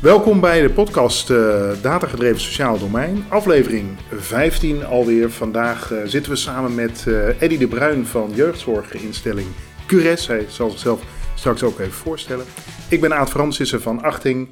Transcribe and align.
Welkom 0.00 0.40
bij 0.40 0.62
de 0.62 0.70
podcast 0.70 1.30
uh, 1.30 1.70
Datagedreven 1.82 2.40
Sociaal 2.40 2.78
Domein, 2.78 3.24
aflevering 3.28 3.88
15 4.10 4.84
alweer. 4.84 5.30
Vandaag 5.30 5.90
uh, 5.90 5.98
zitten 6.04 6.32
we 6.32 6.38
samen 6.38 6.74
met 6.74 7.04
uh, 7.08 7.42
Eddy 7.42 7.58
de 7.58 7.68
Bruin 7.68 8.06
van 8.06 8.30
jeugdzorginstelling 8.34 9.46
Cures. 9.86 10.26
Hij 10.26 10.44
zal 10.48 10.70
zichzelf 10.70 11.02
straks 11.34 11.62
ook 11.62 11.78
even 11.78 11.92
voorstellen. 11.92 12.44
Ik 12.88 13.00
ben 13.00 13.14
Aad 13.14 13.30
Francissen 13.30 13.82
van 13.82 14.02
Achting. 14.02 14.48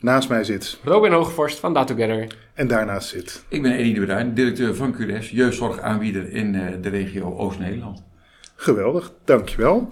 Naast 0.00 0.28
mij 0.28 0.44
zit 0.44 0.78
Robin 0.84 1.12
Hoogvorst 1.12 1.58
van 1.58 1.74
Datogether. 1.74 2.26
En 2.54 2.68
daarnaast 2.68 3.08
zit... 3.08 3.44
Ik 3.48 3.62
ben 3.62 3.72
Eddy 3.72 3.94
de 3.94 4.00
Bruin, 4.00 4.34
directeur 4.34 4.74
van 4.74 4.92
Cures, 4.92 5.30
jeugdzorgaanbieder 5.30 6.32
in 6.32 6.52
de 6.80 6.88
regio 6.88 7.36
Oost-Nederland. 7.36 8.02
Geweldig, 8.56 9.12
dankjewel. 9.24 9.88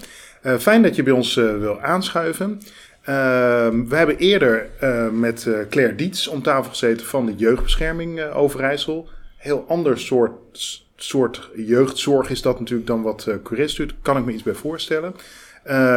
fijn 0.58 0.82
dat 0.82 0.96
je 0.96 1.02
bij 1.02 1.12
ons 1.12 1.34
wil 1.34 1.80
aanschuiven. 1.80 2.60
Ehm, 3.08 3.84
we 3.84 3.96
hebben 3.96 4.16
eerder 4.16 4.66
uh, 4.82 5.08
met 5.08 5.44
uh, 5.48 5.58
Claire 5.70 5.94
Diets 5.94 6.26
om 6.26 6.42
tafel 6.42 6.70
gezeten 6.70 7.06
van 7.06 7.26
de 7.26 7.34
jeugdbescherming 7.34 8.18
uh, 8.18 8.36
Overijssel. 8.36 9.08
Heel 9.36 9.64
ander 9.68 9.98
soort, 9.98 10.32
soort 10.96 11.50
jeugdzorg 11.56 12.30
is 12.30 12.42
dat 12.42 12.58
natuurlijk 12.58 12.88
dan 12.88 13.02
wat 13.02 13.26
uh, 13.28 13.34
Curis 13.44 13.74
doet. 13.74 13.94
Kan 14.02 14.16
ik 14.16 14.24
me 14.24 14.32
iets 14.32 14.42
bij 14.42 14.54
voorstellen. 14.54 15.14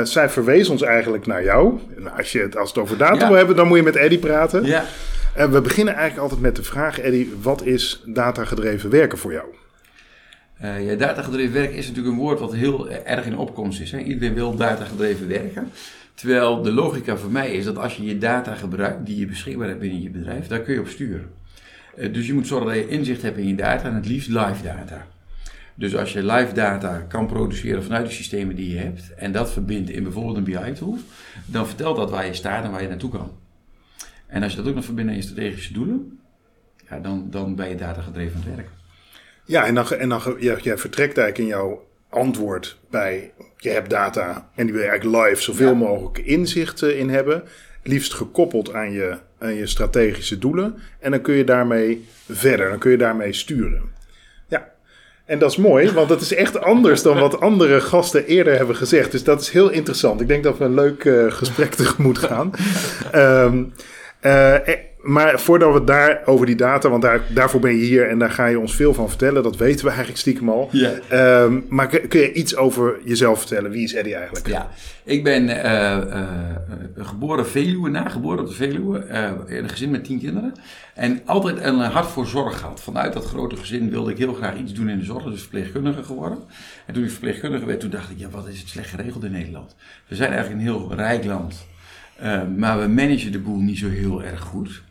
zij 0.03 0.29
verwees 0.29 0.69
ons 0.69 0.81
eigenlijk 0.81 1.25
naar 1.25 1.43
jou. 1.43 1.79
Nou, 1.97 2.17
als, 2.17 2.31
je 2.31 2.39
het, 2.39 2.57
als 2.57 2.69
het 2.69 2.77
over 2.77 2.97
data 2.97 3.19
ja. 3.19 3.27
wil 3.27 3.37
hebben, 3.37 3.55
dan 3.55 3.67
moet 3.67 3.77
je 3.77 3.83
met 3.83 3.95
Eddy 3.95 4.19
praten. 4.19 4.65
Ja. 4.65 4.85
we 5.49 5.61
beginnen 5.61 5.93
eigenlijk 5.93 6.21
altijd 6.23 6.41
met 6.41 6.55
de 6.55 6.63
vraag, 6.63 6.99
Eddy, 6.99 7.27
wat 7.41 7.65
is 7.65 8.03
datagedreven 8.05 8.89
werken 8.89 9.17
voor 9.17 9.31
jou? 9.31 9.45
ja, 10.85 10.95
datagedreven 10.95 11.53
werken 11.53 11.75
is 11.75 11.87
natuurlijk 11.87 12.13
een 12.13 12.21
woord 12.21 12.39
wat 12.39 12.53
heel 12.53 12.89
erg 12.89 13.25
in 13.25 13.37
opkomst 13.37 13.79
is. 13.81 13.91
Hè? 13.91 13.99
Iedereen 13.99 14.33
wil 14.33 14.55
datagedreven 14.55 15.27
werken. 15.27 15.71
Terwijl 16.13 16.61
de 16.61 16.71
logica 16.71 17.17
voor 17.17 17.31
mij 17.31 17.51
is 17.51 17.65
dat 17.65 17.77
als 17.77 17.97
je 17.97 18.03
je 18.03 18.17
data 18.17 18.55
gebruikt 18.55 19.05
die 19.05 19.19
je 19.19 19.25
beschikbaar 19.25 19.67
hebt 19.67 19.79
binnen 19.79 20.01
je 20.01 20.09
bedrijf, 20.09 20.47
daar 20.47 20.61
kun 20.61 20.73
je 20.73 20.79
op 20.79 20.87
sturen. 20.87 21.29
Uh, 21.95 22.13
dus 22.13 22.27
je 22.27 22.33
moet 22.33 22.47
zorgen 22.47 22.67
dat 22.67 22.75
je 22.75 22.87
inzicht 22.87 23.21
hebt 23.21 23.37
in 23.37 23.47
je 23.47 23.55
data 23.55 23.83
en 23.83 23.95
het 23.95 24.07
liefst 24.07 24.27
live 24.27 24.63
data. 24.63 25.07
Dus 25.75 25.95
als 25.95 26.13
je 26.13 26.23
live 26.23 26.53
data 26.53 26.97
kan 26.99 27.27
produceren 27.27 27.83
vanuit 27.83 28.05
de 28.05 28.11
systemen 28.11 28.55
die 28.55 28.73
je 28.73 28.77
hebt 28.77 29.13
en 29.13 29.31
dat 29.31 29.51
verbindt 29.51 29.89
in 29.89 30.03
bijvoorbeeld 30.03 30.37
een 30.37 30.43
BI-tool, 30.43 30.97
dan 31.45 31.67
vertelt 31.67 31.95
dat 31.95 32.09
waar 32.09 32.25
je 32.25 32.33
staat 32.33 32.63
en 32.63 32.71
waar 32.71 32.81
je 32.81 32.87
naartoe 32.87 33.09
kan. 33.09 33.31
En 34.27 34.43
als 34.43 34.51
je 34.51 34.57
dat 34.57 34.67
ook 34.67 34.75
nog 34.75 34.85
verbindt 34.85 35.09
aan 35.09 35.17
je 35.17 35.23
strategische 35.23 35.73
doelen, 35.73 36.19
ja, 36.89 36.99
dan, 36.99 37.27
dan 37.29 37.55
ben 37.55 37.69
je 37.69 37.75
data 37.75 38.01
gedreven 38.01 38.35
aan 38.35 38.47
het 38.47 38.55
werk. 38.55 38.69
Ja, 39.45 39.65
en 39.65 39.75
dan, 39.75 39.91
en 39.91 40.09
dan 40.09 40.21
jij 40.39 40.77
vertrekt 40.77 41.17
eigenlijk 41.17 41.37
in 41.37 41.45
jouw 41.45 41.87
antwoord 42.11 42.77
bij 42.89 43.31
je 43.57 43.69
hebt 43.69 43.89
data 43.89 44.49
en 44.55 44.65
die 44.65 44.73
wil 44.73 44.83
je 44.83 44.89
eigenlijk 44.89 45.27
live 45.27 45.41
zoveel 45.41 45.75
mogelijk 45.75 46.17
inzicht 46.17 46.81
in 46.81 47.09
hebben. 47.09 47.43
Liefst 47.83 48.13
gekoppeld 48.13 48.73
aan 48.73 48.91
je, 48.91 49.17
aan 49.39 49.55
je 49.55 49.67
strategische 49.67 50.37
doelen. 50.37 50.77
En 50.99 51.11
dan 51.11 51.21
kun 51.21 51.33
je 51.33 51.43
daarmee 51.43 52.07
verder, 52.29 52.69
dan 52.69 52.79
kun 52.79 52.91
je 52.91 52.97
daarmee 52.97 53.33
sturen. 53.33 53.81
Ja, 54.47 54.71
en 55.25 55.39
dat 55.39 55.51
is 55.51 55.57
mooi, 55.57 55.91
want 55.91 56.09
dat 56.09 56.21
is 56.21 56.33
echt 56.33 56.59
anders 56.61 57.01
dan 57.01 57.19
wat 57.19 57.39
andere 57.39 57.81
gasten 57.81 58.25
eerder 58.25 58.57
hebben 58.57 58.75
gezegd. 58.75 59.11
Dus 59.11 59.23
dat 59.23 59.41
is 59.41 59.49
heel 59.49 59.69
interessant. 59.69 60.21
Ik 60.21 60.27
denk 60.27 60.43
dat 60.43 60.57
we 60.57 60.63
een 60.63 60.73
leuk 60.73 61.03
uh, 61.03 61.31
gesprek 61.31 61.73
tegemoet 61.75 62.17
gaan. 62.17 62.51
um, 63.15 63.73
uh, 64.21 64.55
maar 65.01 65.39
voordat 65.39 65.73
we 65.73 65.83
daar 65.83 66.21
over 66.25 66.45
die 66.45 66.55
data, 66.55 66.89
want 66.89 67.01
daar, 67.01 67.21
daarvoor 67.33 67.59
ben 67.59 67.75
je 67.75 67.83
hier 67.83 68.09
en 68.09 68.19
daar 68.19 68.31
ga 68.31 68.45
je 68.45 68.59
ons 68.59 68.75
veel 68.75 68.93
van 68.93 69.09
vertellen. 69.09 69.43
Dat 69.43 69.57
weten 69.57 69.81
we 69.81 69.87
eigenlijk 69.87 70.19
stiekem 70.19 70.49
al. 70.49 70.69
Um, 71.11 71.65
maar 71.69 71.87
kun, 71.87 72.19
je 72.19 72.33
iets 72.33 72.55
over 72.55 72.99
jezelf 73.03 73.39
vertellen? 73.39 73.71
Wie 73.71 73.83
is 73.83 73.93
Eddie 73.93 74.15
eigenlijk? 74.15 74.47
Ja, 74.47 74.69
ik 75.03 75.23
ben 75.23 75.43
uh, 75.43 75.55
uh, 75.57 77.05
geboren 77.05 77.47
Veluwe, 77.47 77.89
nageboren 77.89 78.39
op 78.39 78.47
de 78.47 78.53
Veluwe, 78.53 79.05
uh, 79.11 79.57
in 79.57 79.63
een 79.63 79.69
gezin 79.69 79.91
met 79.91 80.03
tien 80.03 80.19
kinderen. 80.19 80.53
En 80.95 81.21
altijd 81.25 81.63
een 81.63 81.79
hart 81.79 82.07
voor 82.07 82.25
zorg 82.25 82.59
gehad. 82.59 82.81
Vanuit 82.81 83.13
dat 83.13 83.25
grote 83.25 83.55
gezin 83.55 83.89
wilde 83.89 84.11
ik 84.11 84.17
heel 84.17 84.33
graag 84.33 84.57
iets 84.57 84.73
doen 84.73 84.89
in 84.89 84.99
de 84.99 85.05
zorg, 85.05 85.23
dus 85.23 85.41
verpleegkundige 85.41 86.03
geworden. 86.03 86.37
En 86.85 86.93
toen 86.93 87.03
ik 87.03 87.09
verpleegkundige 87.09 87.65
werd, 87.65 87.79
toen 87.79 87.89
dacht 87.89 88.11
ik, 88.11 88.19
ja, 88.19 88.29
wat 88.29 88.47
is 88.47 88.59
het 88.59 88.69
slecht 88.69 88.89
geregeld 88.89 89.23
in 89.23 89.31
Nederland? 89.31 89.75
We 90.07 90.15
zijn 90.15 90.31
eigenlijk 90.31 90.61
een 90.61 90.67
heel 90.67 90.93
rijk 90.95 91.25
land. 91.25 91.69
Maar 92.57 92.79
we 92.79 92.87
managen 92.87 93.31
de 93.31 93.39
boel 93.39 93.59
niet 93.59 93.77
zo 93.77 93.89
heel 93.89 94.23
erg 94.23 94.39
goed. 94.39 94.81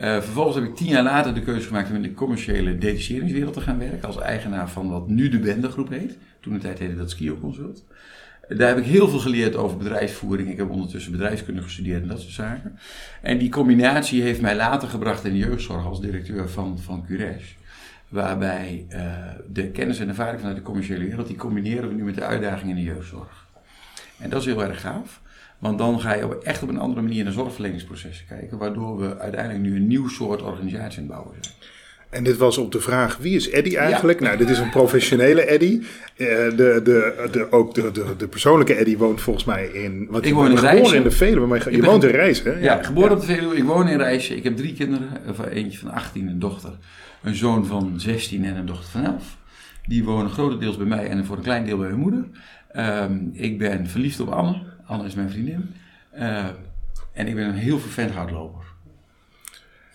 Uh, 0.00 0.20
vervolgens 0.20 0.56
heb 0.56 0.64
ik 0.64 0.76
tien 0.76 0.88
jaar 0.88 1.02
later 1.02 1.34
de 1.34 1.42
keuze 1.42 1.66
gemaakt 1.66 1.90
om 1.90 1.96
in 1.96 2.02
de 2.02 2.14
commerciële 2.14 2.78
detacheringswereld 2.78 3.54
te 3.54 3.60
gaan 3.60 3.78
werken. 3.78 4.08
Als 4.08 4.18
eigenaar 4.18 4.70
van 4.70 4.90
wat 4.90 5.08
nu 5.08 5.28
de 5.28 5.38
Bende 5.38 5.70
Groep 5.70 5.88
heet. 5.88 6.16
Toen 6.40 6.52
de 6.52 6.58
tijd 6.58 6.78
heette 6.78 6.96
dat 6.96 7.10
Skio 7.10 7.38
Consult. 7.40 7.84
Daar 8.48 8.68
heb 8.68 8.78
ik 8.78 8.84
heel 8.84 9.08
veel 9.08 9.18
geleerd 9.18 9.56
over 9.56 9.76
bedrijfsvoering. 9.76 10.50
Ik 10.50 10.56
heb 10.56 10.70
ondertussen 10.70 11.12
bedrijfskunde 11.12 11.62
gestudeerd 11.62 12.02
en 12.02 12.08
dat 12.08 12.20
soort 12.20 12.32
zaken. 12.32 12.78
En 13.22 13.38
die 13.38 13.50
combinatie 13.50 14.22
heeft 14.22 14.40
mij 14.40 14.56
later 14.56 14.88
gebracht 14.88 15.24
in 15.24 15.32
de 15.32 15.38
jeugdzorg 15.38 15.86
als 15.86 16.00
directeur 16.00 16.48
van, 16.48 16.78
van 16.78 17.04
Cures. 17.06 17.56
Waarbij 18.08 18.86
uh, 18.90 19.00
de 19.52 19.70
kennis 19.70 19.98
en 19.98 20.08
ervaring 20.08 20.38
vanuit 20.38 20.56
de 20.56 20.62
commerciële 20.62 21.04
wereld, 21.04 21.26
die 21.26 21.36
combineren 21.36 21.88
we 21.88 21.94
nu 21.94 22.04
met 22.04 22.14
de 22.14 22.24
uitdagingen 22.24 22.76
in 22.76 22.84
de 22.84 22.90
jeugdzorg. 22.90 23.46
En 24.18 24.30
dat 24.30 24.40
is 24.40 24.46
heel 24.46 24.64
erg 24.64 24.80
gaaf. 24.80 25.22
Want 25.64 25.78
dan 25.78 26.00
ga 26.00 26.14
je 26.14 26.38
echt 26.42 26.62
op 26.62 26.68
een 26.68 26.78
andere 26.78 27.02
manier 27.02 27.24
naar 27.24 27.32
zorgverleningsprocessen 27.32 28.26
kijken, 28.26 28.58
waardoor 28.58 28.98
we 28.98 29.18
uiteindelijk 29.18 29.64
nu 29.64 29.76
een 29.76 29.86
nieuw 29.86 30.08
soort 30.08 30.42
organisatie 30.42 30.98
aan 30.98 31.04
het 31.04 31.06
bouwen 31.06 31.34
zijn. 31.40 31.54
En 32.10 32.24
dit 32.24 32.36
was 32.36 32.58
op 32.58 32.72
de 32.72 32.80
vraag, 32.80 33.16
wie 33.16 33.36
is 33.36 33.50
Eddy 33.50 33.76
eigenlijk? 33.76 34.20
Nou, 34.20 34.36
dit 34.36 34.50
is 34.50 34.58
een 34.58 34.70
professionele 34.70 35.44
Eddy. 35.44 35.80
Uh, 35.80 35.86
de, 36.16 36.80
de, 36.84 37.28
de, 37.32 37.46
ook 37.50 37.74
de, 37.74 37.90
de, 37.90 38.14
de 38.16 38.28
persoonlijke 38.28 38.74
Eddy 38.74 38.96
woont 38.96 39.20
volgens 39.20 39.44
mij 39.44 39.66
in... 39.66 40.06
Want 40.10 40.26
ik 40.26 40.34
woon 40.34 40.50
in 40.50 40.58
geboren 40.58 40.96
in 40.96 41.02
de 41.02 41.10
Veluwe, 41.10 41.46
maar 41.46 41.70
je, 41.70 41.76
je 41.76 41.82
woont 41.82 42.04
in 42.04 42.10
Rijs, 42.10 42.42
hè? 42.42 42.50
Ja, 42.50 42.58
ja 42.58 42.82
geboren 42.82 43.10
ja. 43.10 43.14
op 43.14 43.20
de 43.20 43.26
Veluwe. 43.26 43.56
Ik 43.56 43.64
woon 43.64 43.88
in 43.88 43.98
Rijs. 43.98 44.30
Ik 44.30 44.44
heb 44.44 44.56
drie 44.56 44.74
kinderen. 44.74 45.08
Eentje 45.50 45.78
van 45.78 45.90
18, 45.90 46.28
een 46.28 46.38
dochter. 46.38 46.72
Een 47.22 47.34
zoon 47.34 47.66
van 47.66 47.92
16 47.96 48.44
en 48.44 48.56
een 48.56 48.66
dochter 48.66 48.90
van 48.90 49.04
11. 49.04 49.36
Die 49.86 50.04
wonen 50.04 50.30
grotendeels 50.30 50.76
bij 50.76 50.86
mij 50.86 51.08
en 51.08 51.24
voor 51.24 51.36
een 51.36 51.42
klein 51.42 51.64
deel 51.64 51.78
bij 51.78 51.88
mijn 51.88 52.00
moeder. 52.00 52.24
Um, 52.76 53.30
ik 53.32 53.58
ben 53.58 53.86
verliefd 53.86 54.20
op 54.20 54.28
Anne. 54.28 54.72
Anne 54.86 55.04
is 55.04 55.14
mijn 55.14 55.30
vriendin. 55.30 55.74
Uh, 56.14 56.46
en 57.12 57.26
ik 57.26 57.34
ben 57.34 57.48
een 57.48 57.54
heel 57.54 57.78
vervent 57.78 58.10
hardloper. 58.10 58.73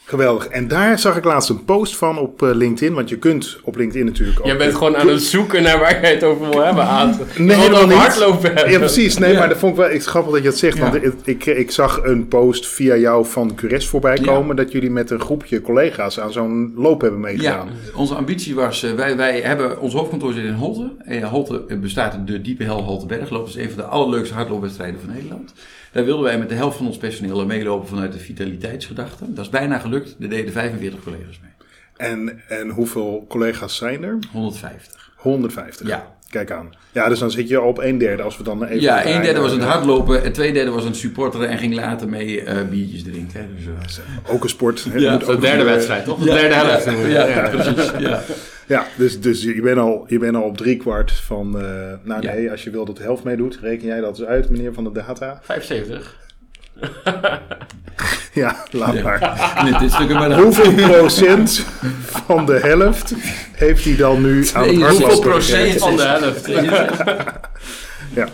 Geweldig. 0.09 0.47
En 0.47 0.67
daar 0.67 0.99
zag 0.99 1.17
ik 1.17 1.23
laatst 1.23 1.49
een 1.49 1.65
post 1.65 1.95
van 1.95 2.17
op 2.17 2.41
uh, 2.41 2.49
LinkedIn. 2.53 2.93
Want 2.93 3.09
je 3.09 3.17
kunt 3.17 3.59
op 3.63 3.75
LinkedIn 3.75 4.05
natuurlijk 4.05 4.39
ook... 4.39 4.45
Je 4.45 4.55
bent 4.55 4.75
gewoon 4.75 4.97
aan 4.97 5.07
het 5.07 5.21
zoeken 5.21 5.63
naar 5.63 5.79
waar 5.79 6.01
jij 6.01 6.13
het 6.13 6.23
over 6.23 6.49
wil 6.49 6.63
hebben, 6.63 6.83
Aad. 6.83 7.37
Nee, 7.37 7.57
helemaal 7.57 7.87
niet. 7.87 7.97
hardlopen 7.97 8.53
hebben. 8.53 8.71
Ja, 8.71 8.77
precies. 8.77 9.17
Nee, 9.17 9.31
ja. 9.31 9.39
maar 9.39 9.49
dat 9.49 9.57
vond 9.57 9.71
ik 9.71 9.79
wel 9.79 9.89
ik 9.89 10.03
grappig 10.03 10.31
dat 10.31 10.41
je 10.43 10.49
dat 10.49 10.57
zegt. 10.57 10.77
Ja. 10.77 10.81
Want 10.81 10.95
ik, 11.03 11.13
ik, 11.23 11.45
ik, 11.45 11.71
zag 11.71 12.03
een 12.03 12.27
post 12.27 12.67
via 12.67 12.95
jou 12.95 13.25
van 13.25 13.55
Cures 13.55 13.87
voorbij 13.87 14.17
komen... 14.17 14.55
dat 14.55 14.71
jullie 14.71 14.91
met 14.91 15.09
een 15.09 15.21
groepje 15.21 15.61
collega's 15.61 16.19
aan 16.19 16.31
zo'n 16.31 16.73
loop 16.75 17.01
hebben 17.01 17.19
meegedaan. 17.19 17.67
Ja, 17.67 17.97
onze 17.97 18.15
ambitie 18.15 18.55
was... 18.55 18.83
Uh, 18.83 18.91
wij, 18.91 19.17
wij 19.17 19.41
hebben... 19.41 19.79
Ons 19.79 19.93
hoofdkantoor 19.93 20.33
zit 20.33 20.43
in 20.43 20.53
Holte. 20.53 20.91
En 21.05 21.23
Holte 21.23 21.77
bestaat 21.81 22.13
uit 22.13 22.27
de 22.27 22.41
Diepe 22.41 22.63
Hel 22.63 22.83
Holtebergloop. 22.83 23.45
Dat 23.45 23.55
is 23.55 23.63
een 23.63 23.69
van 23.69 23.77
de 23.77 23.89
allerleukste 23.89 24.33
hardloopwedstrijden 24.33 24.99
van 24.99 25.13
Nederland. 25.13 25.53
Daar 25.91 26.05
wilden 26.05 26.23
wij 26.23 26.37
met 26.37 26.49
de 26.49 26.55
helft 26.55 26.77
van 26.77 26.87
ons 26.87 26.97
personeel 26.97 27.45
meelopen 27.45 27.87
vanuit 27.87 28.13
de 28.13 28.19
vitaliteitsgedachte. 28.19 29.33
Dat 29.33 29.45
is 29.45 29.51
bijna 29.51 29.79
gelukt. 29.79 30.15
Er 30.19 30.29
deden 30.29 30.51
45 30.51 31.03
collega's 31.03 31.39
mee. 31.41 31.51
En, 31.97 32.41
en 32.47 32.69
hoeveel 32.69 33.25
collega's 33.27 33.75
zijn 33.75 34.03
er? 34.03 34.17
150. 34.31 35.11
150? 35.15 35.87
Ja. 35.87 36.17
Kijk 36.29 36.51
aan. 36.51 36.69
Ja, 36.91 37.09
dus 37.09 37.19
dan 37.19 37.31
zit 37.31 37.47
je 37.47 37.57
al 37.57 37.67
op 37.67 37.77
een 37.77 37.97
derde 37.97 38.23
als 38.23 38.37
we 38.37 38.43
dan 38.43 38.63
even... 38.63 38.81
Ja, 38.81 39.05
een 39.05 39.21
derde 39.21 39.39
was 39.39 39.51
het 39.51 39.63
hardlopen 39.63 40.23
en 40.23 40.31
twee 40.31 40.53
derde 40.53 40.71
was 40.71 40.85
een 40.85 40.95
supporter 40.95 41.43
en 41.43 41.57
ging 41.57 41.75
later 41.75 42.09
mee 42.09 42.43
uh, 42.43 42.61
biertjes 42.69 43.03
drinken. 43.03 43.49
Dus, 43.55 43.97
uh... 43.97 44.33
Ook 44.33 44.43
een 44.43 44.49
sport. 44.49 44.87
Ja, 44.95 45.17
de 45.17 45.37
derde 45.37 45.63
wedstrijd, 45.63 46.05
toch? 46.05 46.19
De 46.19 46.25
derde 46.25 46.53
helft. 46.53 46.85
Ja, 46.85 47.07
ja, 47.07 47.27
ja, 47.27 47.49
precies. 47.49 47.91
Ja. 47.99 48.23
Ja, 48.69 48.87
dus, 48.95 49.21
dus 49.21 49.43
je 49.43 49.61
bent 49.61 49.77
al, 49.77 50.05
je 50.07 50.19
bent 50.19 50.35
al 50.35 50.41
op 50.41 50.57
drie 50.57 50.77
kwart 50.77 51.11
van... 51.11 51.47
Uh, 51.55 51.63
nou 52.03 52.25
nee, 52.25 52.41
ja. 52.41 52.51
als 52.51 52.63
je 52.63 52.69
wil 52.69 52.85
dat 52.85 52.97
de 52.97 53.03
helft 53.03 53.23
meedoet, 53.23 53.59
reken 53.61 53.87
jij 53.87 53.99
dat 53.99 54.19
eens 54.19 54.27
uit, 54.27 54.49
meneer 54.49 54.73
van 54.73 54.83
de 54.83 54.91
data? 54.91 55.39
75. 55.43 56.17
ja, 58.33 58.65
laat 58.71 58.93
Ja. 58.93 59.01
maar. 59.03 60.39
Hoeveel 60.41 60.73
procent 60.73 61.65
van 62.05 62.45
de 62.45 62.59
helft 62.59 63.13
heeft 63.51 63.83
hij 63.83 63.95
dan 63.95 64.21
nu 64.21 64.47
aan 64.53 64.67
het 64.67 64.89
Hoeveel 64.89 65.19
procent 65.19 65.77
van 65.77 65.95
de 65.95 66.01
helft? 66.01 66.47
Ja. 68.13 68.27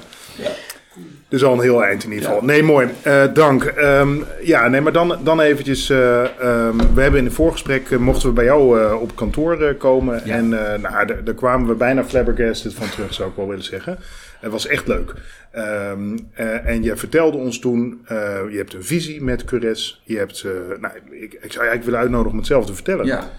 Dus 1.27 1.43
al 1.43 1.53
een 1.53 1.59
heel 1.61 1.83
eind 1.83 2.03
in 2.03 2.11
ieder 2.11 2.25
geval. 2.25 2.43
Nee, 2.43 2.63
mooi. 2.63 2.87
Eh, 3.01 3.23
dank. 3.33 3.63
Ehm, 3.63 4.09
ja, 4.41 4.67
nee, 4.67 4.81
maar 4.81 4.91
dan, 4.91 5.17
dan 5.23 5.39
eventjes. 5.41 5.89
eh, 5.89 6.23
ehm, 6.39 6.77
we 6.93 7.01
hebben 7.01 7.19
in 7.19 7.25
het 7.25 7.33
voorgesprek, 7.33 7.91
eh, 7.91 7.97
mochten 7.97 8.27
we 8.27 8.33
bij 8.33 8.45
jou 8.45 8.93
op 8.99 9.15
kantoor 9.15 9.73
komen. 9.75 10.21
Ja. 10.25 10.35
En 10.35 10.49
nou, 10.49 11.05
daar- 11.05 11.23
daar 11.23 11.33
kwamen 11.33 11.67
we 11.67 11.73
bijna 11.73 12.03
flabbergasted 12.03 12.73
van 12.73 12.89
terug, 12.89 13.13
zou 13.13 13.29
ik 13.29 13.35
wel 13.35 13.47
willen 13.47 13.63
zeggen. 13.63 13.97
Het 14.39 14.51
was 14.51 14.67
echt 14.67 14.87
leuk. 14.87 15.13
Ehm, 15.51 16.17
eh, 16.33 16.67
en 16.67 16.83
je 16.83 16.95
vertelde 16.95 17.37
ons 17.37 17.59
toen, 17.59 18.05
je 18.51 18.53
hebt 18.57 18.73
een 18.73 18.83
visie 18.83 19.23
met 19.23 19.43
Cures. 19.45 20.01
Je 20.03 20.17
hebt, 20.17 20.43
nou, 20.79 20.93
ik, 21.11 21.33
ik 21.33 21.39
zou 21.39 21.41
je 21.41 21.59
eigenlijk 21.59 21.83
willen 21.83 21.99
uitnodigen 21.99 22.31
om 22.31 22.37
het 22.37 22.47
zelf 22.47 22.65
te 22.65 22.73
vertellen. 22.73 23.05
Ja, 23.05 23.29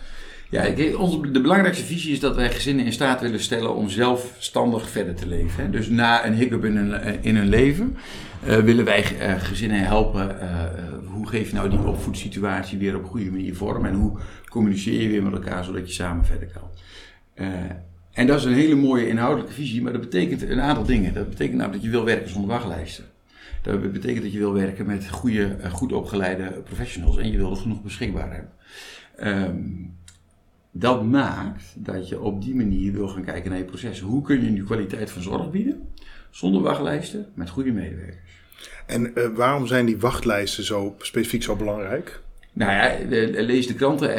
ja 0.50 0.96
onze, 0.96 1.31
de 1.31 1.40
belangrijkste 1.40 1.84
visie 1.84 2.12
is 2.12 2.20
dat 2.20 2.37
wij 2.37 2.50
gezinnen 2.50 2.84
in 2.84 2.93
staat 2.93 3.20
willen 3.20 3.40
stellen 3.40 3.75
om 3.75 3.88
zelfstandig 3.88 4.88
verder 4.88 5.14
te 5.14 5.26
leven. 5.26 5.70
Dus 5.70 5.88
na 5.88 6.26
een 6.26 6.34
hiccup 6.34 6.64
in 6.64 6.76
hun, 6.76 7.22
in 7.22 7.37
hun 7.37 7.48
leven 7.48 7.96
eh, 8.44 8.56
willen 8.56 8.84
wij 8.84 9.19
eh, 9.19 9.40
gezinnen 9.40 9.81
helpen. 9.81 10.40
eh, 10.40 10.87
hoe 11.04 11.28
geef 11.28 11.48
je 11.48 11.54
nou 11.54 11.70
die 11.70 11.78
opvoedsituatie 11.78 12.78
weer 12.78 12.96
op 12.96 13.04
goede 13.04 13.31
manier 13.31 13.54
vorm 13.54 13.84
en 13.84 13.94
hoe 13.94 14.19
communiceer 14.48 15.02
je 15.02 15.08
weer 15.08 15.22
met 15.22 15.32
elkaar 15.32 15.64
zodat 15.64 15.88
je 15.88 15.94
samen 15.94 16.25
verder 16.25 16.48
kan. 16.48 16.70
Eh, 17.34 17.48
en 18.12 18.26
dat 18.26 18.38
is 18.38 18.44
een 18.44 18.52
hele 18.52 18.75
mooie 18.75 19.08
inhoudelijke 19.08 19.52
visie, 19.52 19.82
maar 19.82 19.93
dat 19.93 20.00
betekent 20.00 20.43
een 20.43 20.60
aantal 20.60 20.84
dingen. 20.84 21.14
Dat 21.14 21.28
betekent 21.28 21.56
namelijk 21.56 21.82
dat 21.82 21.93
je 21.93 21.96
wil 21.96 22.04
werken 22.04 22.31
zonder 22.31 22.50
wachtlijsten. 22.50 23.04
Dat 23.62 23.93
betekent 23.93 24.22
dat 24.22 24.32
je 24.32 24.38
wil 24.38 24.52
werken 24.52 24.87
met 24.87 25.08
goede, 25.10 25.56
eh, 25.60 25.70
goed 25.70 25.93
opgeleide 25.93 26.44
professionals 26.64 27.16
en 27.16 27.31
je 27.31 27.37
wil 27.37 27.50
er 27.50 27.56
genoeg 27.56 27.82
beschikbaar 27.82 28.32
hebben. 28.32 28.52
Ehm, 29.16 29.64
dat 30.78 31.05
maakt 31.05 31.64
dat 31.75 32.08
je 32.08 32.20
op 32.20 32.43
die 32.43 32.55
manier 32.55 32.93
wil 32.93 33.08
gaan 33.08 33.25
kijken 33.25 33.50
naar 33.50 33.58
je 33.58 33.64
processen. 33.64 34.06
Hoe 34.06 34.23
kun 34.23 34.44
je 34.44 34.50
nu 34.50 34.64
kwaliteit 34.64 35.11
van 35.11 35.23
zorg 35.23 35.50
bieden 35.50 35.88
zonder 36.31 36.62
wachtlijsten 36.62 37.26
met 37.34 37.50
goede 37.50 37.73
medewerkers? 37.73 38.34
En 38.87 39.12
uh, 39.14 39.26
waarom 39.34 39.67
zijn 39.67 39.87
die 39.87 39.99
wachtlijsten 39.99 40.64
zo 40.64 40.94
specifiek 40.99 41.43
zo 41.43 41.56
belangrijk? 41.56 42.20
Nou 42.52 42.73
ja, 42.73 42.96
lees 43.43 43.67
de 43.67 43.75
kranten, 43.75 44.19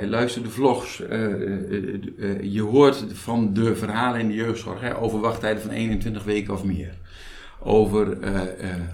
uh, 0.00 0.08
luister 0.08 0.42
de 0.42 0.50
vlogs. 0.50 0.96
je 2.40 2.62
hoort 2.70 3.04
van 3.12 3.54
de 3.54 3.76
verhalen 3.76 4.20
in 4.20 4.28
de 4.28 4.34
jeugdzorg 4.34 4.80
hè, 4.80 4.96
over 4.96 5.20
wachttijden 5.20 5.62
van 5.62 5.70
21 5.70 6.24
weken 6.24 6.54
of 6.54 6.64
meer. 6.64 6.94
Over 7.60 8.18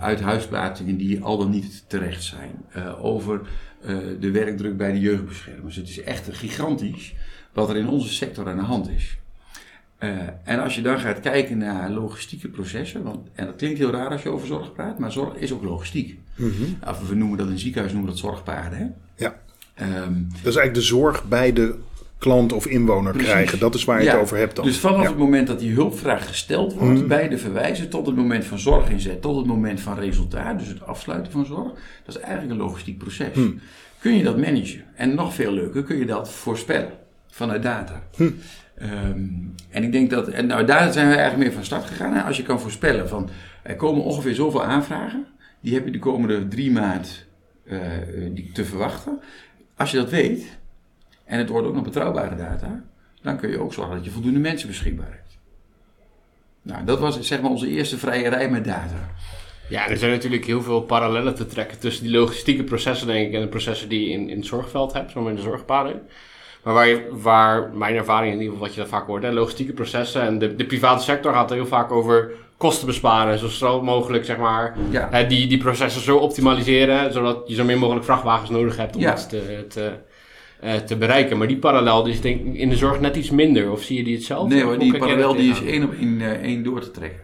uithuisplaatsingen 0.00 0.96
die 0.96 1.22
al 1.22 1.38
dan 1.38 1.50
niet 1.50 1.84
terecht 1.88 2.24
zijn. 2.24 2.64
over 3.00 3.40
de 4.20 4.30
werkdruk 4.32 4.76
bij 4.76 4.92
de 4.92 5.00
jeugdbeschermers. 5.00 5.76
Het 5.76 5.88
is 5.88 6.02
echt 6.02 6.28
gigantisch 6.32 7.14
wat 7.52 7.68
er 7.68 7.76
in 7.76 7.88
onze 7.88 8.12
sector 8.12 8.48
aan 8.48 8.56
de 8.56 8.62
hand 8.62 8.88
is. 8.88 9.18
Uh, 10.00 10.18
en 10.44 10.60
als 10.60 10.74
je 10.74 10.82
dan 10.82 10.98
gaat 10.98 11.20
kijken 11.20 11.58
naar 11.58 11.90
logistieke 11.90 12.48
processen, 12.48 13.02
want, 13.02 13.28
en 13.34 13.46
dat 13.46 13.56
klinkt 13.56 13.78
heel 13.78 13.90
raar 13.90 14.10
als 14.10 14.22
je 14.22 14.28
over 14.28 14.46
zorg 14.46 14.72
praat, 14.72 14.98
maar 14.98 15.12
zorg 15.12 15.34
is 15.34 15.52
ook 15.52 15.62
logistiek. 15.62 16.18
Mm 16.36 16.52
-hmm. 16.52 17.06
we 17.08 17.14
noemen 17.14 17.38
dat 17.38 17.48
in 17.48 17.58
ziekenhuis 17.58 17.92
noemen 17.92 18.10
dat 18.10 18.20
zorgpaarden. 18.20 18.78
Hè? 18.78 18.86
Ja. 19.24 19.40
Um, 19.80 20.28
dat 20.28 20.38
is 20.38 20.56
eigenlijk 20.56 20.74
de 20.74 20.80
zorg 20.80 21.28
bij 21.28 21.52
de 21.52 21.78
klant 22.18 22.52
of 22.52 22.66
inwoner 22.66 23.12
precies. 23.12 23.30
krijgen. 23.30 23.58
Dat 23.58 23.74
is 23.74 23.84
waar 23.84 23.98
je 23.98 24.04
ja. 24.04 24.12
het 24.12 24.20
over 24.20 24.36
hebt 24.36 24.56
dan. 24.56 24.64
Dus 24.64 24.78
vanaf 24.78 25.02
ja. 25.02 25.08
het 25.08 25.18
moment 25.18 25.46
dat 25.46 25.58
die 25.58 25.72
hulpvraag 25.72 26.26
gesteld 26.26 26.72
wordt 26.74 26.92
mm 26.92 26.98
-hmm. 26.98 27.08
bij 27.08 27.28
de 27.28 27.38
verwijzer 27.38 27.88
tot 27.88 28.06
het 28.06 28.16
moment 28.16 28.44
van 28.44 28.58
zorginzet, 28.58 29.22
tot 29.22 29.36
het 29.36 29.46
moment 29.46 29.80
van 29.80 29.98
resultaat, 29.98 30.58
dus 30.58 30.68
het 30.68 30.86
afsluiten 30.86 31.32
van 31.32 31.46
zorg, 31.46 31.72
dat 32.04 32.16
is 32.16 32.20
eigenlijk 32.20 32.52
een 32.52 32.66
logistiek 32.66 32.98
proces. 32.98 33.34
Mm. 33.34 33.60
Kun 33.98 34.16
je 34.16 34.22
dat 34.22 34.36
managen? 34.36 34.84
En 34.94 35.14
nog 35.14 35.34
veel 35.34 35.52
leuker, 35.52 35.82
kun 35.82 35.96
je 35.96 36.06
dat 36.06 36.30
voorspellen 36.30 36.92
vanuit 37.30 37.62
data. 37.62 38.02
Um, 38.82 39.54
en 39.70 39.82
ik 39.82 39.92
denk 39.92 40.10
dat, 40.10 40.28
en 40.28 40.46
nou, 40.46 40.64
daar 40.64 40.92
zijn 40.92 41.08
we 41.08 41.14
eigenlijk 41.14 41.44
mee 41.44 41.52
van 41.52 41.64
start 41.64 41.84
gegaan. 41.84 42.12
Hè? 42.12 42.22
Als 42.22 42.36
je 42.36 42.42
kan 42.42 42.60
voorspellen 42.60 43.08
van 43.08 43.28
er 43.62 43.76
komen 43.76 44.02
ongeveer 44.02 44.34
zoveel 44.34 44.64
aanvragen, 44.64 45.26
die 45.60 45.74
heb 45.74 45.84
je 45.84 45.90
de 45.90 45.98
komende 45.98 46.48
drie 46.48 46.70
maanden 46.70 47.10
uh, 47.64 47.80
die 48.30 48.52
te 48.52 48.64
verwachten. 48.64 49.20
Als 49.76 49.90
je 49.90 49.96
dat 49.96 50.10
weet, 50.10 50.58
en 51.28 51.38
het 51.38 51.48
wordt 51.48 51.66
ook 51.66 51.74
nog 51.74 51.84
betrouwbare 51.84 52.36
data, 52.36 52.82
dan 53.22 53.36
kun 53.36 53.50
je 53.50 53.60
ook 53.60 53.72
zorgen 53.72 53.94
dat 53.96 54.04
je 54.04 54.10
voldoende 54.10 54.38
mensen 54.38 54.68
beschikbaar 54.68 55.10
hebt. 55.10 55.38
Nou, 56.62 56.84
dat 56.84 56.98
was 56.98 57.20
zeg 57.20 57.40
maar 57.40 57.50
onze 57.50 57.68
eerste 57.68 57.98
vrije 57.98 58.28
rij 58.28 58.50
met 58.50 58.64
data. 58.64 59.10
Ja, 59.68 59.88
er 59.88 59.96
zijn 59.96 60.10
natuurlijk 60.10 60.44
heel 60.44 60.62
veel 60.62 60.80
parallellen 60.80 61.34
te 61.34 61.46
trekken 61.46 61.78
tussen 61.78 62.04
die 62.04 62.12
logistieke 62.12 62.64
processen, 62.64 63.06
denk 63.06 63.28
ik, 63.28 63.34
en 63.34 63.40
de 63.40 63.48
processen 63.48 63.88
die 63.88 64.00
je 64.08 64.10
in, 64.14 64.28
in 64.28 64.36
het 64.36 64.46
zorgveld 64.46 64.92
hebt, 64.92 65.10
zoals 65.10 65.28
in 65.28 65.34
de 65.34 65.40
zorgpaden. 65.40 66.02
Maar 66.64 66.74
waar, 66.74 66.86
je, 66.88 67.08
waar 67.12 67.70
mijn 67.72 67.96
ervaring 67.96 68.32
in 68.32 68.38
ieder 68.38 68.52
geval, 68.52 68.66
wat 68.66 68.74
je 68.74 68.80
daar 68.80 68.90
vaak 68.90 69.06
hoort, 69.06 69.22
hè, 69.22 69.30
logistieke 69.32 69.72
processen 69.72 70.22
en 70.22 70.38
de, 70.38 70.54
de 70.54 70.66
private 70.66 71.02
sector 71.02 71.32
gaat 71.32 71.50
er 71.50 71.56
heel 71.56 71.66
vaak 71.66 71.90
over 71.92 72.30
kosten 72.56 72.86
besparen. 72.86 73.38
Zo 73.38 73.48
snel 73.48 73.82
mogelijk, 73.82 74.24
zeg 74.24 74.36
maar, 74.36 74.76
Ja. 74.90 75.08
hè, 75.10 75.26
die, 75.26 75.46
die 75.46 75.58
processen 75.58 76.02
zo 76.02 76.16
optimaliseren, 76.16 77.12
zodat 77.12 77.42
je 77.48 77.54
zo 77.54 77.64
min 77.64 77.78
mogelijk 77.78 78.04
vrachtwagens 78.04 78.50
nodig 78.50 78.76
hebt 78.76 78.94
om 78.96 79.00
Ja. 79.00 79.10
dat 79.10 79.28
te, 79.28 79.64
te, 79.68 79.92
eh, 80.60 80.74
te 80.74 80.96
bereiken. 80.96 81.38
Maar 81.38 81.48
die 81.48 81.56
parallel 81.56 82.06
is 82.06 82.20
denk 82.20 82.46
ik 82.46 82.54
in 82.54 82.68
de 82.68 82.76
zorg 82.76 83.00
net 83.00 83.16
iets 83.16 83.30
minder. 83.30 83.70
Of 83.70 83.82
zie 83.82 83.96
je 83.96 84.04
die 84.04 84.14
hetzelfde? 84.14 84.54
Nee 84.54 84.64
hoe 84.64 84.76
die 84.76 84.98
parallel 84.98 85.34
die 85.34 85.50
is 85.50 85.62
één 85.64 85.84
op 85.84 85.92
één, 85.92 86.20
eh, 86.20 86.30
één 86.30 86.62
door 86.62 86.80
te 86.80 86.90
trekken. 86.90 87.20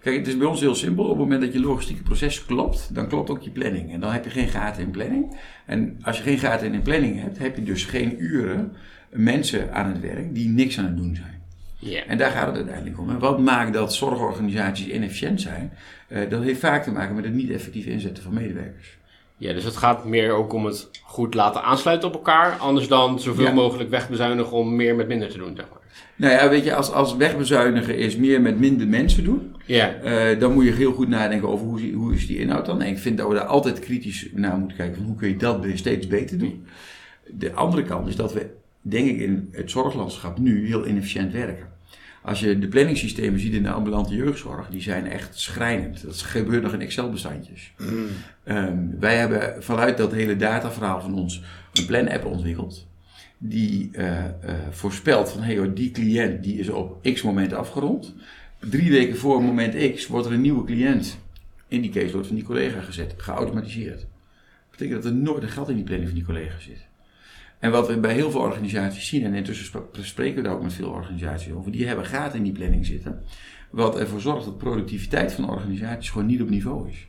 Kijk, 0.00 0.16
het 0.16 0.26
is 0.26 0.36
bij 0.36 0.46
ons 0.46 0.60
heel 0.60 0.74
simpel. 0.74 1.04
Op 1.04 1.10
het 1.10 1.18
moment 1.18 1.40
dat 1.40 1.52
je 1.52 1.60
logistieke 1.60 2.02
proces 2.02 2.44
klopt, 2.44 2.94
dan 2.94 3.08
klopt 3.08 3.30
ook 3.30 3.42
je 3.42 3.50
planning. 3.50 3.92
En 3.92 4.00
dan 4.00 4.12
heb 4.12 4.24
je 4.24 4.30
geen 4.30 4.48
gaten 4.48 4.82
in 4.82 4.90
planning. 4.90 5.36
En 5.66 5.98
als 6.02 6.16
je 6.16 6.22
geen 6.22 6.38
gaten 6.38 6.74
in 6.74 6.82
planning 6.82 7.20
hebt, 7.20 7.38
heb 7.38 7.56
je 7.56 7.62
dus 7.62 7.84
geen 7.84 8.14
uren 8.18 8.76
mensen 9.10 9.74
aan 9.74 9.88
het 9.88 10.00
werk 10.00 10.34
die 10.34 10.48
niks 10.48 10.78
aan 10.78 10.84
het 10.84 10.96
doen 10.96 11.16
zijn. 11.16 11.42
Ja. 11.78 12.04
En 12.04 12.18
daar 12.18 12.30
gaat 12.30 12.46
het 12.46 12.56
uiteindelijk 12.56 12.98
om. 12.98 13.10
En 13.10 13.18
wat 13.18 13.38
maakt 13.38 13.72
dat 13.72 13.94
zorgorganisaties 13.94 14.86
inefficiënt 14.86 15.40
zijn? 15.40 15.72
Eh, 16.08 16.30
dat 16.30 16.42
heeft 16.42 16.60
vaak 16.60 16.82
te 16.82 16.90
maken 16.90 17.14
met 17.14 17.24
het 17.24 17.34
niet 17.34 17.50
effectief 17.50 17.86
inzetten 17.86 18.22
van 18.22 18.34
medewerkers. 18.34 18.98
Ja, 19.40 19.52
dus 19.52 19.64
het 19.64 19.76
gaat 19.76 20.04
meer 20.04 20.32
ook 20.32 20.52
om 20.52 20.64
het 20.64 20.88
goed 21.02 21.34
laten 21.34 21.62
aansluiten 21.62 22.08
op 22.08 22.14
elkaar. 22.14 22.56
Anders 22.58 22.88
dan 22.88 23.20
zoveel 23.20 23.44
Ja. 23.44 23.52
mogelijk 23.52 23.90
wegbezuinigen 23.90 24.52
om 24.52 24.76
meer 24.76 24.94
met 24.94 25.08
minder 25.08 25.28
te 25.28 25.38
doen, 25.38 25.56
zeg 25.56 25.66
maar. 25.70 25.78
Nou 26.16 26.32
ja, 26.32 26.48
weet 26.48 26.64
je, 26.64 26.74
als, 26.74 26.92
als 26.92 27.16
wegbezuinigen 27.16 27.96
is 27.96 28.16
meer 28.16 28.40
met 28.40 28.58
minder 28.58 28.86
mensen 28.88 29.24
doen, 29.24 29.54
Ja, 29.64 29.94
Eh, 29.94 30.38
dan 30.40 30.52
moet 30.52 30.64
je 30.64 30.70
heel 30.72 30.92
goed 30.92 31.08
nadenken 31.08 31.48
over 31.48 31.66
hoe, 31.66 31.92
hoe 31.92 32.14
is 32.14 32.26
die 32.26 32.38
inhoud 32.38 32.66
dan. 32.66 32.82
En 32.82 32.88
ik 32.88 32.98
vind 32.98 33.18
dat 33.18 33.28
we 33.28 33.34
daar 33.34 33.44
altijd 33.44 33.78
kritisch 33.78 34.28
naar 34.34 34.58
moeten 34.58 34.76
kijken 34.76 34.96
van 34.96 35.04
hoe 35.04 35.14
kun 35.16 35.28
je 35.28 35.36
dat 35.36 35.60
weer 35.64 35.76
steeds 35.78 36.06
beter 36.06 36.38
doen. 36.38 36.66
De 37.30 37.52
andere 37.52 37.82
kant 37.82 38.08
is 38.08 38.16
dat 38.16 38.32
we, 38.32 38.46
denk 38.80 39.08
ik, 39.08 39.18
in 39.18 39.48
het 39.52 39.70
zorglandschap 39.70 40.38
nu 40.38 40.66
heel 40.66 40.86
inefficiënt 40.86 41.32
werken. 41.32 41.68
Als 42.22 42.40
je 42.40 42.58
de 42.58 42.68
planningssystemen 42.68 43.40
ziet 43.40 43.52
in 43.52 43.62
de 43.62 43.70
ambulante 43.70 44.14
jeugdzorg, 44.14 44.68
die 44.68 44.82
zijn 44.82 45.06
echt 45.06 45.38
schrijnend. 45.38 46.02
Dat 46.02 46.20
gebeurt 46.20 46.62
nog 46.62 46.72
in 46.72 46.80
Excel-bestandjes. 46.80 47.72
Ehm, 48.44 48.78
wij 48.98 49.16
hebben 49.16 49.62
vanuit 49.62 49.96
dat 49.96 50.12
hele 50.12 50.36
dataverhaal 50.36 51.00
van 51.00 51.14
ons 51.14 51.42
een 51.72 51.86
plan-app 51.86 52.24
ontwikkeld. 52.24 52.86
Die 53.38 53.90
eh, 53.92 54.24
eh, 54.24 54.32
voorspelt 54.70 55.30
van, 55.30 55.42
hey 55.42 55.56
hoor, 55.56 55.74
die 55.74 55.90
cliënt 55.90 56.42
die 56.42 56.58
is 56.58 56.68
op 56.68 57.02
x 57.02 57.22
moment 57.22 57.52
afgerond. 57.52 58.14
Drie 58.58 58.90
weken 58.90 59.16
voor 59.16 59.42
moment 59.42 59.94
X 59.94 60.06
wordt 60.06 60.26
er 60.26 60.32
een 60.32 60.40
nieuwe 60.40 60.64
cliënt 60.64 61.18
in 61.68 61.80
die 61.80 61.90
caseload 61.90 62.26
van 62.26 62.36
die 62.36 62.44
collega 62.44 62.80
gezet, 62.80 63.14
geautomatiseerd. 63.16 64.00
Dat 64.00 64.70
betekent 64.70 65.02
dat 65.02 65.12
er 65.12 65.18
nooit 65.18 65.42
een 65.42 65.48
gat 65.48 65.68
in 65.68 65.74
die 65.74 65.84
planning 65.84 66.08
van 66.08 66.18
die 66.18 66.26
collega 66.26 66.58
zit. 66.58 66.88
En 67.60 67.70
wat 67.70 67.86
we 67.88 67.98
bij 67.98 68.14
heel 68.14 68.30
veel 68.30 68.40
organisaties 68.40 69.08
zien, 69.08 69.24
en 69.24 69.34
intussen 69.34 69.66
sp- 69.66 69.96
spreken 70.00 70.36
we 70.36 70.42
daar 70.42 70.52
ook 70.52 70.62
met 70.62 70.72
veel 70.72 70.88
organisaties 70.90 71.52
over, 71.52 71.72
die 71.72 71.86
hebben 71.86 72.04
gaten 72.06 72.38
in 72.38 72.44
die 72.44 72.52
planning 72.52 72.86
zitten. 72.86 73.22
Wat 73.70 73.98
ervoor 73.98 74.20
zorgt 74.20 74.44
dat 74.44 74.58
productiviteit 74.58 75.32
van 75.32 75.50
organisaties 75.50 76.10
gewoon 76.10 76.26
niet 76.26 76.42
op 76.42 76.50
niveau 76.50 76.88
is. 76.88 77.08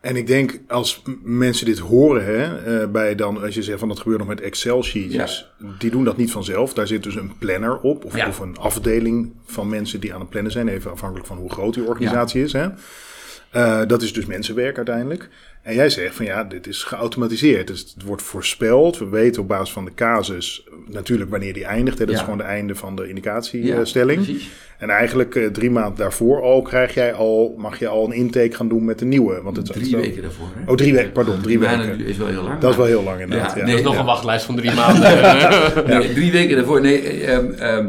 En 0.00 0.16
ik 0.16 0.26
denk 0.26 0.60
als 0.68 1.02
mensen 1.22 1.66
dit 1.66 1.78
horen, 1.78 2.24
hè, 2.24 2.56
eh, 2.82 2.90
bij 2.90 3.14
dan, 3.14 3.42
als 3.42 3.54
je 3.54 3.62
zegt 3.62 3.78
van 3.78 3.88
dat 3.88 3.98
gebeurt 3.98 4.18
nog 4.18 4.28
met 4.28 4.40
Excel-sheetjes, 4.40 5.50
die 5.78 5.90
doen 5.90 6.04
dat 6.04 6.16
niet 6.16 6.30
vanzelf. 6.30 6.74
Daar 6.74 6.86
zit 6.86 7.02
dus 7.02 7.14
een 7.14 7.32
planner 7.38 7.78
op, 7.80 8.04
of, 8.04 8.16
Ja. 8.16 8.28
of 8.28 8.38
een 8.38 8.56
afdeling 8.56 9.32
van 9.44 9.68
mensen 9.68 10.00
die 10.00 10.14
aan 10.14 10.20
het 10.20 10.28
plannen 10.28 10.52
zijn, 10.52 10.68
even 10.68 10.90
afhankelijk 10.90 11.26
van 11.26 11.36
hoe 11.36 11.50
groot 11.52 11.74
die 11.74 11.84
organisatie 11.88 12.42
is. 12.42 12.52
Hè. 12.52 12.68
Eh, 13.50 13.80
dat 13.86 14.02
is 14.02 14.12
dus 14.12 14.26
mensenwerk 14.26 14.76
uiteindelijk. 14.76 15.28
En 15.62 15.74
jij 15.74 15.90
zegt 15.90 16.14
van 16.14 16.24
ja, 16.24 16.44
dit 16.44 16.66
is 16.66 16.82
geautomatiseerd. 16.82 17.66
Dus 17.66 17.80
het 17.94 18.04
wordt 18.04 18.22
voorspeld. 18.22 18.98
We 18.98 19.08
weten 19.08 19.42
op 19.42 19.48
basis 19.48 19.72
van 19.72 19.84
de 19.84 19.94
casus 19.94 20.66
natuurlijk 20.86 21.30
wanneer 21.30 21.52
die 21.52 21.64
eindigt. 21.64 21.98
Hè. 21.98 22.04
Dat 22.04 22.14
Ja. 22.14 22.20
is 22.20 22.24
gewoon 22.26 22.38
het 22.38 22.48
einde 22.48 22.74
van 22.74 22.96
de 22.96 23.08
indicatiestelling. 23.08 24.40
En 24.78 24.90
eigenlijk 24.90 25.34
eh, 25.34 25.46
drie 25.46 25.70
maanden 25.70 25.98
daarvoor 25.98 26.42
al 26.42 26.62
krijg 26.62 26.94
jij 26.94 27.12
al, 27.14 27.54
mag 27.58 27.78
je 27.78 27.88
al 27.88 28.04
een 28.04 28.12
intake 28.12 28.54
gaan 28.54 28.68
doen 28.68 28.84
met 28.84 28.98
de 28.98 29.04
nieuwe. 29.04 29.42
Want 29.42 29.56
het 29.56 29.66
Drie 29.72 29.96
weken 29.96 30.22
daarvoor. 30.22 30.46
Hè? 30.54 30.70
Oh, 30.70 30.76
drie 30.76 30.92
weken, 30.94 31.12
pardon, 31.12 31.40
drie 31.40 31.58
weken. 31.58 32.00
is 32.04 32.16
wel 32.16 32.26
heel 32.28 32.42
lang. 32.42 32.60
Dat 32.60 32.70
is 32.70 32.76
wel 32.76 32.86
heel 32.86 33.02
lang 33.02 33.20
inderdaad. 33.20 33.50
Ja, 33.54 33.56
Ja, 33.58 33.62
nee, 33.64 33.70
dat 33.70 33.78
is 33.78 33.84
nog 33.86 33.94
ja. 33.94 34.00
een 34.00 34.06
wachtlijst 34.06 34.44
van 34.44 34.56
drie 34.56 34.72
maanden. 34.74 35.18
Nee, 35.98 36.12
drie 36.12 36.32
weken 36.32 36.56
daarvoor. 36.56 36.80
Nee, 36.80 37.00
ehm, 37.24 37.86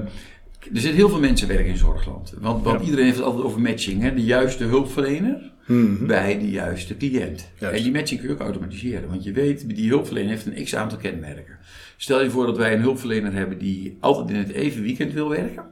er 0.74 0.80
zit 0.82 0.94
heel 0.94 1.10
veel 1.10 1.20
mensenwerk 1.20 1.66
in 1.68 1.78
zorgland. 1.78 2.34
Want, 2.40 2.64
want 2.64 2.80
Ja. 2.80 2.86
iedereen 2.86 3.06
heeft 3.06 3.18
het 3.18 3.26
altijd 3.26 3.44
over 3.46 3.62
matching. 3.62 4.02
Hè? 4.02 4.14
De 4.14 4.24
juiste 4.24 4.64
hulpverlener 4.64 5.52
Mhm. 5.68 6.06
bij 6.06 6.40
de 6.40 6.50
juiste 6.50 6.98
cliënt. 6.98 7.50
Juist. 7.60 7.78
En 7.78 7.84
die 7.84 7.92
matching 7.92 8.20
kun 8.20 8.30
je 8.30 8.36
ook 8.36 8.42
automatiseren. 8.42 9.10
Want 9.10 9.24
je 9.24 9.32
weet, 9.32 9.76
die 9.76 9.90
hulpverlener 9.90 10.30
heeft 10.30 10.46
een 10.46 10.64
x-aantal 10.64 10.98
kenmerken. 10.98 11.58
Stel 11.98 12.24
je 12.24 12.30
voor 12.30 12.46
dat 12.46 12.58
wij 12.58 12.74
een 12.74 12.82
hulpverlener 12.82 13.34
hebben 13.34 13.58
die 13.58 13.98
altijd 14.00 14.30
in 14.30 14.36
het 14.36 14.52
even 14.52 14.82
weekend 14.82 15.14
wil 15.14 15.30
werken. 15.30 15.64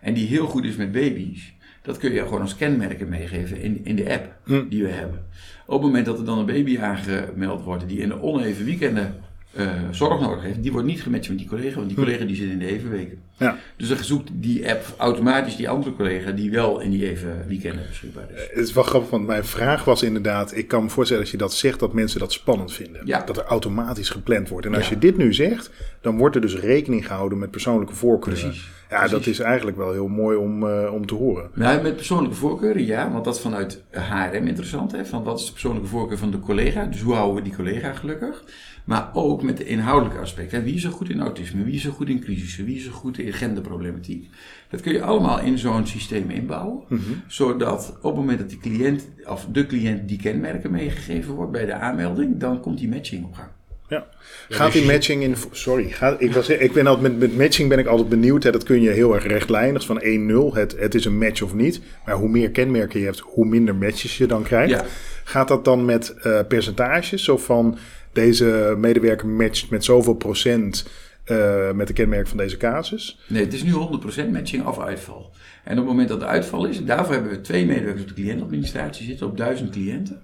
En 0.00 0.14
die 0.14 0.26
heel 0.26 0.46
goed 0.46 0.64
is 0.64 0.76
met 0.76 0.92
baby's. 0.92 1.54
Dat 1.82 1.98
kun 1.98 2.12
je 2.12 2.20
gewoon 2.22 2.40
als 2.40 2.56
kenmerken 2.56 3.08
meegeven 3.08 3.60
in, 3.60 3.80
in 3.84 3.96
de 3.96 4.12
app 4.12 4.36
Hm. 4.44 4.68
die 4.68 4.82
we 4.82 4.88
hebben. 4.88 5.24
Op 5.66 5.72
het 5.74 5.82
moment 5.82 6.06
dat 6.06 6.18
er 6.18 6.24
dan 6.24 6.38
een 6.38 6.46
baby 6.46 6.78
aangemeld 6.78 7.62
wordt 7.64 7.88
die 7.88 7.98
in 7.98 8.08
de 8.08 8.22
oneven 8.22 8.64
weekenden 8.64 9.14
eh, 9.56 9.70
zorg 9.90 10.20
nodig 10.20 10.42
heeft, 10.42 10.62
die 10.62 10.72
wordt 10.72 10.86
niet 10.86 11.02
gematcht 11.02 11.28
met 11.28 11.38
die 11.38 11.48
collega, 11.48 11.74
want 11.76 11.88
die 11.88 11.96
collega 11.96 12.24
die 12.24 12.36
zit 12.36 12.50
in 12.50 12.58
de 12.58 12.66
even 12.66 12.90
weken. 12.90 13.18
Ja. 13.38 13.56
Dus 13.76 13.88
dan 13.88 14.04
zoekt 14.04 14.30
die 14.32 14.70
app 14.70 14.94
automatisch 14.96 15.56
die 15.56 15.68
andere 15.68 15.94
collega 15.94 16.30
die 16.30 16.50
wel 16.50 16.80
in 16.80 16.90
die 16.90 17.08
even 17.10 17.44
weekenden 17.46 17.84
beschikbaar 17.88 18.26
is. 18.34 18.40
Het 18.54 18.64
is 18.66 18.72
wel 18.72 18.84
grappig, 18.84 19.10
want 19.10 19.26
mijn 19.26 19.44
vraag 19.44 19.84
was 19.84 20.02
inderdaad... 20.02 20.56
Ik 20.56 20.68
kan 20.68 20.82
me 20.82 20.88
voorstellen 20.90 21.22
als 21.22 21.32
je 21.32 21.36
dat 21.38 21.52
zegt, 21.54 21.80
dat 21.80 21.92
mensen 21.92 22.20
dat 22.20 22.32
spannend 22.32 22.72
vinden. 22.72 23.06
Ja. 23.06 23.22
Dat 23.24 23.36
er 23.36 23.44
automatisch 23.44 24.08
gepland 24.10 24.48
wordt. 24.48 24.66
En 24.66 24.74
als 24.74 24.84
Ja. 24.88 24.90
je 24.94 24.98
dit 24.98 25.16
nu 25.16 25.34
zegt, 25.34 25.70
dan 26.00 26.16
wordt 26.16 26.34
er 26.34 26.40
dus 26.40 26.56
rekening 26.56 27.06
gehouden 27.06 27.38
met 27.38 27.50
persoonlijke 27.50 27.94
voorkeuren. 27.94 28.42
Precies. 28.42 28.68
Ja, 28.90 29.08
dat 29.08 29.26
is 29.26 29.38
eigenlijk 29.38 29.76
wel 29.76 29.92
heel 29.92 30.08
mooi 30.08 30.36
om, 30.36 30.68
eh, 30.68 30.92
om 30.92 31.06
te 31.06 31.14
horen. 31.14 31.50
Nou, 31.54 31.82
met 31.82 31.96
persoonlijke 31.96 32.36
voorkeuren, 32.36 32.84
ja, 32.86 33.10
want 33.12 33.24
dat 33.24 33.34
is 33.34 33.40
vanuit 33.40 33.82
HRM 33.90 34.46
interessant. 34.46 34.92
Hè, 34.92 35.04
van 35.06 35.22
wat 35.22 35.38
is 35.38 35.46
de 35.46 35.52
persoonlijke 35.52 35.88
voorkeur 35.88 36.18
van 36.18 36.30
de 36.30 36.40
collega? 36.40 36.84
Dus 36.84 37.00
hoe 37.00 37.14
houden 37.14 37.36
we 37.36 37.42
die 37.42 37.56
collega 37.56 37.92
gelukkig? 37.92 38.44
Maar 38.86 39.10
ook 39.12 39.42
met 39.42 39.56
de 39.56 39.64
inhoudelijke 39.64 40.20
aspecten. 40.20 40.64
Wie 40.64 40.74
is 40.74 40.84
er 40.84 40.90
goed 40.90 41.10
in 41.10 41.20
autisme? 41.20 41.64
Wie 41.64 41.74
is 41.74 41.84
er 41.84 41.92
goed 41.92 42.08
in 42.08 42.20
crisissen? 42.20 42.64
Wie 42.64 42.76
is 42.76 42.86
er 42.86 42.92
goed 42.92 43.18
in 43.18 43.32
genderproblematiek? 43.32 44.28
Dat 44.70 44.80
kun 44.80 44.92
je 44.92 45.02
allemaal 45.02 45.40
in 45.40 45.58
zo'n 45.58 45.86
systeem 45.86 46.30
inbouwen. 46.30 46.82
Zodat 47.26 47.96
op 47.96 48.02
het 48.02 48.14
moment 48.14 48.38
dat 48.38 48.48
die 48.48 48.58
cliënt, 48.58 49.08
of 49.24 49.46
de 49.52 49.66
cliënt 49.66 50.08
die 50.08 50.18
kenmerken 50.18 50.70
meegegeven 50.70 51.34
wordt 51.34 51.52
bij 51.52 51.66
de 51.66 51.72
aanmelding, 51.72 52.40
dan 52.40 52.60
komt 52.60 52.78
die 52.78 52.88
matching 52.88 53.24
op 53.24 53.34
gang. 53.34 53.48
Ja. 53.88 54.06
Gaat 54.48 54.72
die 54.72 54.86
matching 54.86 55.22
in. 55.22 55.34
Sorry, 55.50 55.88
gaat, 55.88 56.20
ik, 56.20 56.32
was, 56.32 56.48
ik 56.48 56.72
ben 56.72 56.86
altijd 56.86 57.12
met, 57.12 57.18
met 57.18 57.36
matching 57.36 57.68
ben 57.68 57.78
ik 57.78 57.86
altijd 57.86 58.08
benieuwd. 58.08 58.42
Hè, 58.42 58.50
dat 58.50 58.64
kun 58.64 58.80
je 58.80 58.90
heel 58.90 59.14
erg 59.14 59.26
rechtlijnig 59.26 59.86
van 59.86 60.02
1-0. 60.02 60.54
Het, 60.54 60.76
het 60.78 60.94
is 60.94 61.04
een 61.04 61.18
match 61.18 61.42
of 61.42 61.54
niet. 61.54 61.80
Maar 62.04 62.14
hoe 62.14 62.28
meer 62.28 62.50
kenmerken 62.50 62.98
je 63.00 63.04
hebt, 63.04 63.18
hoe 63.18 63.46
minder 63.46 63.74
matches 63.74 64.18
je 64.18 64.26
dan 64.26 64.42
krijgt. 64.42 64.70
Ja. 64.70 64.84
Gaat 65.24 65.48
dat 65.48 65.64
dan 65.64 65.84
met 65.84 66.14
eh, 66.14 66.40
percentages? 66.48 67.24
Zo 67.24 67.36
van 67.36 67.78
deze 68.16 68.74
medewerker 68.78 69.28
matcht 69.28 69.70
met 69.70 69.84
zoveel 69.84 70.14
procent 70.14 70.88
eh, 71.24 71.72
met 71.72 71.86
de 71.86 71.92
kenmerken 71.92 72.28
van 72.28 72.36
deze 72.38 72.56
casus? 72.56 73.18
Nee, 73.28 73.44
het 73.44 73.52
is 73.54 73.62
nu 73.62 73.72
100% 73.72 74.30
matching 74.32 74.66
of 74.66 74.78
uitval. 74.80 75.30
En 75.64 75.72
op 75.72 75.78
het 75.78 75.86
moment 75.86 76.08
dat 76.08 76.20
de 76.20 76.26
uitval 76.26 76.64
is, 76.66 76.84
daarvoor 76.84 77.14
hebben 77.14 77.30
we 77.32 77.40
twee 77.40 77.66
medewerkers 77.66 78.02
op 78.02 78.08
de 78.08 78.14
cliëntadministratie 78.14 79.06
zitten, 79.06 79.26
op 79.26 79.36
duizend 79.36 79.70
cliënten. 79.70 80.22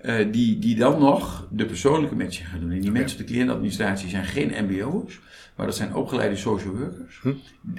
eh, 0.00 0.14
die, 0.30 0.58
die 0.58 0.76
dan 0.76 0.98
nog 0.98 1.48
de 1.50 1.66
persoonlijke 1.66 2.14
matching 2.16 2.48
gaan 2.48 2.60
doen. 2.60 2.70
En 2.70 2.80
die 2.80 2.90
mensen 2.90 3.20
op 3.20 3.26
de 3.26 3.32
cliëntadministratie 3.32 4.08
zijn 4.08 4.24
geen 4.24 4.52
MBO'ers, 4.64 5.20
maar 5.56 5.66
dat 5.66 5.76
zijn 5.76 5.94
opgeleide 5.94 6.36
social 6.36 6.74
workers. 6.76 7.20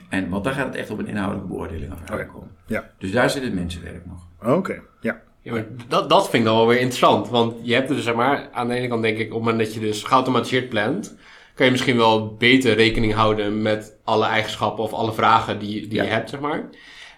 En, 0.09 0.29
want 0.29 0.43
daar 0.43 0.53
gaat 0.53 0.65
het 0.67 0.75
echt 0.75 0.89
op 0.89 0.99
een 0.99 1.07
inhoudelijke 1.07 1.49
beoordeling 1.51 1.91
af 1.91 2.09
aankomen. 2.09 2.49
Ja, 2.67 2.91
Dus 2.97 3.11
daar 3.11 3.29
zit 3.29 3.43
het 3.43 3.53
mensenwerk 3.53 4.05
nog. 4.05 4.27
oké. 4.57 4.81
Ja. 5.01 5.21
Ja, 5.45 5.51
maar 5.51 5.65
dat, 5.87 6.09
dat 6.09 6.29
vind 6.29 6.43
ik 6.43 6.49
dan 6.49 6.55
wel 6.57 6.67
weer 6.67 6.79
interessant. 6.79 7.29
Want 7.29 7.53
je 7.61 7.73
hebt 7.73 7.89
er 7.89 7.95
dus, 7.95 8.03
zeg 8.03 8.13
maar, 8.15 8.49
aan 8.51 8.67
de 8.67 8.73
ene 8.75 8.87
kant 8.87 9.01
denk 9.01 9.17
ik, 9.17 9.25
op 9.27 9.31
het 9.33 9.39
moment 9.39 9.59
dat 9.59 9.73
je 9.73 9.79
dus 9.79 10.03
geautomatiseerd 10.03 10.69
plant, 10.69 11.15
kan 11.55 11.65
je 11.65 11.71
misschien 11.71 11.97
wel 11.97 12.33
beter 12.35 12.73
rekening 12.75 13.13
houden 13.13 13.61
met 13.61 13.97
alle 14.03 14.25
eigenschappen 14.25 14.83
of 14.83 14.93
alle 14.93 15.13
vragen 15.13 15.59
die, 15.59 15.87
die 15.87 15.93
Ja. 15.97 16.03
je 16.03 16.09
hebt, 16.09 16.29
zeg 16.29 16.39
maar. 16.39 16.69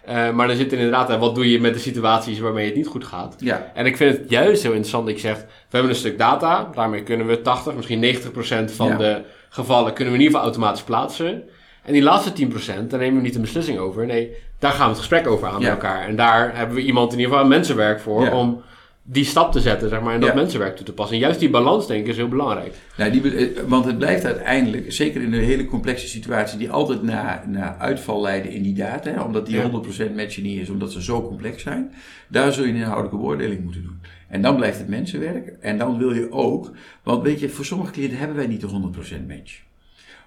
Eh, 0.06 0.32
maar 0.32 0.48
dan 0.48 0.56
zit 0.56 0.72
er 0.72 0.78
inderdaad, 0.78 1.18
wat 1.20 1.36
doe 1.36 1.52
je 1.52 1.60
met 1.62 1.74
de 1.74 1.80
situaties 1.80 2.40
waarmee 2.40 2.66
het 2.66 2.76
niet 2.76 2.88
goed 2.88 3.06
gaat? 3.06 3.36
Ja, 3.40 3.72
En 3.74 3.86
ik 3.86 3.98
vind 3.98 4.18
het 4.18 4.30
juist 4.30 4.62
heel 4.62 4.72
interessant 4.72 5.06
dat 5.06 5.16
je 5.16 5.22
zegt, 5.22 5.42
we 5.44 5.48
hebben 5.70 5.90
een 5.92 5.98
stuk 5.98 6.18
data, 6.18 6.70
daarmee 6.76 7.04
kunnen 7.04 7.28
we 7.28 7.42
80, 7.42 7.74
misschien 7.76 8.00
90% 8.00 8.72
van 8.72 8.88
Ja. 8.88 8.98
de 8.98 9.22
gevallen 9.50 9.94
kunnen 9.94 10.14
we 10.14 10.20
in 10.20 10.26
ieder 10.26 10.40
geval 10.40 10.42
automatisch 10.42 10.84
plaatsen. 10.84 11.44
En 11.88 11.94
die 11.94 12.02
laatste 12.02 12.34
10%, 12.34 12.90
daar 12.90 13.00
nemen 13.00 13.16
we 13.16 13.22
niet 13.22 13.36
een 13.36 13.42
beslissing 13.42 13.78
over. 13.78 14.06
Nee, 14.06 14.30
daar 14.60 14.72
gaan 14.72 14.84
we 14.84 14.90
het 14.90 14.98
gesprek 14.98 15.28
over 15.28 15.48
aan 15.48 15.54
Ja. 15.54 15.60
met 15.60 15.70
elkaar. 15.70 16.08
En 16.08 16.16
daar 16.16 16.56
hebben 16.58 16.76
we 16.76 16.82
iemand 16.82 17.12
in 17.14 17.20
ieder 17.20 17.34
geval 17.34 17.48
mensenwerk 17.50 18.00
voor 18.00 18.24
Ja. 18.24 18.38
om 18.40 18.62
die 19.10 19.26
stap 19.26 19.52
te 19.52 19.60
zetten, 19.60 19.90
zeg 19.90 20.02
maar, 20.02 20.14
en 20.14 20.20
dat 20.20 20.30
Ja. 20.30 20.36
mensenwerk 20.36 20.76
toe 20.76 20.86
te 20.86 20.94
passen. 20.94 21.16
En 21.16 21.22
juist 21.22 21.40
die 21.40 21.50
balans, 21.50 21.88
denk 21.88 22.02
ik, 22.04 22.08
is 22.08 22.18
heel 22.18 22.28
belangrijk. 22.28 22.74
nou, 22.98 23.12
die, 23.12 23.36
eh, 23.36 23.62
want 23.68 23.86
het 23.86 23.98
blijft 23.98 24.26
uiteindelijk, 24.26 24.92
zeker 24.94 25.22
in 25.22 25.34
een 25.34 25.44
hele 25.44 25.66
complexe 25.66 26.08
situatie, 26.08 26.58
die 26.58 26.72
altijd 26.72 27.04
naar, 27.04 27.44
naar 27.48 27.76
uitval 27.80 28.22
leiden 28.22 28.52
in 28.52 28.64
die 28.64 28.74
data, 28.74 29.12
hè, 29.12 29.22
omdat 29.22 29.46
die 29.46 29.56
Ja. 29.56 29.62
100% 29.62 30.16
matchen 30.16 30.44
niet 30.44 30.62
is, 30.62 30.70
omdat 30.70 30.92
ze 30.92 31.04
zo 31.04 31.28
complex 31.28 31.64
zijn, 31.64 31.94
daar 32.28 32.54
zul 32.54 32.64
je 32.64 32.70
een 32.70 32.76
inhoudelijke 32.76 33.18
beoordeling 33.18 33.64
moeten 33.64 33.84
doen. 33.84 34.02
En 34.28 34.42
dan 34.42 34.56
blijft 34.56 34.78
het 34.78 34.88
mensenwerk. 34.88 35.56
En 35.62 35.78
dan 35.78 35.98
wil 35.98 36.14
je 36.14 36.32
ook, 36.32 36.72
want 37.04 37.24
weet 37.24 37.40
je, 37.40 37.50
voor 37.50 37.66
sommige 37.66 37.92
cliënten 37.92 38.18
hebben 38.18 38.38
wij 38.38 38.48
niet 38.48 38.62
de 38.62 38.68
100% 38.68 39.28
match. 39.28 39.66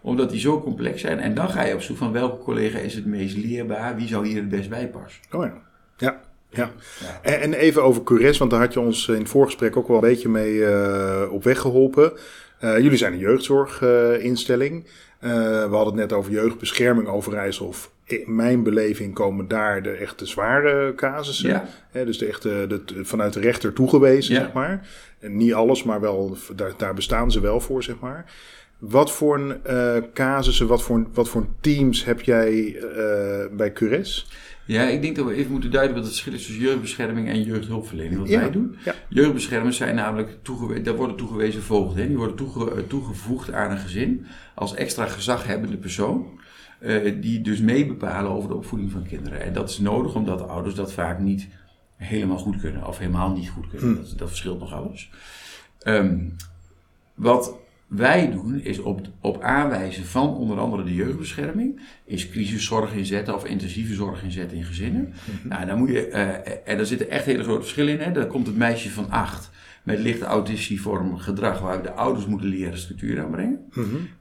Omdat 0.03 0.31
die 0.31 0.41
zo 0.41 0.61
complex 0.61 1.01
zijn. 1.01 1.19
En 1.19 1.35
dan 1.35 1.51
ga 1.51 1.65
je 1.65 1.75
op 1.75 1.83
zoek 1.83 1.97
van 1.97 2.13
welke 2.13 2.43
collega 2.45 2.79
is 2.79 2.95
het 2.95 3.07
meest 3.07 3.37
leerbaar, 3.37 3.97
wie 3.97 4.09
zou 4.09 4.27
hier 4.27 4.37
het 4.37 4.49
best 4.49 4.69
bij 4.69 4.89
passen. 4.89 5.23
Oh 5.33 5.45
ja. 5.45 5.53
Ja. 5.97 6.21
Ja. 6.51 6.71
En, 7.23 7.41
en 7.41 7.55
even 7.55 7.83
over 7.83 8.03
Cures, 8.03 8.39
want 8.39 8.51
daar 8.51 8.61
had 8.61 8.73
je 8.73 8.81
ons 8.81 9.09
in 9.09 9.15
het 9.15 9.29
voorgesprek 9.29 9.77
ook 9.77 9.89
wel 9.89 9.97
een 9.97 10.03
beetje 10.09 10.29
mee 10.29 10.65
eh, 10.65 11.33
op 11.33 11.45
weg 11.45 11.59
geholpen. 11.59 12.13
Eh, 12.59 12.79
jullie 12.79 12.97
zijn 12.99 13.13
een 13.13 13.19
jeugdzorginstelling. 13.19 14.85
Eh, 15.19 15.31
we 15.69 15.75
hadden 15.75 15.87
het 15.87 15.95
net 15.95 16.13
over 16.13 16.33
jeugdbescherming 16.33 17.09
Overijssel. 17.09 17.67
Of 17.67 17.91
in 18.05 18.35
mijn 18.35 18.63
beleving 18.63 19.15
komen 19.15 19.49
daar 19.49 19.83
de 19.83 19.91
echte 19.91 20.27
zware 20.27 20.93
casussen. 20.97 21.49
Ja. 21.49 21.65
Hè, 21.91 22.05
dus 22.05 22.19
de 22.19 22.27
echte, 22.27 22.67
de, 22.69 23.05
vanuit 23.05 23.33
de 23.33 23.41
rechter 23.41 23.73
toegewezen, 23.73 24.35
Ja. 24.35 24.41
zeg 24.41 24.53
maar. 24.53 24.89
En 25.19 25.37
niet 25.37 25.55
alles, 25.55 25.83
maar 25.83 26.01
wel, 26.01 26.37
daar, 26.57 26.73
daar 26.77 26.95
bestaan 26.95 27.31
ze 27.31 27.41
wel 27.41 27.61
voor, 27.61 27.83
zeg 27.83 27.99
maar. 28.01 28.25
Wat 28.81 29.13
voor 29.13 29.39
een, 29.39 29.65
eh, 29.65 29.97
casussen, 30.15 30.67
wat 30.67 30.83
voor, 30.83 31.07
wat 31.13 31.29
voor 31.29 31.47
teams 31.61 32.05
heb 32.05 32.21
jij 32.21 32.77
eh, 32.77 33.57
bij 33.57 33.73
Cures? 33.73 34.27
Ja, 34.65 34.83
ik 34.83 35.03
denk 35.03 35.17
dat 35.17 35.27
we 35.27 35.35
even 35.35 35.51
moeten 35.53 35.71
duiden 35.71 35.95
wat 35.97 36.05
het 36.05 36.13
verschil 36.13 36.33
is 36.39 36.47
tussen 36.47 36.65
jeugdbescherming 36.65 37.29
en 37.29 37.43
jeugdhulpverlening. 37.43 38.19
Wat 38.21 38.29
Ja. 38.29 38.41
wij 38.41 38.51
doen. 38.51 38.77
Ja. 38.85 38.95
Jeugdbeschermers 39.09 39.77
zijn 39.77 39.95
namelijk 39.95 40.39
toegewe- 40.43 40.83
daar 40.83 40.97
worden 40.97 41.17
toegewezen 41.17 41.63
voogden. 41.63 42.07
Die 42.09 42.17
worden 42.17 42.37
toege- 42.37 42.71
eh, 42.75 42.83
toegevoegd 42.87 43.53
aan 43.53 43.71
een 43.71 43.79
gezin 43.79 44.27
als 44.55 44.75
extra 44.75 45.07
gezaghebbende 45.07 45.77
persoon. 45.77 46.39
die 47.21 47.41
dus 47.41 47.61
mee 47.61 47.87
bepalen 47.87 48.31
over 48.31 48.49
de 48.49 48.55
opvoeding 48.55 48.91
van 48.91 49.07
kinderen. 49.07 49.41
En 49.43 49.53
dat 49.53 49.71
is 49.71 49.79
nodig 49.79 50.15
omdat 50.15 50.39
de 50.39 50.45
ouders 50.45 50.75
dat 50.75 50.93
vaak 50.93 51.19
niet 51.19 51.49
helemaal 51.97 52.39
goed 52.39 52.61
kunnen. 52.61 52.87
Of 52.87 52.99
helemaal 52.99 53.33
niet 53.33 53.49
goed 53.49 53.69
kunnen. 53.69 53.95
Dat, 53.97 54.15
dat 54.19 54.29
verschilt 54.29 54.59
nog 54.59 54.73
alles. 54.75 55.11
Ehm, 55.79 56.19
wat 57.15 57.55
wij 57.91 58.31
doen 58.31 58.61
is 58.61 58.79
op, 58.79 59.01
op 59.21 59.43
aanwijzen 59.43 60.05
van 60.05 60.35
onder 60.35 60.59
andere 60.59 60.85
de 60.85 60.95
jeugdbescherming, 60.95 61.81
is 62.05 62.29
crisiszorg 62.29 62.93
inzetten 62.93 63.35
of 63.35 63.45
intensieve 63.45 63.95
zorg 63.95 64.23
inzetten 64.23 64.57
in 64.57 64.65
gezinnen. 64.65 65.13
Nou, 65.43 65.67
dan 65.67 65.79
moet 65.79 65.89
je, 65.89 66.07
eh, 66.07 66.53
en 66.65 66.77
daar 66.77 66.87
zitten 66.87 67.11
echt 67.11 67.25
hele 67.25 67.43
grote 67.43 67.61
verschillen 67.61 67.93
in. 67.93 68.01
Hè. 68.01 68.13
Dan 68.13 68.27
komt 68.27 68.47
het 68.47 68.57
meisje 68.57 68.91
van 68.91 69.11
acht 69.11 69.51
met 69.83 69.99
licht 69.99 70.23
autistiform 70.23 71.17
gedrag, 71.17 71.61
waar 71.61 71.77
we 71.77 71.83
de 71.83 71.93
ouders 71.93 72.27
moeten 72.27 72.49
leren 72.49 72.79
structuur 72.79 73.23
aanbrengen. 73.23 73.61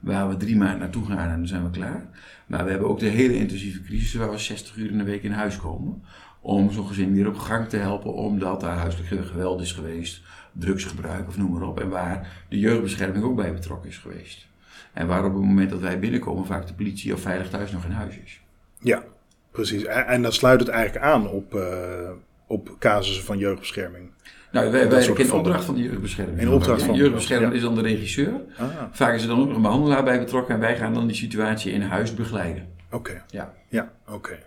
Waar 0.00 0.28
we 0.28 0.36
drie 0.36 0.56
maanden 0.56 0.78
naartoe 0.78 1.06
gaan 1.06 1.30
en 1.30 1.38
dan 1.38 1.46
zijn 1.46 1.64
we 1.64 1.70
klaar. 1.70 2.08
Maar 2.46 2.64
we 2.64 2.70
hebben 2.70 2.88
ook 2.88 2.98
de 2.98 3.06
hele 3.06 3.34
intensieve 3.34 3.82
crisis 3.82 4.14
waar 4.14 4.30
we 4.30 4.38
60 4.38 4.76
uur 4.76 4.90
in 4.90 4.98
de 4.98 5.04
week 5.04 5.22
in 5.22 5.32
huis 5.32 5.56
komen. 5.56 6.02
Om 6.40 6.72
zo'n 6.72 6.86
gezin 6.86 7.14
weer 7.14 7.28
op 7.28 7.36
gang 7.36 7.68
te 7.68 7.76
helpen, 7.76 8.14
omdat 8.14 8.60
daar 8.60 8.76
huiselijk 8.76 9.26
geweld 9.26 9.60
is 9.60 9.72
geweest, 9.72 10.22
drugsgebruik 10.52 11.28
of 11.28 11.36
noem 11.36 11.52
maar 11.52 11.62
op. 11.68 11.80
En 11.80 11.88
waar 11.88 12.44
de 12.48 12.58
jeugdbescherming 12.58 13.24
ook 13.24 13.36
bij 13.36 13.52
betrokken 13.52 13.88
is 13.88 13.98
geweest. 13.98 14.46
En 14.92 15.06
waar 15.06 15.24
op 15.24 15.32
het 15.34 15.42
moment 15.42 15.70
dat 15.70 15.80
wij 15.80 15.98
binnenkomen 15.98 16.46
vaak 16.46 16.66
de 16.66 16.74
politie 16.74 17.14
of 17.14 17.20
veilig 17.20 17.48
thuis 17.48 17.72
nog 17.72 17.84
in 17.84 17.90
huis 17.90 18.18
is. 18.24 18.40
Ja, 18.80 19.02
precies. 19.50 19.84
En, 19.84 20.06
en 20.06 20.22
dan 20.22 20.32
sluit 20.32 20.60
het 20.60 20.68
eigenlijk 20.68 21.04
aan 21.04 21.28
op, 21.28 21.54
eh, 21.54 22.10
op 22.46 22.76
casussen 22.78 23.24
van 23.24 23.38
jeugdbescherming. 23.38 24.10
Nou, 24.52 24.70
wij, 24.72 24.88
Dat 24.88 25.02
soort 25.02 25.18
in 25.18 25.32
opdracht 25.32 25.64
van 25.64 25.74
de 25.74 25.82
jeugdbescherming. 25.82 26.40
In 26.40 26.48
opdracht 26.48 26.82
van- 26.82 26.94
jeugdbescherming 26.94 27.50
ja. 27.50 27.56
is 27.56 27.62
dan 27.64 27.74
de 27.74 27.82
regisseur. 27.82 28.32
Ah, 28.58 28.66
Vaak 28.90 29.14
is 29.14 29.22
er 29.22 29.28
dan 29.28 29.40
ook 29.40 29.46
nog 29.46 29.56
een 29.56 29.62
behandelaar 29.62 30.04
bij 30.04 30.18
betrokken 30.18 30.54
en 30.54 30.60
wij 30.60 30.76
gaan 30.76 30.94
dan 30.94 31.06
die 31.06 31.16
situatie 31.16 31.72
in 31.72 31.82
huis 31.82 32.14
begeleiden. 32.14 32.68
oké. 32.90 33.22
Ja. 33.30 33.54
Ja, 33.68 33.92
oké. 34.08 34.38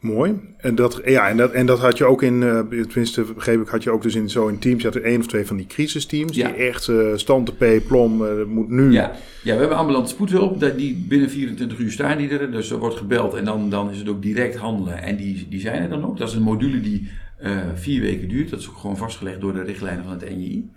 Mooi. 0.00 0.34
En 0.56 0.74
dat, 0.74 1.00
ja, 1.04 1.28
en, 1.28 1.36
dat, 1.36 1.52
en 1.52 1.66
dat 1.66 1.78
had 1.78 1.98
je 1.98 2.04
ook 2.04 2.22
in, 2.22 2.42
eh, 2.42 2.58
tenminste 2.88 3.22
begreep 3.34 3.60
ik, 3.60 3.68
had 3.68 3.82
je 3.82 3.90
ook 3.90 4.02
dus 4.02 4.14
in 4.14 4.30
zo'n 4.30 4.58
teams, 4.58 4.80
je 4.82 4.86
had 4.88 4.96
er 4.96 5.02
één 5.04 5.20
of 5.20 5.26
twee 5.26 5.46
van 5.46 5.56
die 5.56 5.66
crisisteams, 5.66 6.36
Ja. 6.36 6.46
die 6.48 6.56
echt 6.56 6.88
eh 6.88 6.96
stand 7.14 7.46
de 7.46 7.78
P, 7.80 7.86
plom, 7.86 8.26
eh, 8.26 8.30
moet 8.46 8.68
nu. 8.68 8.92
Ja. 8.92 9.12
ja, 9.42 9.54
we 9.54 9.60
hebben 9.60 9.76
ambulante 9.76 10.10
spoedhulp. 10.10 10.60
Die 10.76 11.04
binnen 11.08 11.30
24 11.30 11.78
uur 11.78 11.90
staan 11.90 12.18
die 12.18 12.28
er. 12.28 12.50
Dus 12.50 12.70
er 12.70 12.78
wordt 12.78 12.96
gebeld 12.96 13.34
en 13.34 13.44
dan, 13.44 13.70
dan 13.70 13.90
is 13.90 13.98
het 13.98 14.08
ook 14.08 14.22
direct 14.22 14.56
handelen. 14.56 15.02
En 15.02 15.16
die, 15.16 15.46
die 15.50 15.60
zijn 15.60 15.82
er 15.82 15.88
dan 15.88 16.04
ook. 16.06 16.18
Dat 16.18 16.28
is 16.28 16.34
een 16.34 16.42
module 16.42 16.80
die 16.80 17.08
eh, 17.38 17.58
vier 17.74 18.00
weken 18.00 18.28
duurt. 18.28 18.50
Dat 18.50 18.60
is 18.60 18.68
ook 18.68 18.76
gewoon 18.76 18.96
vastgelegd 18.96 19.40
door 19.40 19.52
de 19.52 19.62
richtlijnen 19.62 20.04
van 20.04 20.12
het 20.12 20.30
NJI. 20.30 20.70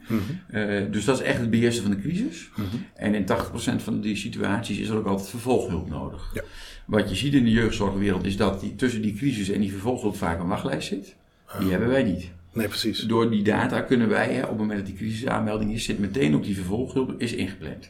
Eh, 0.48 0.82
dus 0.92 1.06
dat 1.06 1.20
is 1.20 1.26
echt 1.26 1.40
het 1.40 1.50
beheersen 1.50 1.84
van 1.84 1.92
de 1.92 2.00
crisis. 2.00 2.50
En 2.94 3.16
in 3.16 3.26
80% 3.26 3.84
van 3.84 4.02
die 4.02 4.16
situaties 4.16 4.78
is 4.78 4.90
er 4.90 4.98
ook 4.98 5.06
altijd 5.06 5.30
vervolghulp 5.30 5.90
nodig. 5.90 6.32
Ja. 6.34 6.42
Wat 6.86 7.10
je 7.10 7.16
ziet 7.16 7.34
in 7.34 7.44
de 7.44 7.52
jeugdzorgwereld 7.52 8.26
is 8.26 8.38
dat 8.38 8.60
die, 8.60 8.76
tussen 8.76 9.02
die 9.02 9.14
crisis 9.14 9.50
en 9.50 9.62
die 9.62 9.72
vervolghulp 9.72 10.16
vaak 10.16 10.40
een 10.40 10.48
wachtlijst 10.48 10.88
zit. 10.88 11.16
Die 11.60 11.70
hebben 11.70 11.90
wij 11.90 12.04
niet. 12.04 12.32
Nee, 12.54 12.68
precies. 12.68 13.00
Door 13.00 13.30
die 13.30 13.44
data 13.44 13.82
kunnen 13.82 14.10
wij, 14.10 14.34
hè, 14.34 14.42
op 14.42 14.50
het 14.50 14.58
moment 14.58 14.78
dat 14.78 14.88
die 14.88 14.96
crisisaanmelding 14.96 15.74
is, 15.74 15.84
zit 15.84 16.00
meteen 16.00 16.36
op 16.36 16.44
die 16.44 16.56
vervolghulp 16.56 17.14
is 17.18 17.34
ingepland. 17.34 17.90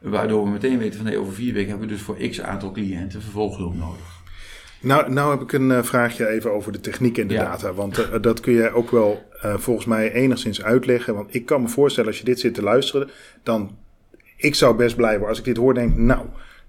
Waardoor 0.00 0.44
we 0.44 0.50
meteen 0.50 0.78
weten 0.78 0.96
van 0.96 1.06
hey, 1.06 1.16
over 1.16 1.32
vier 1.32 1.52
weken 1.52 1.70
hebben 1.70 1.88
we 1.88 1.94
dus 1.94 2.02
voor 2.02 2.16
x 2.16 2.40
aantal 2.40 2.70
cliënten 2.70 3.22
vervolghulp 3.22 3.74
nodig. 3.74 4.21
Nou, 4.82 5.12
nou 5.12 5.30
heb 5.30 5.40
ik 5.40 5.52
een 5.52 5.70
eh, 5.70 5.82
vraagje 5.82 6.28
even 6.28 6.52
over 6.52 6.72
de 6.72 6.80
techniek 6.80 7.18
en 7.18 7.26
de 7.26 7.34
Ja. 7.34 7.44
data. 7.44 7.72
Want 7.72 7.98
eh, 8.10 8.20
dat 8.22 8.40
kun 8.40 8.52
jij 8.52 8.72
ook 8.72 8.90
wel 8.90 9.28
eh, 9.40 9.56
volgens 9.58 9.86
mij 9.86 10.12
enigszins 10.12 10.62
uitleggen. 10.62 11.14
Want 11.14 11.34
ik 11.34 11.46
kan 11.46 11.62
me 11.62 11.68
voorstellen 11.68 12.08
als 12.10 12.18
je 12.18 12.24
dit 12.24 12.40
zit 12.40 12.54
te 12.54 12.62
luisteren, 12.62 13.10
dan 13.42 13.76
ik 14.36 14.54
zou 14.54 14.76
best 14.76 14.96
blij 14.96 15.10
worden 15.12 15.28
als 15.28 15.38
ik 15.38 15.44
dit 15.44 15.56
hoor 15.56 15.74
denk, 15.74 15.96
nou, 15.96 16.26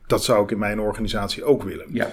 dat 0.07 0.23
zou 0.23 0.43
ik 0.43 0.51
in 0.51 0.59
mijn 0.59 0.79
organisatie 0.79 1.43
ook 1.43 1.63
willen. 1.63 1.85
Ja, 1.91 2.11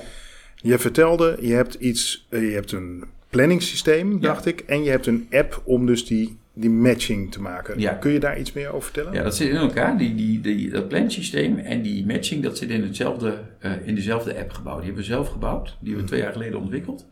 Je 0.57 0.78
vertelde, 0.78 1.37
je 1.40 1.52
hebt 1.54 1.75
iets, 1.75 2.26
je 2.30 2.37
hebt 2.37 2.73
een 2.73 3.04
planningssysteem, 3.30 4.12
Ja. 4.12 4.19
dacht 4.19 4.47
ik, 4.47 4.61
en 4.61 4.83
je 4.85 4.90
hebt 4.90 5.07
een 5.07 5.26
app 5.30 5.62
om 5.64 5.87
dus 5.87 6.07
die 6.07 6.38
die 6.54 6.71
matching 6.71 7.33
te 7.33 7.40
maken. 7.40 7.80
Ja. 7.80 7.92
Kun 7.92 8.12
je 8.12 8.21
daar 8.21 8.38
iets 8.38 8.52
meer 8.52 8.69
over 8.69 8.83
vertellen? 8.83 9.12
Ja, 9.12 9.23
dat 9.23 9.37
zit 9.37 9.49
in 9.49 9.57
elkaar. 9.57 9.99
Die, 9.99 10.14
die, 10.14 10.40
die, 10.40 10.71
dat 10.71 10.88
plansysteem 10.88 11.59
en 11.59 11.83
die 11.83 12.07
matching, 12.07 12.42
dat 12.42 12.59
zit 12.59 12.71
in, 12.71 12.83
hetzelfde, 12.83 13.40
eh, 13.59 13.73
in 13.85 13.95
dezelfde 13.95 14.38
app 14.38 14.52
gebouwd. 14.52 14.76
Die 14.76 14.87
hebben 14.87 15.02
we 15.02 15.11
zelf 15.11 15.28
gebouwd. 15.28 15.76
Die 15.80 15.88
hebben 15.88 16.02
we 16.02 16.09
twee 16.11 16.21
jaar 16.21 16.33
geleden 16.33 16.61
ontwikkeld. 16.61 17.07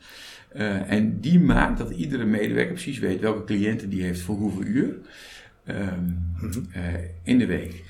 Eh, 0.48 0.90
en 0.90 1.20
die 1.20 1.40
maakt 1.40 1.78
dat 1.78 1.90
iedere 1.90 2.24
medewerker 2.24 2.72
precies 2.72 2.98
weet 2.98 3.20
welke 3.20 3.44
cliënten 3.44 3.88
die 3.88 4.02
heeft 4.02 4.20
voor 4.20 4.36
hoeveel 4.36 4.64
uur 4.64 4.96
ehm, 5.64 6.04
eh, 6.72 6.82
in 7.22 7.38
de 7.38 7.46
week. 7.46 7.84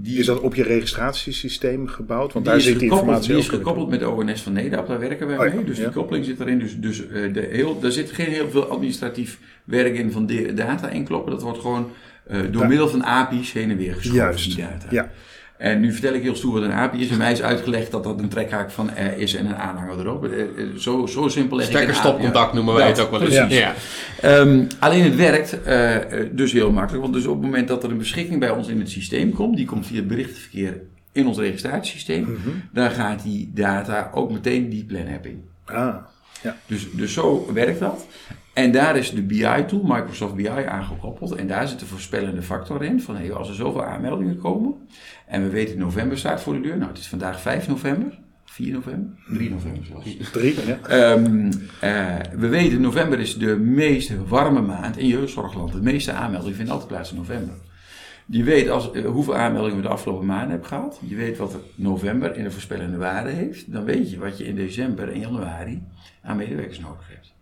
Die, 0.00 0.18
Is 0.18 0.26
dat 0.26 0.40
op 0.40 0.54
je 0.54 0.62
registratiesysteem 0.62 1.86
gebouwd? 1.88 2.32
Want 2.32 2.44
die 2.44 2.54
daar 2.54 2.62
zit 2.62 2.78
die 2.78 2.90
informatie 2.90 3.28
die 3.28 3.38
is 3.38 3.48
gekoppeld 3.48 3.88
met 3.88 4.00
de 4.00 4.08
ONS 4.10 4.42
van 4.42 4.52
Nederland, 4.52 4.88
daar 4.88 4.98
werken 5.00 5.26
wij 5.26 5.38
Oh 5.38 5.46
ja, 5.46 5.54
mee. 5.54 5.64
Dus 5.64 5.76
ja. 5.76 5.82
die 5.84 5.92
koppeling 5.92 6.24
zit 6.24 6.40
erin. 6.40 6.58
Dus, 6.58 6.76
dus 6.76 7.06
eh, 7.06 7.32
de 7.32 7.48
heel, 7.50 7.80
daar 7.80 7.90
zit 7.92 8.10
geen 8.12 8.26
heel 8.30 8.50
veel 8.50 8.64
administratief 8.64 9.38
werk 9.64 9.94
in 9.94 10.12
van 10.12 10.26
de- 10.26 10.54
data 10.54 10.88
inkloppen. 10.88 11.32
Dat 11.32 11.42
wordt 11.42 11.58
gewoon 11.58 11.90
eh, 12.26 12.40
door 12.50 12.66
middel 12.66 12.88
van 12.88 13.04
API's 13.04 13.52
heen 13.52 13.70
en 13.70 13.76
weer 13.76 13.94
geschoven, 13.94 14.18
Juist. 14.22 14.44
die 14.44 14.56
data. 14.56 14.86
Ja. 14.90 15.10
En 15.58 15.80
nu 15.80 15.92
vertel 15.92 16.12
ik 16.14 16.22
heel 16.22 16.36
stoer 16.36 16.52
wat 16.52 16.62
een 16.62 16.72
API 16.72 17.00
is. 17.00 17.08
En 17.10 17.18
mij 17.18 17.32
is 17.32 17.42
uitgelegd 17.42 17.90
dat 17.90 18.04
dat 18.04 18.18
een 18.20 18.28
trekhaak 18.28 18.70
van 18.70 18.90
R 18.96 19.18
is 19.20 19.34
en 19.34 19.46
een 19.46 19.56
aanhanger 19.56 19.98
erop. 20.00 20.24
Eh, 20.24 20.40
eh, 20.40 20.48
Zo, 20.76 21.06
zo 21.06 21.28
simpel 21.28 21.56
leg 21.56 21.66
uit. 21.66 21.76
Stekkerstopcontact 21.76 22.52
noemen 22.52 22.74
wij 22.74 22.86
Dat, 22.88 22.96
het 22.96 23.06
ook 23.06 23.10
wel 23.12 23.20
eens. 23.22 23.34
precies. 23.38 23.58
Ja. 23.58 23.74
Ehm, 24.20 24.64
alleen 24.78 25.02
het 25.04 25.16
werkt 25.16 25.62
eh, 25.62 25.96
eh, 26.20 26.28
dus 26.32 26.52
heel 26.52 26.70
makkelijk. 26.72 27.02
Want 27.02 27.14
dus 27.14 27.26
op 27.26 27.34
het 27.34 27.42
moment 27.44 27.68
dat 27.68 27.84
er 27.84 27.90
een 27.90 27.98
beschikking 27.98 28.40
bij 28.40 28.50
ons 28.50 28.68
in 28.68 28.78
het 28.78 28.90
systeem 28.90 29.32
komt, 29.32 29.56
die 29.56 29.66
komt 29.66 29.86
via 29.86 29.96
het 29.96 30.08
berichtenverkeer 30.08 30.80
in 31.12 31.26
ons 31.26 31.38
registratiesysteem, 31.38 32.22
Mhm. 32.22 32.48
dan 32.72 32.90
gaat 32.90 33.22
die 33.22 33.50
data 33.54 34.10
ook 34.14 34.30
meteen 34.32 34.68
die 34.68 34.84
plan-app 34.84 35.26
in. 35.26 35.44
Ah, 35.64 35.94
Dus, 36.66 36.86
dus 36.92 37.12
zo 37.12 37.50
werkt 37.54 37.80
dat. 37.80 38.06
En 38.58 38.72
daar 38.72 38.96
is 38.96 39.10
de 39.10 39.22
BI-tool, 39.22 39.82
Microsoft 39.82 40.34
BI, 40.34 40.48
aangekoppeld. 40.48 41.32
En 41.32 41.46
daar 41.46 41.68
zit 41.68 41.80
de 41.80 41.86
voorspellende 41.86 42.42
factor 42.42 42.84
in. 42.84 43.00
Van 43.00 43.16
hey, 43.16 43.32
als 43.32 43.48
er 43.48 43.54
zoveel 43.54 43.84
aanmeldingen 43.84 44.38
komen. 44.38 44.74
En 45.26 45.42
we 45.42 45.48
weten 45.48 45.78
november 45.78 46.18
staat 46.18 46.42
voor 46.42 46.54
de 46.54 46.60
deur. 46.60 46.76
Nou, 46.76 46.88
het 46.88 46.98
is 46.98 47.08
vandaag 47.08 47.40
5 47.40 47.68
november. 47.68 48.18
4 48.44 48.72
november? 48.72 49.10
3 49.32 49.50
november 49.50 49.84
zelfs. 49.84 50.30
drie. 50.32 50.54
Ja. 50.66 50.78
Ehm, 50.82 51.52
eh, 51.80 52.16
we 52.36 52.48
weten, 52.48 52.80
november 52.80 53.20
is 53.20 53.38
de 53.38 53.56
meest 53.56 54.12
warme 54.28 54.60
maand 54.60 54.96
in 54.96 55.06
jeugdzorgland. 55.06 55.72
De 55.72 55.82
meeste 55.82 56.12
aanmeldingen 56.12 56.56
vinden 56.56 56.74
altijd 56.74 56.92
plaats 56.92 57.10
in 57.10 57.16
november. 57.16 57.54
Je 58.26 58.42
weet 58.42 58.68
als, 58.68 58.90
eh, 58.92 59.04
hoeveel 59.04 59.36
aanmeldingen 59.36 59.76
we 59.76 59.82
de 59.82 59.88
afgelopen 59.88 60.26
maanden 60.26 60.50
hebben 60.50 60.68
gehad. 60.68 61.00
Je 61.06 61.16
weet 61.16 61.36
wat 61.36 61.56
november 61.74 62.36
in 62.36 62.44
de 62.44 62.50
voorspellende 62.50 62.96
waarde 62.96 63.30
heeft. 63.30 63.72
Dan 63.72 63.84
weet 63.84 64.10
je 64.10 64.18
wat 64.18 64.38
je 64.38 64.44
in 64.44 64.54
december 64.54 65.12
en 65.12 65.20
januari 65.20 65.82
aan 66.22 66.36
medewerkers 66.36 66.78
nodig 66.78 67.08
hebt. 67.08 67.36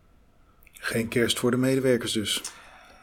Geen 0.86 1.08
kerst 1.08 1.38
voor 1.38 1.50
de 1.50 1.56
medewerkers 1.56 2.12
dus. 2.12 2.42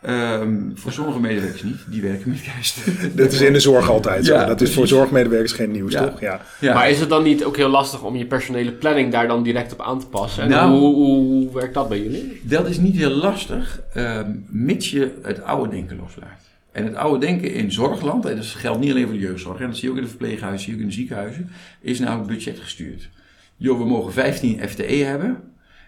Ehm, 0.02 0.58
voor 0.74 0.92
sommige 0.92 1.20
medewerkers 1.20 1.64
niet, 1.64 1.78
die 1.88 2.02
werken 2.02 2.30
met 2.30 2.42
kerst. 2.42 2.78
Dat 3.18 3.32
is 3.32 3.42
in 3.42 3.54
de 3.54 3.60
zorg 3.60 3.90
altijd 3.90 4.26
zo. 4.26 4.34
Ja, 4.34 4.46
dat 4.46 4.62
is 4.62 4.74
voor 4.74 4.88
zorgmedewerkers 4.88 5.52
geen 5.52 5.72
nieuws, 5.72 5.92
Ja. 5.94 6.08
toch? 6.08 6.20
Ja. 6.20 6.42
Ja. 6.60 6.74
Maar 6.74 6.90
is 6.90 7.00
het 7.00 7.10
dan 7.10 7.24
niet 7.24 7.44
ook 7.44 7.58
heel 7.58 7.70
lastig 7.70 8.04
om 8.04 8.16
je 8.16 8.26
personele 8.26 8.72
planning 8.72 9.12
daar 9.12 9.28
dan 9.28 9.44
direct 9.44 9.74
op 9.74 9.82
aan 9.82 10.00
te 10.00 10.08
passen? 10.08 10.44
En 10.44 10.50
Nou. 10.50 10.72
hoe, 10.72 10.94
hoe, 10.96 11.16
hoe 11.26 11.54
werkt 11.54 11.74
dat 11.74 11.90
bij 11.90 12.02
jullie? 12.02 12.42
Dat 12.44 12.68
is 12.70 12.78
niet 12.78 12.96
heel 12.96 13.10
lastig, 13.10 13.82
ehm, 13.94 14.32
mits 14.50 14.92
je 14.92 15.12
het 15.22 15.42
oude 15.44 15.70
denken 15.70 15.98
loslaat. 15.98 16.42
En 16.72 16.86
het 16.86 16.96
oude 16.96 17.26
denken 17.26 17.54
in 17.54 17.72
zorgland, 17.72 18.26
en 18.26 18.36
dat 18.36 18.46
geldt 18.46 18.80
niet 18.80 18.92
alleen 18.92 19.04
voor 19.04 19.14
de 19.14 19.20
jeugdzorg, 19.20 19.60
en 19.60 19.68
dat 19.68 19.76
zie 19.76 19.84
je 19.86 19.90
ook 19.92 19.98
in 19.98 20.04
de 20.04 20.10
verpleeghuizen, 20.10 20.60
zie 20.60 20.70
je 20.70 20.76
ook 20.76 20.82
in 20.84 20.90
de 20.90 20.94
ziekenhuizen, 20.96 21.50
is 21.82 22.00
namelijk 22.00 22.28
budgetgestuurd. 22.30 23.10
Joh, 23.58 23.78
we 23.78 23.86
mogen 23.86 24.14
15 24.14 24.60
FTE 24.70 24.84
hebben, 25.04 25.38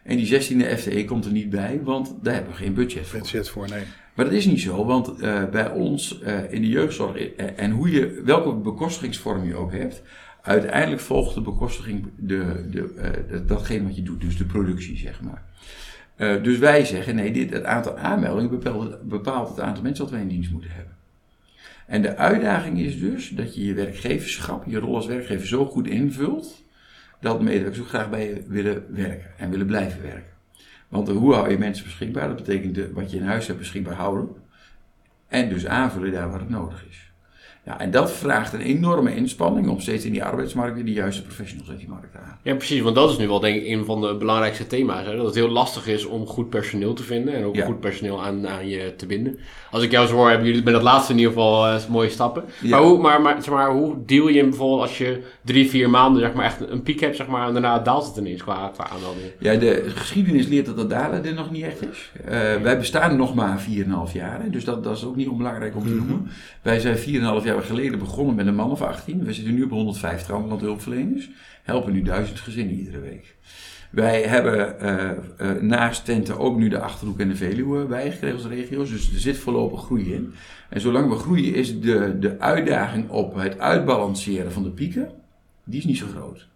en 0.05 0.17
die 0.17 0.41
16e 0.41 0.77
FTE 0.77 1.05
komt 1.05 1.25
er 1.25 1.31
niet 1.31 1.49
bij, 1.49 1.79
want 1.83 2.15
daar 2.21 2.33
hebben 2.33 2.51
we 2.51 2.57
geen 2.57 2.73
budget 2.73 3.07
voor. 3.07 3.19
Budget 3.19 3.49
voor, 3.49 3.69
nee. 3.69 3.83
Maar 4.13 4.25
dat 4.25 4.33
is 4.33 4.45
niet 4.45 4.61
zo, 4.61 4.85
want 4.85 5.19
eh, 5.19 5.49
bij 5.49 5.69
ons 5.69 6.21
eh, 6.21 6.51
in 6.53 6.61
de 6.61 6.67
jeugdzorg, 6.67 7.17
eh, 7.17 7.45
en 7.55 7.71
hoe 7.71 7.91
je, 7.91 8.21
welke 8.25 8.53
bekostigingsvorm 8.53 9.45
je 9.45 9.55
ook 9.55 9.71
hebt, 9.71 10.01
uiteindelijk 10.41 11.01
volgt 11.01 11.35
de 11.35 11.41
bekostiging 11.41 12.07
de, 12.17 12.67
de, 12.69 13.43
datgene 13.45 13.83
wat 13.83 13.95
je 13.95 14.03
doet, 14.03 14.21
dus 14.21 14.37
de 14.37 14.45
productie, 14.45 14.97
zeg 14.97 15.21
maar. 15.21 15.43
Dus 16.41 16.57
wij 16.57 16.85
zeggen, 16.85 17.15
nee, 17.15 17.31
dit, 17.31 17.53
het 17.53 17.63
aantal 17.63 17.97
aanmeldingen 17.97 18.49
bepaalt, 18.49 19.01
bepaalt 19.01 19.49
het 19.49 19.59
aantal 19.59 19.83
mensen 19.83 20.03
dat 20.03 20.13
wij 20.13 20.21
in 20.21 20.27
dienst 20.27 20.51
moeten 20.51 20.71
hebben. 20.71 20.93
En 21.87 22.01
de 22.01 22.17
uitdaging 22.17 22.79
is 22.79 22.99
dus 22.99 23.29
dat 23.29 23.55
je 23.55 23.65
je 23.65 23.73
werkgeverschap, 23.73 24.65
je 24.67 24.79
rol 24.79 24.95
als 24.95 25.05
werkgever 25.05 25.47
zo 25.47 25.65
goed 25.65 25.87
invult, 25.87 26.63
dat 27.25 27.41
medewerkers 27.41 27.79
ook 27.81 27.87
graag 27.87 28.09
bij 28.09 28.27
je 28.27 28.43
willen 28.47 28.85
werken 28.89 29.29
en 29.37 29.49
willen 29.49 29.65
blijven 29.65 30.01
werken. 30.01 30.33
Want 30.87 31.09
hoe 31.09 31.33
hou 31.33 31.49
je 31.49 31.57
mensen 31.57 31.85
beschikbaar? 31.85 32.27
Dat 32.27 32.35
betekent 32.35 32.75
de, 32.75 32.91
wat 32.93 33.11
je 33.11 33.17
in 33.17 33.23
huis 33.25 33.47
hebt 33.47 33.59
beschikbaar 33.59 33.93
houden. 33.93 34.27
En 35.27 35.49
dus 35.49 35.65
aanvullen 35.67 36.11
daar 36.11 36.29
waar 36.29 36.39
het 36.39 36.49
nodig 36.49 36.85
is. 36.89 37.03
Ja, 37.65 37.79
en 37.79 37.91
dat 37.91 38.11
vraagt 38.11 38.53
een 38.53 38.61
enorme 38.61 39.15
inspanning 39.15 39.69
om 39.69 39.79
steeds 39.79 40.05
in 40.05 40.11
die 40.11 40.23
arbeidsmarkt 40.23 40.75
weer 40.75 40.85
de 40.85 40.91
juiste 40.93 41.23
professionals 41.23 41.69
uit 41.69 41.79
die 41.79 41.87
markt 41.87 42.11
te 42.11 42.17
halen. 42.17 42.37
Ja, 42.43 42.55
precies. 42.55 42.81
Want 42.81 42.95
dat 42.95 43.09
is 43.09 43.17
nu 43.17 43.27
wel 43.27 43.39
denk 43.39 43.61
ik 43.61 43.67
een 43.67 43.85
van 43.85 44.01
de 44.01 44.15
belangrijkste 44.15 44.67
thema's. 44.67 45.05
Hè? 45.05 45.15
Dat 45.15 45.25
het 45.25 45.35
heel 45.35 45.49
lastig 45.49 45.87
is 45.87 46.05
om 46.05 46.25
goed 46.27 46.49
personeel 46.49 46.93
te 46.93 47.03
vinden. 47.03 47.33
En 47.33 47.43
ook 47.43 47.55
Ja. 47.55 47.65
goed 47.65 47.79
personeel 47.79 48.23
aan, 48.23 48.47
aan 48.47 48.67
je 48.67 48.95
te 48.95 49.05
binden. 49.05 49.39
Als 49.71 49.83
ik 49.83 49.91
jou 49.91 50.07
zo 50.07 50.15
hoor, 50.15 50.29
hebben 50.29 50.47
jullie 50.47 50.63
bij 50.63 50.73
dat 50.73 50.81
laatste 50.81 51.11
in 51.11 51.17
ieder 51.17 51.33
geval 51.33 51.67
eh, 51.67 51.87
mooie 51.89 52.09
stappen. 52.09 52.43
Ja. 52.61 52.69
Maar, 52.69 52.79
hoe, 52.87 53.01
maar, 53.01 53.21
maar, 53.21 53.43
zeg 53.43 53.53
maar 53.53 53.71
hoe 53.71 54.05
deal 54.05 54.27
je 54.27 54.43
bijvoorbeeld 54.43 54.81
als 54.81 54.97
je 54.97 55.23
drie, 55.45 55.69
vier 55.69 55.89
maanden 55.89 56.21
zeg 56.21 56.33
maar, 56.33 56.45
echt 56.45 56.69
een 56.69 56.81
piek 56.81 56.99
hebt. 56.99 57.15
Zeg 57.15 57.27
maar, 57.27 57.47
en 57.47 57.53
daarna 57.53 57.79
daalt 57.79 58.05
het 58.05 58.17
ineens 58.17 58.43
qua, 58.43 58.71
qua 58.73 58.89
aanmeldingen. 58.89 59.31
Ja, 59.39 59.55
de 59.55 59.83
geschiedenis 59.87 60.47
leert 60.47 60.65
dat 60.65 60.77
dat 60.77 60.89
dalen 60.89 61.25
er 61.25 61.33
nog 61.33 61.51
niet 61.51 61.63
echt 61.63 61.81
is. 61.91 62.11
Eh, 62.25 62.55
wij 62.55 62.77
bestaan 62.77 63.17
nog 63.17 63.35
maar 63.35 63.59
4,5 63.59 64.13
jaar, 64.13 64.41
hè, 64.41 64.49
dus 64.49 64.63
dat, 64.63 64.83
dat 64.83 64.97
is 64.97 65.05
ook 65.05 65.15
niet 65.15 65.27
onbelangrijk 65.27 65.75
om 65.75 65.83
te 65.83 65.93
noemen. 65.93 66.27
Wij 66.61 66.79
zijn 66.79 66.97
4,5 66.97 67.03
jaar 67.43 67.61
geleden 67.61 67.99
begonnen 67.99 68.35
met 68.35 68.47
een 68.47 68.55
man 68.55 68.71
of 68.71 68.81
18. 68.81 69.23
We 69.23 69.33
zitten 69.33 69.53
nu 69.53 69.63
op 69.63 69.69
150 69.69 70.31
ambulante 70.31 70.65
hulpverleners. 70.65 71.29
Helpen 71.63 71.93
nu 71.93 72.01
duizend 72.01 72.39
gezinnen 72.39 72.75
iedere 72.75 72.99
week. 72.99 73.35
Wij 73.91 74.21
hebben 74.23 74.79
eh, 74.79 75.09
eh, 75.09 75.61
naast 75.61 76.05
Tenten 76.05 76.39
ook 76.39 76.57
nu 76.57 76.69
de 76.69 76.79
Achterhoek 76.79 77.19
en 77.19 77.27
de 77.27 77.35
Veluwe 77.35 77.85
bijgekregen 77.85 78.37
als 78.37 78.47
regio's. 78.47 78.89
Dus 78.89 79.13
er 79.13 79.19
zit 79.19 79.37
voorlopig 79.37 79.83
groei 79.83 80.13
in. 80.13 80.33
En 80.69 80.81
zolang 80.81 81.09
we 81.09 81.15
groeien 81.15 81.53
is 81.55 81.79
de, 81.79 82.19
de 82.19 82.39
uitdaging 82.39 83.09
op 83.09 83.35
het 83.35 83.59
uitbalanceren 83.59 84.51
van 84.51 84.63
de 84.63 84.69
pieken, 84.69 85.09
die 85.65 85.79
is 85.79 85.85
niet 85.85 85.97
zo 85.97 86.05
groot. 86.15 86.47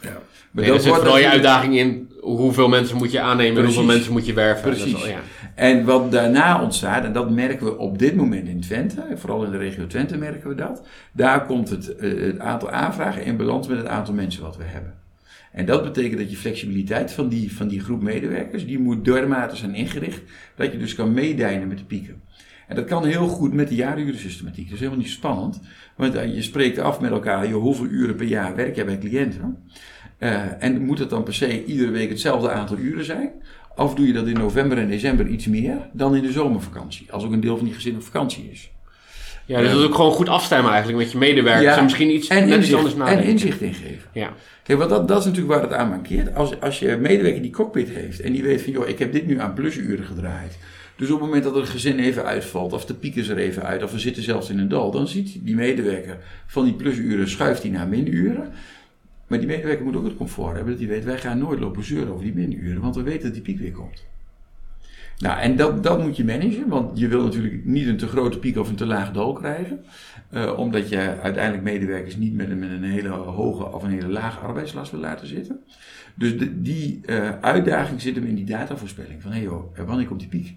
Ja. 0.00 0.10
Maar 0.10 0.20
Nee, 0.50 0.64
er 0.64 0.70
dat 0.72 0.80
zit 0.82 0.90
wordt 0.90 1.02
vooral 1.04 1.22
je 1.22 1.28
uitdaging 1.30 1.76
in 1.78 2.10
hoeveel 2.20 2.68
mensen 2.68 2.96
moet 2.96 3.10
je 3.12 3.20
aannemen 3.20 3.58
en 3.58 3.64
hoeveel 3.64 3.84
mensen 3.84 4.12
moet 4.12 4.26
je 4.26 4.32
werven. 4.32 4.64
Dat 4.64 4.76
is 4.76 4.82
Precies. 4.82 5.00
wel- 5.00 5.10
ja. 5.10 5.20
En 5.54 5.84
wat 5.84 6.12
daarna 6.12 6.62
ontstaat, 6.62 7.04
en 7.04 7.12
dat 7.12 7.30
merken 7.30 7.66
we 7.66 7.78
op 7.78 7.98
dit 7.98 8.14
moment 8.16 8.48
in 8.48 8.60
Twente, 8.60 9.00
en 9.00 9.18
vooral 9.18 9.44
in 9.44 9.50
de 9.50 9.56
regio 9.58 9.86
Twente 9.86 10.16
merken 10.16 10.48
we 10.48 10.54
dat, 10.54 10.82
daar 11.12 11.46
komt 11.46 11.68
het, 11.70 11.96
eh, 11.96 12.20
het 12.20 12.38
aantal 12.38 12.70
aanvragen 12.70 13.24
in 13.24 13.36
balans 13.36 13.68
met 13.68 13.78
het 13.78 13.86
aantal 13.86 14.14
mensen 14.14 14.42
wat 14.42 14.56
we 14.56 14.64
hebben. 14.64 14.94
En 15.52 15.66
dat 15.66 15.82
betekent 15.82 16.18
dat 16.20 16.30
je 16.30 16.36
flexibiliteit 16.36 17.12
van 17.12 17.28
die, 17.28 17.56
van 17.56 17.68
die 17.68 17.80
groep 17.80 18.02
medewerkers, 18.02 18.66
die 18.66 18.78
moet 18.78 19.04
dermate 19.04 19.56
zijn 19.56 19.74
ingericht, 19.74 20.22
dat 20.56 20.72
je 20.72 20.78
dus 20.78 20.94
kan 20.94 21.12
meedijnen 21.12 21.68
met 21.68 21.78
de 21.78 21.84
pieken. 21.84 22.22
En 22.68 22.76
dat 22.76 22.84
kan 22.84 23.04
heel 23.04 23.28
goed 23.28 23.52
met 23.52 23.68
de 23.68 23.74
jaarurensystematiek. 23.74 24.64
Dat 24.64 24.74
is 24.74 24.78
helemaal 24.78 25.00
niet 25.00 25.10
spannend, 25.10 25.60
want 25.96 26.14
eh, 26.14 26.34
je 26.34 26.42
spreekt 26.42 26.78
af 26.78 27.00
met 27.00 27.10
elkaar, 27.10 27.48
joh, 27.48 27.62
hoeveel 27.62 27.86
uren 27.86 28.14
per 28.14 28.26
jaar 28.26 28.54
werk 28.54 28.74
jij 28.74 28.84
bij 28.84 28.98
cliënten? 28.98 29.68
Eh, 30.18 30.62
en 30.62 30.82
moet 30.82 30.98
het 30.98 31.10
dan 31.10 31.22
per 31.22 31.34
se 31.34 31.64
iedere 31.64 31.90
week 31.90 32.08
hetzelfde 32.08 32.50
aantal 32.50 32.76
uren 32.78 33.04
zijn? 33.04 33.30
Of 33.76 33.94
doe 33.94 34.06
je 34.06 34.12
dat 34.12 34.26
in 34.26 34.34
november 34.34 34.78
en 34.78 34.88
december 34.88 35.26
iets 35.26 35.46
meer 35.46 35.88
dan 35.92 36.16
in 36.16 36.22
de 36.22 36.32
zomervakantie? 36.32 37.12
Als 37.12 37.24
ook 37.24 37.32
een 37.32 37.40
deel 37.40 37.56
van 37.56 37.64
die 37.64 37.74
gezin 37.74 37.94
op 37.94 38.02
vakantie 38.02 38.48
is. 38.52 38.70
ja, 39.44 39.60
dus 39.60 39.70
dat 39.70 39.78
is 39.78 39.86
ook 39.86 39.94
gewoon 39.94 40.12
goed 40.12 40.28
afstemmen 40.28 40.72
eigenlijk 40.72 41.02
met 41.02 41.12
je 41.12 41.18
medewerkers. 41.18 41.64
Ja, 41.64 41.76
En 41.76 41.84
misschien 41.84 42.14
iets, 42.14 42.28
En 42.28 42.44
iets 42.44 42.56
inzicht, 42.56 42.78
anders 42.78 42.94
en 42.94 43.22
inzicht 43.22 43.60
ingeven. 43.60 44.10
Ja. 44.12 44.32
Kijk, 44.62 44.78
want 44.78 44.90
dat, 44.90 45.08
dat 45.08 45.18
is 45.18 45.24
natuurlijk 45.24 45.54
waar 45.54 45.62
het 45.62 45.72
aan 45.72 45.88
mankeert. 45.88 46.34
Als, 46.34 46.60
als 46.60 46.78
je 46.78 46.96
medewerker 47.00 47.42
die 47.42 47.50
cockpit 47.50 47.88
heeft 47.88 48.20
en 48.20 48.32
die 48.32 48.42
weet 48.42 48.62
van, 48.62 48.72
joh, 48.72 48.88
ik 48.88 48.98
heb 48.98 49.12
dit 49.12 49.26
nu 49.26 49.40
aan 49.40 49.54
plusuren 49.54 50.04
gedraaid. 50.04 50.58
Dus 50.96 51.10
op 51.10 51.18
het 51.18 51.26
moment 51.26 51.44
dat 51.44 51.54
er 51.54 51.60
een 51.60 51.66
gezin 51.66 51.98
even 51.98 52.24
uitvalt, 52.24 52.72
of 52.72 52.84
de 52.84 52.94
piek 52.94 53.14
is 53.14 53.28
er 53.28 53.36
even 53.36 53.62
uit, 53.62 53.82
of 53.82 53.92
we 53.92 53.98
zitten 53.98 54.22
zelfs 54.22 54.50
in 54.50 54.58
een 54.58 54.68
dal, 54.68 54.90
dan 54.90 55.08
ziet 55.08 55.38
die 55.42 55.54
medewerker 55.54 56.18
van 56.46 56.64
die 56.64 56.74
plusuren, 56.74 57.28
schuift 57.28 57.62
hij 57.62 57.70
naar 57.70 57.88
minuren. 57.88 58.52
Maar 59.26 59.38
die 59.38 59.48
medewerker 59.48 59.84
moet 59.84 59.96
ook 59.96 60.04
het 60.04 60.16
comfort 60.16 60.54
hebben 60.54 60.72
dat 60.72 60.82
hij 60.82 60.92
weet, 60.92 61.04
wij 61.04 61.18
gaan 61.18 61.38
nooit 61.38 61.60
lopen 61.60 61.84
zeuren 61.84 62.12
over 62.12 62.24
die 62.24 62.34
minuren, 62.34 62.82
want 62.82 62.96
we 62.96 63.02
weten 63.02 63.22
dat 63.22 63.32
die 63.32 63.42
piek 63.42 63.58
weer 63.58 63.72
komt. 63.72 64.04
Nou, 65.18 65.40
en 65.40 65.56
dat, 65.56 65.82
dat 65.82 66.02
moet 66.02 66.16
je 66.16 66.24
managen, 66.24 66.68
want 66.68 66.98
je 66.98 67.08
wil 67.08 67.22
natuurlijk 67.24 67.64
niet 67.64 67.86
een 67.86 67.96
te 67.96 68.06
grote 68.06 68.38
piek 68.38 68.56
of 68.56 68.68
een 68.68 68.76
te 68.76 68.86
laag 68.86 69.12
dal 69.12 69.32
krijgen. 69.32 69.84
eh, 70.30 70.58
omdat 70.58 70.88
je 70.88 71.20
uiteindelijk 71.20 71.62
medewerkers 71.62 72.16
niet 72.16 72.34
met 72.34 72.50
een, 72.50 72.58
met 72.58 72.70
een 72.70 72.82
hele 72.82 73.08
hoge 73.08 73.72
of 73.72 73.82
een 73.82 73.90
hele 73.90 74.08
lage 74.08 74.38
arbeidslast 74.38 74.90
wil 74.90 75.00
laten 75.00 75.26
zitten. 75.26 75.60
Dus 76.14 76.34
die 76.54 77.00
eh, 77.06 77.40
uitdaging 77.40 78.00
zit 78.00 78.14
hem 78.14 78.24
in 78.24 78.34
die 78.34 78.44
datavoorspelling. 78.44 79.22
Van 79.22 79.30
hé 79.30 79.36
hey 79.36 79.46
joh, 79.46 79.78
wanneer 79.86 80.06
komt 80.06 80.20
die 80.20 80.28
piek? 80.28 80.56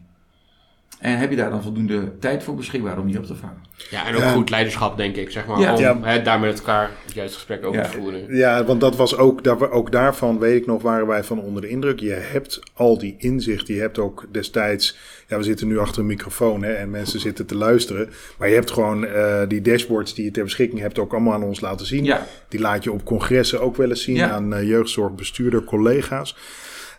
En 0.99 1.17
heb 1.17 1.29
je 1.29 1.35
daar 1.35 1.49
dan 1.49 1.61
voldoende 1.61 2.11
tijd 2.19 2.43
voor 2.43 2.55
beschikbaar 2.55 2.97
om 2.99 3.07
die 3.07 3.17
op 3.17 3.25
te 3.25 3.35
vangen? 3.35 3.57
Ja, 3.89 4.07
en 4.07 4.15
ook 4.15 4.21
Ja. 4.21 4.31
goed 4.31 4.49
leiderschap, 4.49 4.97
denk 4.97 5.15
ik, 5.15 5.31
zeg 5.31 5.45
maar. 5.45 5.59
Ja. 5.59 5.73
Om 5.73 6.03
Ja. 6.05 6.17
daar 6.17 6.39
met 6.39 6.57
elkaar 6.59 6.89
het 7.05 7.13
juiste 7.13 7.35
gesprek 7.35 7.65
over 7.65 7.79
Ja. 7.81 7.87
te 7.87 7.97
voeren. 7.97 8.35
Ja, 8.35 8.63
want 8.63 8.81
dat 8.81 8.95
was 8.95 9.17
ook, 9.17 9.43
daar, 9.43 9.71
ook 9.71 9.91
daarvan, 9.91 10.39
weet 10.39 10.55
ik 10.61 10.65
nog, 10.65 10.81
waren 10.81 11.07
wij 11.07 11.23
van 11.23 11.39
onder 11.41 11.61
de 11.61 11.67
indruk. 11.67 11.99
Je 11.99 12.11
hebt 12.11 12.59
al 12.73 12.97
die 12.97 13.15
inzicht. 13.17 13.67
Je 13.67 13.79
hebt 13.79 13.99
ook 13.99 14.25
destijds, 14.31 14.97
ja, 15.27 15.37
we 15.37 15.43
zitten 15.43 15.67
nu 15.67 15.79
achter 15.79 15.99
een 16.01 16.07
microfoon 16.07 16.63
hè, 16.63 16.73
en 16.73 16.89
mensen 16.89 17.19
zitten 17.19 17.45
te 17.45 17.55
luisteren. 17.55 18.09
Maar 18.37 18.47
je 18.49 18.55
hebt 18.55 18.71
gewoon 18.71 19.05
eh, 19.05 19.41
die 19.47 19.61
dashboards 19.61 20.13
die 20.13 20.25
je 20.25 20.31
ter 20.31 20.43
beschikking 20.43 20.81
hebt 20.81 20.99
ook 20.99 21.11
allemaal 21.13 21.33
aan 21.33 21.43
ons 21.43 21.59
laten 21.61 21.85
zien. 21.85 22.03
Ja. 22.03 22.25
Die 22.47 22.59
laat 22.59 22.83
je 22.83 22.91
op 22.91 23.05
congressen 23.05 23.61
ook 23.61 23.75
wel 23.77 23.89
eens 23.89 24.03
zien 24.03 24.15
Ja. 24.15 24.29
aan 24.29 24.53
eh, 24.53 24.67
jeugdzorgbestuurder, 24.67 25.63
collega's. 25.63 26.35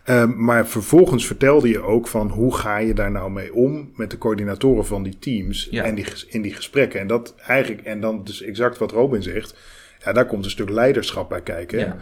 Ehm, 0.03 0.43
maar 0.43 0.67
vervolgens 0.67 1.25
vertelde 1.25 1.69
je 1.69 1.81
ook 1.81 2.07
van 2.07 2.29
hoe 2.29 2.55
ga 2.55 2.77
je 2.77 2.93
daar 2.93 3.11
nou 3.11 3.31
mee 3.31 3.53
om 3.53 3.91
met 3.95 4.11
de 4.11 4.17
coördinatoren 4.17 4.85
van 4.85 5.03
die 5.03 5.19
teams 5.19 5.67
Ja. 5.71 5.83
en 5.83 5.95
die, 5.95 6.05
in 6.27 6.41
die 6.41 6.53
gesprekken. 6.53 6.99
En 6.99 7.07
dat 7.07 7.35
eigenlijk, 7.47 7.81
en 7.81 8.01
dan 8.01 8.23
dus 8.23 8.41
exact 8.41 8.77
wat 8.77 8.91
Robin 8.91 9.23
zegt, 9.23 9.55
ja, 10.03 10.13
daar 10.13 10.25
komt 10.25 10.45
een 10.45 10.51
stuk 10.51 10.69
leiderschap 10.69 11.29
bij 11.29 11.41
kijken. 11.41 11.79
Ja. 11.79 11.97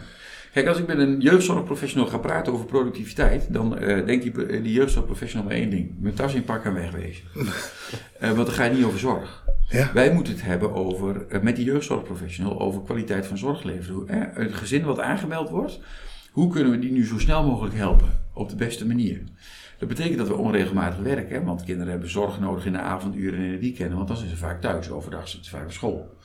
Kijk, 0.52 0.66
als 0.66 0.78
ik 0.78 0.86
met 0.86 0.98
een 0.98 1.20
jeugdzorgprofessional 1.20 2.06
ga 2.06 2.18
praten 2.18 2.52
over 2.52 2.64
productiviteit, 2.66 3.52
dan 3.52 3.78
eh 3.78 4.06
denkt 4.06 4.22
die, 4.22 4.46
eh, 4.46 4.62
die 4.62 4.72
jeugdzorgprofessional 4.72 5.46
maar 5.46 5.56
één 5.56 5.70
ding: 5.70 5.94
mijn 5.98 6.14
tas 6.14 6.34
inpakken 6.34 6.76
en 6.76 6.82
wegwezen. 6.82 7.24
Eh, 8.18 8.30
want 8.30 8.46
dan 8.46 8.54
ga 8.54 8.64
je 8.64 8.74
niet 8.74 8.84
over 8.84 8.98
zorg. 8.98 9.44
Ja. 9.68 9.90
Wij 9.94 10.12
moeten 10.12 10.32
het 10.32 10.42
hebben 10.42 10.74
over, 10.74 11.26
met 11.42 11.56
die 11.56 11.64
jeugdzorgprofessional 11.64 12.60
over 12.60 12.82
kwaliteit 12.82 13.26
van 13.26 13.38
zorg 13.38 13.62
leveren. 13.62 13.94
Hoe, 13.94 14.30
een 14.34 14.52
gezin 14.52 14.84
wat 14.84 14.98
aangemeld 15.00 15.50
wordt, 15.50 15.80
hoe 16.30 16.50
kunnen 16.50 16.72
we 16.72 16.78
die 16.78 16.92
nu 16.92 17.06
zo 17.06 17.18
snel 17.18 17.44
mogelijk 17.44 17.74
helpen 17.74 18.20
op 18.34 18.48
de 18.48 18.56
beste 18.56 18.86
manier? 18.86 19.22
Dat 19.78 19.88
betekent 19.88 20.18
dat 20.18 20.28
we 20.28 20.36
onregelmatig 20.36 21.00
werken, 21.00 21.44
want 21.44 21.64
kinderen 21.64 21.90
hebben 21.90 22.10
zorg 22.10 22.40
nodig 22.40 22.66
in 22.66 22.72
de 22.72 22.78
avonduren 22.78 23.38
en 23.38 23.44
in 23.44 23.50
de 23.50 23.58
weekenden, 23.58 23.96
want 23.96 24.08
dan 24.08 24.16
zijn 24.16 24.30
ze 24.30 24.36
vaak 24.36 24.60
thuis, 24.60 24.90
overdag 24.90 25.28
zijn 25.28 25.44
ze 25.44 25.50
vaak 25.50 25.64
op 25.64 25.72
school. 25.72 26.16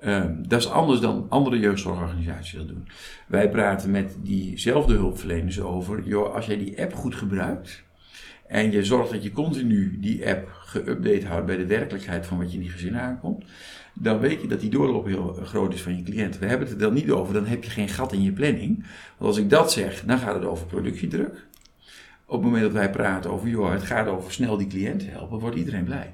Ehm, 0.00 0.34
dat 0.48 0.60
is 0.60 0.68
anders 0.68 1.00
dan 1.00 1.26
andere 1.28 1.58
jeugdzorgorganisaties 1.58 2.52
dat 2.52 2.68
doen. 2.68 2.88
Wij 3.26 3.50
praten 3.50 3.90
met 3.90 4.16
diezelfde 4.22 4.94
hulpverleners 4.94 5.60
over, 5.60 6.02
joh, 6.02 6.34
als 6.34 6.46
jij 6.46 6.58
die 6.58 6.82
app 6.82 6.94
goed 6.94 7.14
gebruikt 7.14 7.82
en 8.52 8.70
je 8.70 8.84
zorgt 8.84 9.10
dat 9.10 9.22
je 9.22 9.32
continu 9.32 9.98
die 10.00 10.28
app 10.28 10.48
geüpdate 10.48 11.26
houdt 11.26 11.46
bij 11.46 11.56
de 11.56 11.66
werkelijkheid 11.66 12.26
van 12.26 12.38
wat 12.38 12.50
je 12.50 12.56
in 12.56 12.62
die 12.62 12.72
gezin 12.72 12.96
aankomt, 12.96 13.44
dan 13.92 14.18
weet 14.18 14.40
je 14.40 14.46
dat 14.48 14.60
die 14.60 14.70
doorloop 14.70 15.06
heel 15.06 15.38
groot 15.44 15.74
is 15.74 15.82
van 15.82 15.96
je 15.96 16.02
cliënt. 16.02 16.38
We 16.38 16.46
hebben 16.46 16.66
het 16.68 16.76
er 16.76 16.82
dan 16.82 16.94
niet 16.94 17.10
over, 17.10 17.34
dan 17.34 17.46
heb 17.46 17.64
je 17.64 17.70
geen 17.70 17.88
gat 17.88 18.12
in 18.12 18.22
je 18.22 18.32
planning. 18.32 18.76
Want 19.18 19.30
als 19.30 19.38
ik 19.38 19.50
dat 19.50 19.72
zeg, 19.72 20.02
dan 20.06 20.18
gaat 20.18 20.34
het 20.34 20.44
over 20.44 20.66
productiedruk. 20.66 21.46
Op 22.26 22.38
het 22.38 22.42
moment 22.44 22.62
dat 22.62 22.72
wij 22.72 22.90
praten 22.90 23.30
over, 23.30 23.48
joh, 23.48 23.72
het 23.72 23.82
gaat 23.82 24.06
over 24.08 24.32
snel 24.32 24.56
die 24.56 24.66
cliënt 24.66 25.02
helpen, 25.06 25.38
wordt 25.38 25.56
iedereen 25.56 25.84
blij. 25.84 26.12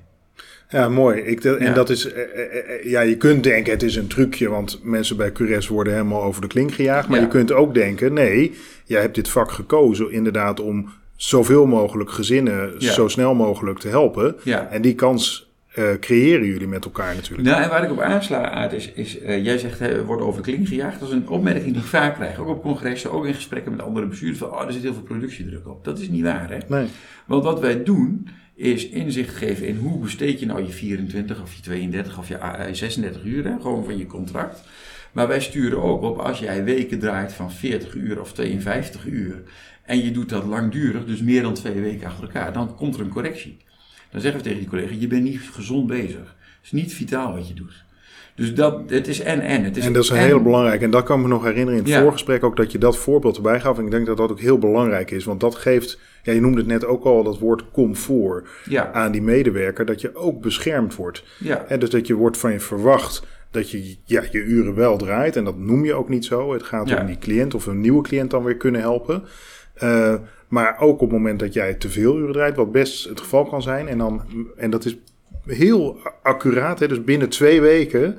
Ja, 0.70 0.88
mooi. 0.88 1.20
Ik, 1.20 1.42
dat- 1.42 1.58
en 1.58 1.66
Ja. 1.66 1.72
dat 1.72 1.90
is, 1.90 2.12
eh, 2.12 2.22
eh, 2.22 2.74
eh, 2.74 2.84
ja, 2.90 3.00
je 3.00 3.16
kunt 3.16 3.42
denken 3.44 3.72
het 3.72 3.82
is 3.82 3.96
een 3.96 4.06
trucje, 4.06 4.48
want 4.48 4.80
mensen 4.82 5.16
bij 5.16 5.32
Cures 5.32 5.68
worden 5.68 5.92
helemaal 5.92 6.22
over 6.22 6.40
de 6.40 6.46
klink 6.46 6.72
gejaagd. 6.72 7.08
Maar 7.08 7.18
Ja. 7.18 7.24
je 7.24 7.30
kunt 7.30 7.52
ook 7.52 7.74
denken, 7.74 8.12
nee, 8.12 8.54
jij 8.84 9.00
hebt 9.00 9.14
dit 9.14 9.28
vak 9.28 9.50
gekozen 9.50 10.10
inderdaad 10.12 10.60
om 10.60 10.88
zoveel 11.16 11.66
mogelijk 11.66 12.10
gezinnen 12.10 12.74
Ja. 12.78 12.92
zo 12.92 13.08
snel 13.08 13.34
mogelijk 13.34 13.78
te 13.78 13.88
helpen. 13.88 14.36
En 14.70 14.82
die 14.82 14.94
kans 14.94 15.47
eh, 15.78 15.98
creëren 15.98 16.46
jullie 16.46 16.68
met 16.68 16.84
elkaar 16.84 17.14
natuurlijk. 17.14 17.48
Nou, 17.48 17.62
en 17.62 17.68
waar 17.68 17.84
ik 17.84 17.90
op 17.90 18.00
aansla, 18.00 18.50
Aad, 18.50 18.72
is, 18.72 18.92
is 18.92 19.18
eh, 19.18 19.44
jij 19.44 19.58
zegt, 19.58 20.04
worden 20.04 20.26
over 20.26 20.42
de 20.42 20.50
kling 20.50 20.68
gejaagd. 20.68 21.00
Dat 21.00 21.08
is 21.08 21.14
een 21.14 21.28
opmerking 21.28 21.72
die 21.72 21.82
ik 21.82 21.88
vaak 21.88 22.14
krijg, 22.14 22.38
ook 22.38 22.48
op 22.48 22.62
congressen, 22.62 23.12
ook 23.12 23.26
in 23.26 23.34
gesprekken 23.34 23.72
met 23.72 23.82
andere 23.82 24.06
bestuurders, 24.06 24.38
van, 24.38 24.50
oh, 24.50 24.66
er 24.66 24.72
zit 24.72 24.82
heel 24.82 24.94
veel 24.94 25.02
productiedruk 25.02 25.68
op. 25.68 25.84
Dat 25.84 25.98
is 25.98 26.08
niet 26.08 26.22
waar, 26.22 26.50
hè? 26.50 26.58
Nee. 26.68 26.86
Want 27.26 27.44
wat 27.44 27.60
wij 27.60 27.82
doen, 27.82 28.28
is 28.54 28.88
inzicht 28.88 29.34
geven 29.34 29.66
in 29.66 29.76
hoe 29.76 29.98
besteed 29.98 30.40
je 30.40 30.46
nou 30.46 30.62
je 30.62 30.72
24 30.72 31.42
of 31.42 31.54
je 31.54 31.62
32 31.62 32.18
of 32.18 32.28
je 32.28 32.36
eh, 32.36 32.72
36 32.72 33.24
uur, 33.24 33.44
hè, 33.44 33.60
gewoon 33.60 33.84
van 33.84 33.98
je 33.98 34.06
contract. 34.06 34.62
Maar 35.12 35.28
wij 35.28 35.40
sturen 35.40 35.82
ook 35.82 36.02
op 36.02 36.18
als 36.18 36.38
jij 36.38 36.64
weken 36.64 36.98
draait 36.98 37.32
van 37.32 37.52
40 37.52 37.94
uur 37.94 38.20
of 38.20 38.32
52 38.32 39.06
uur 39.06 39.42
en 39.82 40.04
je 40.04 40.10
doet 40.10 40.28
dat 40.28 40.44
langdurig, 40.44 41.04
dus 41.04 41.22
meer 41.22 41.42
dan 41.42 41.54
twee 41.54 41.80
weken 41.80 42.06
achter 42.06 42.24
elkaar, 42.24 42.52
dan 42.52 42.74
komt 42.74 42.94
er 42.94 43.00
een 43.00 43.08
correctie. 43.08 43.56
Dan 44.10 44.20
zeggen 44.20 44.40
we 44.40 44.46
tegen 44.46 44.60
die 44.60 44.68
collega, 44.68 44.94
je 44.98 45.06
bent 45.06 45.22
niet 45.22 45.40
gezond 45.52 45.86
bezig. 45.86 46.18
Het 46.18 46.64
is 46.64 46.72
niet 46.72 46.92
vitaal 46.94 47.34
wat 47.34 47.48
je 47.48 47.54
doet. 47.54 47.84
Dus 48.34 48.54
dat, 48.54 48.80
het 48.90 49.08
is 49.08 49.20
en 49.20 49.40
en. 49.40 49.64
Het 49.64 49.76
is 49.76 49.84
En 49.86 49.92
dat 49.92 50.02
is 50.02 50.10
een 50.10 50.16
en- 50.16 50.22
hele 50.22 50.40
belangrijke. 50.40 50.84
En 50.84 50.90
dat 50.90 51.04
kan 51.04 51.16
ik 51.16 51.22
me 51.22 51.28
nog 51.28 51.42
herinneren 51.44 51.78
in 51.78 51.84
het 51.84 51.92
Ja. 51.92 52.00
voorgesprek 52.02 52.44
ook 52.44 52.56
dat 52.56 52.72
je 52.72 52.78
dat 52.78 52.96
voorbeeld 52.96 53.36
erbij 53.36 53.60
gaf. 53.60 53.78
En 53.78 53.84
ik 53.84 53.90
denk 53.90 54.06
dat 54.06 54.16
dat 54.16 54.30
ook 54.30 54.40
heel 54.40 54.58
belangrijk 54.58 55.10
is. 55.10 55.24
Want 55.24 55.40
dat 55.40 55.54
geeft, 55.54 55.98
ja, 56.22 56.32
je 56.32 56.40
noemde 56.40 56.58
het 56.58 56.66
net 56.66 56.84
ook 56.84 57.04
al, 57.04 57.22
dat 57.22 57.38
woord 57.38 57.70
comfort 57.72 58.48
Ja, 58.64 58.92
aan 58.92 59.12
die 59.12 59.22
medewerker. 59.22 59.84
Dat 59.84 60.00
je 60.00 60.14
ook 60.16 60.40
beschermd 60.40 60.94
wordt. 60.96 61.24
ja. 61.38 61.64
Hè, 61.66 61.78
dus 61.78 61.90
dat 61.90 62.06
je 62.06 62.14
wordt 62.14 62.36
van 62.36 62.52
je 62.52 62.60
verwacht 62.60 63.26
dat 63.50 63.70
je 63.70 63.96
ja, 64.04 64.22
je 64.30 64.38
uren 64.44 64.74
wel 64.74 64.96
draait. 64.96 65.36
En 65.36 65.44
dat 65.44 65.58
noem 65.58 65.84
je 65.84 65.94
ook 65.94 66.08
niet 66.08 66.24
zo. 66.24 66.52
Het 66.52 66.62
gaat 66.62 67.00
om 67.00 67.06
die 67.06 67.18
cliënt 67.18 67.54
of 67.54 67.66
een 67.66 67.80
nieuwe 67.80 68.02
cliënt 68.02 68.30
dan 68.30 68.44
weer 68.44 68.56
kunnen 68.56 68.80
helpen. 68.80 69.22
Eh, 69.74 70.14
maar 70.48 70.80
ook 70.80 71.00
op 71.00 71.10
het 71.10 71.18
moment 71.18 71.40
dat 71.40 71.52
jij 71.52 71.74
te 71.74 71.88
veel 71.88 72.18
uren 72.18 72.32
draait, 72.32 72.56
wat 72.56 72.72
best 72.72 73.08
het 73.08 73.20
geval 73.20 73.44
kan 73.44 73.62
zijn. 73.62 73.88
En, 73.88 73.98
dan, 73.98 74.22
en 74.56 74.70
dat 74.70 74.84
is 74.84 74.96
heel 75.46 75.98
accuraat. 76.22 76.78
Hè, 76.78 76.88
dus 76.88 77.04
binnen 77.04 77.28
twee 77.28 77.60
weken 77.60 78.18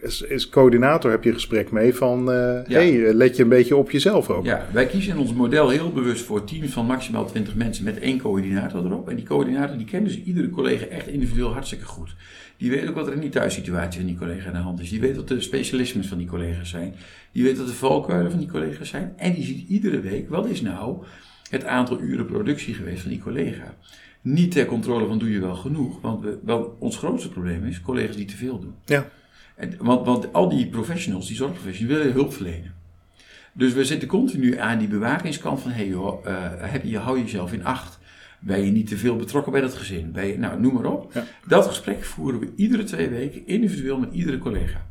is, 0.00 0.22
is 0.22 0.48
coördinator 0.48 1.10
heb 1.10 1.22
je 1.22 1.28
een 1.28 1.34
gesprek 1.34 1.70
mee 1.70 1.94
van... 1.94 2.24
Ja. 2.24 2.62
hey, 2.66 3.12
let 3.12 3.36
je 3.36 3.42
een 3.42 3.48
beetje 3.48 3.76
op 3.76 3.90
jezelf 3.90 4.30
ook. 4.30 4.44
Ja, 4.44 4.66
wij 4.72 4.86
kiezen 4.86 5.12
in 5.12 5.18
ons 5.18 5.32
model 5.32 5.68
heel 5.68 5.92
bewust 5.92 6.24
voor 6.24 6.44
teams 6.44 6.72
van 6.72 6.86
maximaal 6.86 7.26
20 7.26 7.54
mensen 7.54 7.84
met 7.84 7.98
één 7.98 8.20
coördinator 8.20 8.84
erop. 8.84 9.08
En 9.08 9.16
die 9.16 9.24
coördinator 9.24 9.76
die 9.76 9.86
kent 9.86 10.06
dus 10.06 10.22
iedere 10.22 10.50
collega 10.50 10.86
echt 10.86 11.06
individueel 11.08 11.52
hartstikke 11.52 11.84
goed. 11.84 12.14
Die 12.56 12.70
weet 12.70 12.88
ook 12.88 12.94
wat 12.94 13.06
er 13.06 13.12
in 13.12 13.20
die 13.20 13.30
thuissituatie 13.30 14.00
van 14.00 14.08
die 14.08 14.18
collega 14.18 14.46
aan 14.46 14.52
de 14.52 14.58
hand 14.58 14.80
is. 14.80 14.90
Die 14.90 15.00
weet 15.00 15.16
wat 15.16 15.28
de 15.28 15.40
specialismes 15.40 16.06
van 16.06 16.18
die 16.18 16.26
collega's 16.26 16.70
zijn. 16.70 16.94
Die 17.32 17.42
weet 17.42 17.58
wat 17.58 17.66
de 17.66 17.72
valkuilen 17.72 18.30
van 18.30 18.40
die 18.40 18.48
collega's 18.48 18.88
zijn. 18.88 19.12
En 19.16 19.32
die 19.32 19.44
ziet 19.44 19.68
iedere 19.68 20.00
week 20.00 20.28
wat 20.28 20.46
is 20.46 20.60
nou 20.60 21.04
het 21.50 21.64
aantal 21.64 22.00
uren 22.00 22.26
productie 22.26 22.74
geweest 22.74 23.00
van 23.00 23.10
die 23.10 23.20
collega. 23.20 23.74
Niet 24.20 24.52
ter 24.52 24.66
controle 24.66 25.06
van 25.06 25.18
doe 25.18 25.30
je 25.30 25.40
wel 25.40 25.54
genoeg. 25.54 26.00
Want 26.00 26.22
we, 26.22 26.38
wel, 26.44 26.76
ons 26.78 26.96
grootste 26.96 27.28
probleem 27.28 27.64
is 27.64 27.80
collega's 27.80 28.16
die 28.16 28.24
te 28.24 28.36
veel 28.36 28.58
doen. 28.58 28.74
Ja. 28.84 29.08
En, 29.54 29.74
want, 29.78 30.06
want 30.06 30.32
al 30.32 30.48
die 30.48 30.66
professionals, 30.66 31.26
die 31.26 31.36
zorgprofessionals, 31.36 31.98
willen 31.98 32.12
hulp 32.12 32.32
verlenen. 32.32 32.74
Dus 33.52 33.72
we 33.72 33.84
zitten 33.84 34.08
continu 34.08 34.58
aan 34.58 34.78
die 34.78 34.88
bewakingskant 34.88 35.60
van, 35.60 35.70
hey 35.70 35.88
joh, 35.88 36.26
eh, 36.26 36.34
heb 36.56 36.84
je, 36.84 36.98
hou 36.98 37.18
jezelf 37.18 37.52
in 37.52 37.64
acht. 37.64 37.98
Ben 38.40 38.64
je 38.64 38.70
niet 38.70 38.86
te 38.86 38.96
veel 38.96 39.16
betrokken 39.16 39.52
bij 39.52 39.60
dat 39.60 39.74
gezin? 39.74 40.12
Ben 40.12 40.26
je, 40.26 40.38
nou, 40.38 40.60
noem 40.60 40.74
maar 40.74 40.84
op. 40.84 41.12
Ja. 41.12 41.24
Dat 41.46 41.66
gesprek 41.66 42.04
voeren 42.04 42.40
we 42.40 42.52
iedere 42.56 42.84
twee 42.84 43.08
weken 43.08 43.46
individueel 43.46 43.98
met 43.98 44.12
iedere 44.12 44.38
collega. 44.38 44.86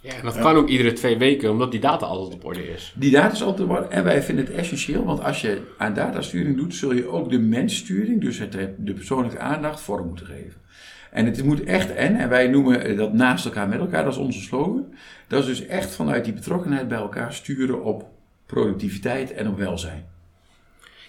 Ja, 0.00 0.14
en 0.14 0.22
dat 0.22 0.38
kan 0.38 0.56
ook 0.56 0.68
iedere 0.68 0.92
twee 0.92 1.18
weken, 1.18 1.50
omdat 1.50 1.70
die 1.70 1.80
data 1.80 2.06
altijd 2.06 2.34
op 2.34 2.44
orde 2.44 2.72
is. 2.72 2.94
Die 2.96 3.10
data 3.10 3.32
is 3.32 3.42
altijd 3.42 3.68
worden 3.68 3.90
en 3.90 4.04
wij 4.04 4.22
vinden 4.22 4.44
het 4.44 4.54
essentieel, 4.54 5.04
want 5.04 5.22
als 5.22 5.40
je 5.40 5.60
aan 5.78 5.94
datasturing 5.94 6.56
doet, 6.56 6.74
zul 6.74 6.92
je 6.92 7.08
ook 7.08 7.30
de 7.30 7.38
menssturing, 7.38 8.20
dus 8.20 8.38
het, 8.38 8.52
de 8.76 8.92
persoonlijke 8.92 9.38
aandacht, 9.38 9.80
vorm 9.80 10.06
moeten 10.06 10.26
geven. 10.26 10.60
En 11.10 11.26
het 11.26 11.44
moet 11.44 11.64
echt 11.64 11.94
en, 11.94 12.16
en 12.16 12.28
wij 12.28 12.48
noemen 12.48 12.96
dat 12.96 13.12
naast 13.12 13.44
elkaar 13.44 13.68
met 13.68 13.80
elkaar, 13.80 14.04
dat 14.04 14.12
is 14.12 14.18
onze 14.18 14.40
slogan. 14.40 14.94
Dat 15.26 15.40
is 15.40 15.46
dus 15.46 15.66
echt 15.66 15.94
vanuit 15.94 16.24
die 16.24 16.32
betrokkenheid 16.32 16.88
bij 16.88 16.98
elkaar 16.98 17.32
sturen 17.32 17.84
op 17.84 18.06
productiviteit 18.46 19.32
en 19.32 19.48
op 19.48 19.58
welzijn. 19.58 20.06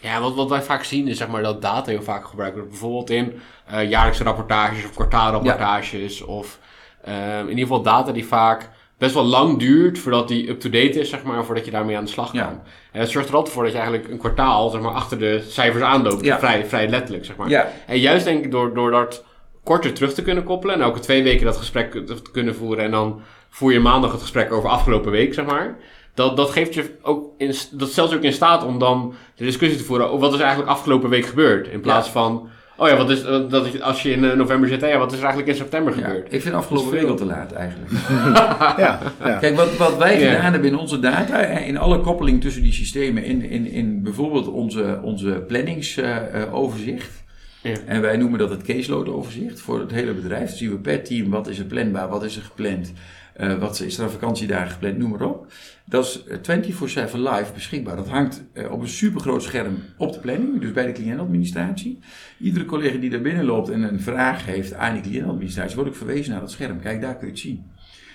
Ja, 0.02 0.22
wat, 0.22 0.36
wat 0.36 0.50
wij 0.50 0.62
vaak 0.62 0.84
zien 0.84 1.08
is 1.08 1.18
zeg 1.18 1.28
maar, 1.28 1.44
dat 1.44 1.62
data 1.62 1.92
heel 1.92 2.04
vaak 2.04 2.26
gebruikt 2.26 2.56
wordt. 2.56 2.70
Bijvoorbeeld 2.70 3.10
in 3.10 3.40
eh, 3.66 3.90
jaarlijkse 3.90 4.24
rapportages 4.24 4.86
of 4.86 4.94
kwartaalrapportages. 4.94 6.22
Of 6.22 6.60
in 7.04 7.50
ieder 7.50 7.64
geval 7.64 7.82
data 7.82 8.12
die 8.12 8.26
vaak 8.26 8.70
best 8.98 9.14
wel 9.14 9.24
lang 9.24 9.60
duurt 9.60 10.00
voordat 10.00 10.28
die 10.28 10.50
up-to-date 10.50 11.00
is, 11.00 11.10
zeg 11.10 11.24
maar, 11.24 11.46
voordat 11.46 11.66
je 11.66 11.72
daarmee 11.72 11.98
aan 11.98 12.04
de 12.04 12.10
slag 12.10 12.32
kan. 12.32 12.40
Ja. 12.40 12.62
En 12.92 13.00
dat 13.00 13.10
zorgt 13.10 13.30
er 13.30 13.36
altijd 13.36 13.54
voor 13.54 13.64
dat 13.64 13.72
je 13.72 13.78
eigenlijk 13.78 14.10
een 14.10 14.18
kwartaal 14.18 14.70
zeg 14.70 14.82
maar, 14.82 14.92
achter 14.92 15.20
de 15.20 15.44
cijfers 15.48 15.84
aanloopt. 15.84 16.26
Ja. 16.26 16.40
Vrij, 16.40 16.66
vrij 16.66 16.88
letterlijk, 16.88 17.26
zeg 17.26 17.36
maar. 17.36 17.50
Ja. 17.50 17.68
En 17.88 18.00
juist 18.00 18.26
denk 18.26 18.46
ik 18.46 18.52
door, 18.52 18.74
door 18.74 18.92
dat 18.92 19.24
korter 19.64 19.94
terug 19.94 20.14
te 20.14 20.22
kunnen 20.22 20.44
koppelen 20.44 20.76
en 20.76 20.82
elke 20.82 21.00
twee 21.00 21.24
weken 21.24 21.46
dat 21.46 21.58
gesprek 21.58 21.92
te 21.92 22.22
kunnen 22.32 22.56
voeren 22.56 22.84
en 22.84 22.92
dan 22.92 23.22
voer 23.50 23.72
je 23.72 23.80
maandag 23.80 24.12
het 24.12 24.22
gesprek 24.22 24.52
over 24.52 24.70
afgelopen 24.70 25.12
week, 25.12 25.34
zeg 25.34 25.46
maar. 25.46 25.78
Dat, 26.14 26.38
dat 26.38 26.50
geeft 26.50 26.74
je 26.74 26.98
ook 27.02 27.34
in, 27.38 27.54
dat 27.72 27.90
stelt 27.90 28.10
je 28.10 28.16
ook 28.16 28.24
in 28.24 28.34
staat 28.34 28.66
om 28.66 28.80
dan 28.80 29.14
de 29.36 29.44
discussie 29.44 29.80
te 29.80 29.86
voeren 29.86 30.08
over 30.08 30.20
wat 30.20 30.34
is 30.34 30.40
eigenlijk 30.40 30.70
afgelopen 30.70 31.10
week 31.10 31.26
gebeurd. 31.26 31.68
In 31.68 31.82
plaats 31.82 32.10
van, 32.10 32.50
oh 32.80 32.88
ja, 32.88 32.98
wat 32.98 33.10
is, 33.10 33.24
dat, 33.24 33.50
dat, 33.52 33.82
als 33.82 34.02
je 34.02 34.12
in 34.12 34.24
eh, 34.26 34.36
november 34.36 34.70
zit, 34.70 34.82
ja, 34.82 34.98
wat 34.98 35.12
is 35.12 35.18
er 35.18 35.24
eigenlijk 35.24 35.52
in 35.58 35.58
september 35.64 35.98
Ja, 36.00 36.06
gebeurd? 36.08 36.34
ik 36.34 36.42
vind 36.42 36.56
afgelopen 36.56 36.92
week 36.92 37.02
al 37.02 37.08
veel. 37.08 37.16
te 37.18 37.26
laat 37.26 37.52
eigenlijk. 37.52 37.92
Ja, 38.78 39.00
ja. 39.24 39.38
Kijk, 39.38 39.56
wat, 39.56 39.78
wat 39.78 39.98
wij 39.98 40.20
Ja. 40.20 40.34
gedaan 40.36 40.52
hebben 40.52 40.70
in 40.70 40.78
onze 40.78 41.00
data, 41.00 41.40
eh, 41.42 41.68
in 41.68 41.78
alle 41.78 42.00
koppeling 42.00 42.42
tussen 42.42 42.62
die 42.64 42.74
systemen, 42.74 43.24
in, 43.24 43.50
in, 43.50 43.72
in 43.72 44.04
bijvoorbeeld 44.04 44.48
onze, 44.48 45.00
onze 45.04 45.44
planningsoverzicht, 45.48 47.24
En 47.62 48.02
wij 48.02 48.18
noemen 48.18 48.40
dat 48.40 48.50
het 48.50 48.64
caseload 48.64 49.08
overzicht 49.08 49.60
voor 49.62 49.80
het 49.80 49.92
hele 49.92 50.14
bedrijf. 50.14 50.52
Zien 50.52 50.70
we 50.70 50.78
per 50.78 51.04
team 51.04 51.30
wat 51.30 51.48
is 51.48 51.60
er 51.60 51.66
planbaar, 51.66 52.10
wat 52.10 52.24
is 52.24 52.36
er 52.36 52.42
gepland, 52.42 52.94
eh, 53.34 53.58
wat 53.58 53.80
is 53.80 53.98
er 53.98 54.04
aan 54.04 54.12
vakantiedagen 54.12 54.72
gepland, 54.72 54.98
noem 54.98 55.10
maar 55.10 55.22
op. 55.22 55.54
Dat 55.86 56.06
is 56.06 56.24
eh, 56.24 56.38
24/7 56.38 57.20
live 57.20 57.54
beschikbaar. 57.54 57.96
Dat 57.96 58.08
hangt 58.08 58.44
eh, 58.54 58.72
op 58.72 58.82
een 58.82 58.88
supergroot 58.88 59.44
scherm 59.44 59.78
op 59.98 60.14
de 60.14 60.20
planning, 60.20 60.62
dus 60.62 60.72
bij 60.72 60.86
de 60.86 60.92
cliëntadministratie. 60.92 62.00
Iedere 62.38 62.66
collega 62.66 62.98
die 62.98 63.10
daar 63.10 63.22
binnen 63.22 63.46
loopt 63.46 63.70
en 63.70 63.82
een 63.82 64.02
vraag 64.02 64.46
heeft 64.46 64.74
aan 64.74 64.94
die 64.94 65.02
cliëntadministratie, 65.02 65.76
wordt 65.76 65.90
ook 65.90 65.96
verwezen 65.96 66.32
naar 66.32 66.42
dat 66.42 66.52
scherm. 66.52 66.80
Kijk, 66.80 67.02
daar 67.02 67.18
kun 67.18 67.28
je 67.28 67.34
het 67.34 67.42
zien. 67.42 67.72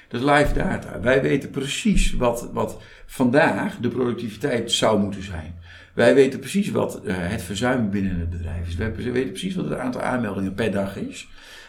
Dat 0.08 0.20
is 0.20 0.30
live 0.30 0.54
data. 0.54 1.00
Wij 1.00 1.22
weten 1.22 1.50
precies 1.50 2.12
wat, 2.12 2.50
wat 2.52 2.82
vandaag 3.06 3.76
de 3.76 3.88
productiviteit 3.88 4.72
zou 4.72 5.00
moeten 5.00 5.22
zijn. 5.22 5.54
Wij 5.94 6.14
weten 6.14 6.38
precies 6.38 6.70
wat 6.70 7.02
eh, 7.04 7.14
het 7.18 7.42
verzuim 7.42 7.90
binnen 7.90 8.18
het 8.18 8.30
bedrijf 8.30 8.66
is. 8.68 8.74
Wij 8.76 8.92
weten 8.92 9.30
precies 9.30 9.54
wat 9.54 9.68
het 9.68 9.78
aantal 9.78 10.00
aanmeldingen 10.00 10.54
per 10.54 10.70
dag 10.70 10.96
is. 10.96 11.28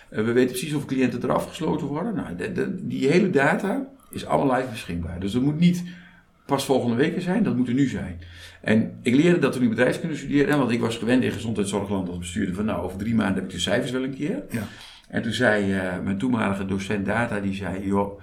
Eh, 0.09 0.23
we 0.25 0.31
weten 0.31 0.49
precies 0.49 0.71
hoeveel 0.71 0.89
cliënten 0.89 1.21
er 1.21 1.31
afgesloten 1.33 1.87
worden. 1.87 2.15
Nou, 2.15 2.35
de- 2.35 2.51
de- 2.51 2.87
die 2.87 3.07
hele 3.09 3.29
data 3.29 3.85
is 4.11 4.25
allemaal 4.25 4.55
live 4.57 4.69
beschikbaar. 4.69 5.19
Dus 5.19 5.31
dat 5.31 5.41
moet 5.41 5.59
niet 5.59 5.83
pas 6.45 6.65
volgende 6.65 6.95
week 6.95 7.21
zijn, 7.21 7.43
dat 7.43 7.55
moet 7.55 7.67
er 7.67 7.73
nu 7.73 7.87
zijn. 7.87 8.19
En 8.61 8.99
ik 9.01 9.15
leerde 9.15 9.39
dat 9.39 9.53
toen 9.53 9.63
ik 9.63 9.69
bedrijfskunde 9.69 10.15
studeerde, 10.15 10.55
want 10.57 10.71
ik 10.71 10.79
was 10.79 10.97
gewend 10.97 11.23
in 11.23 11.31
gezondheidszorgland 11.31 12.07
als 12.09 12.17
bestuurder 12.17 12.55
van 12.55 12.65
nou, 12.65 12.83
over 12.83 12.97
drie 12.97 13.15
maanden 13.15 13.35
heb 13.35 13.43
ik 13.43 13.49
de 13.51 13.59
cijfers 13.59 13.91
wel 13.91 14.03
een 14.03 14.15
keer. 14.15 14.43
Ja. 14.51 14.63
En 15.09 15.21
toen 15.21 15.31
zei 15.31 15.73
eh, 15.73 15.99
mijn 16.03 16.17
toenmalige 16.17 16.65
docent 16.65 17.05
data, 17.05 17.39
die 17.39 17.53
zei, 17.53 17.85
joh, 17.87 18.21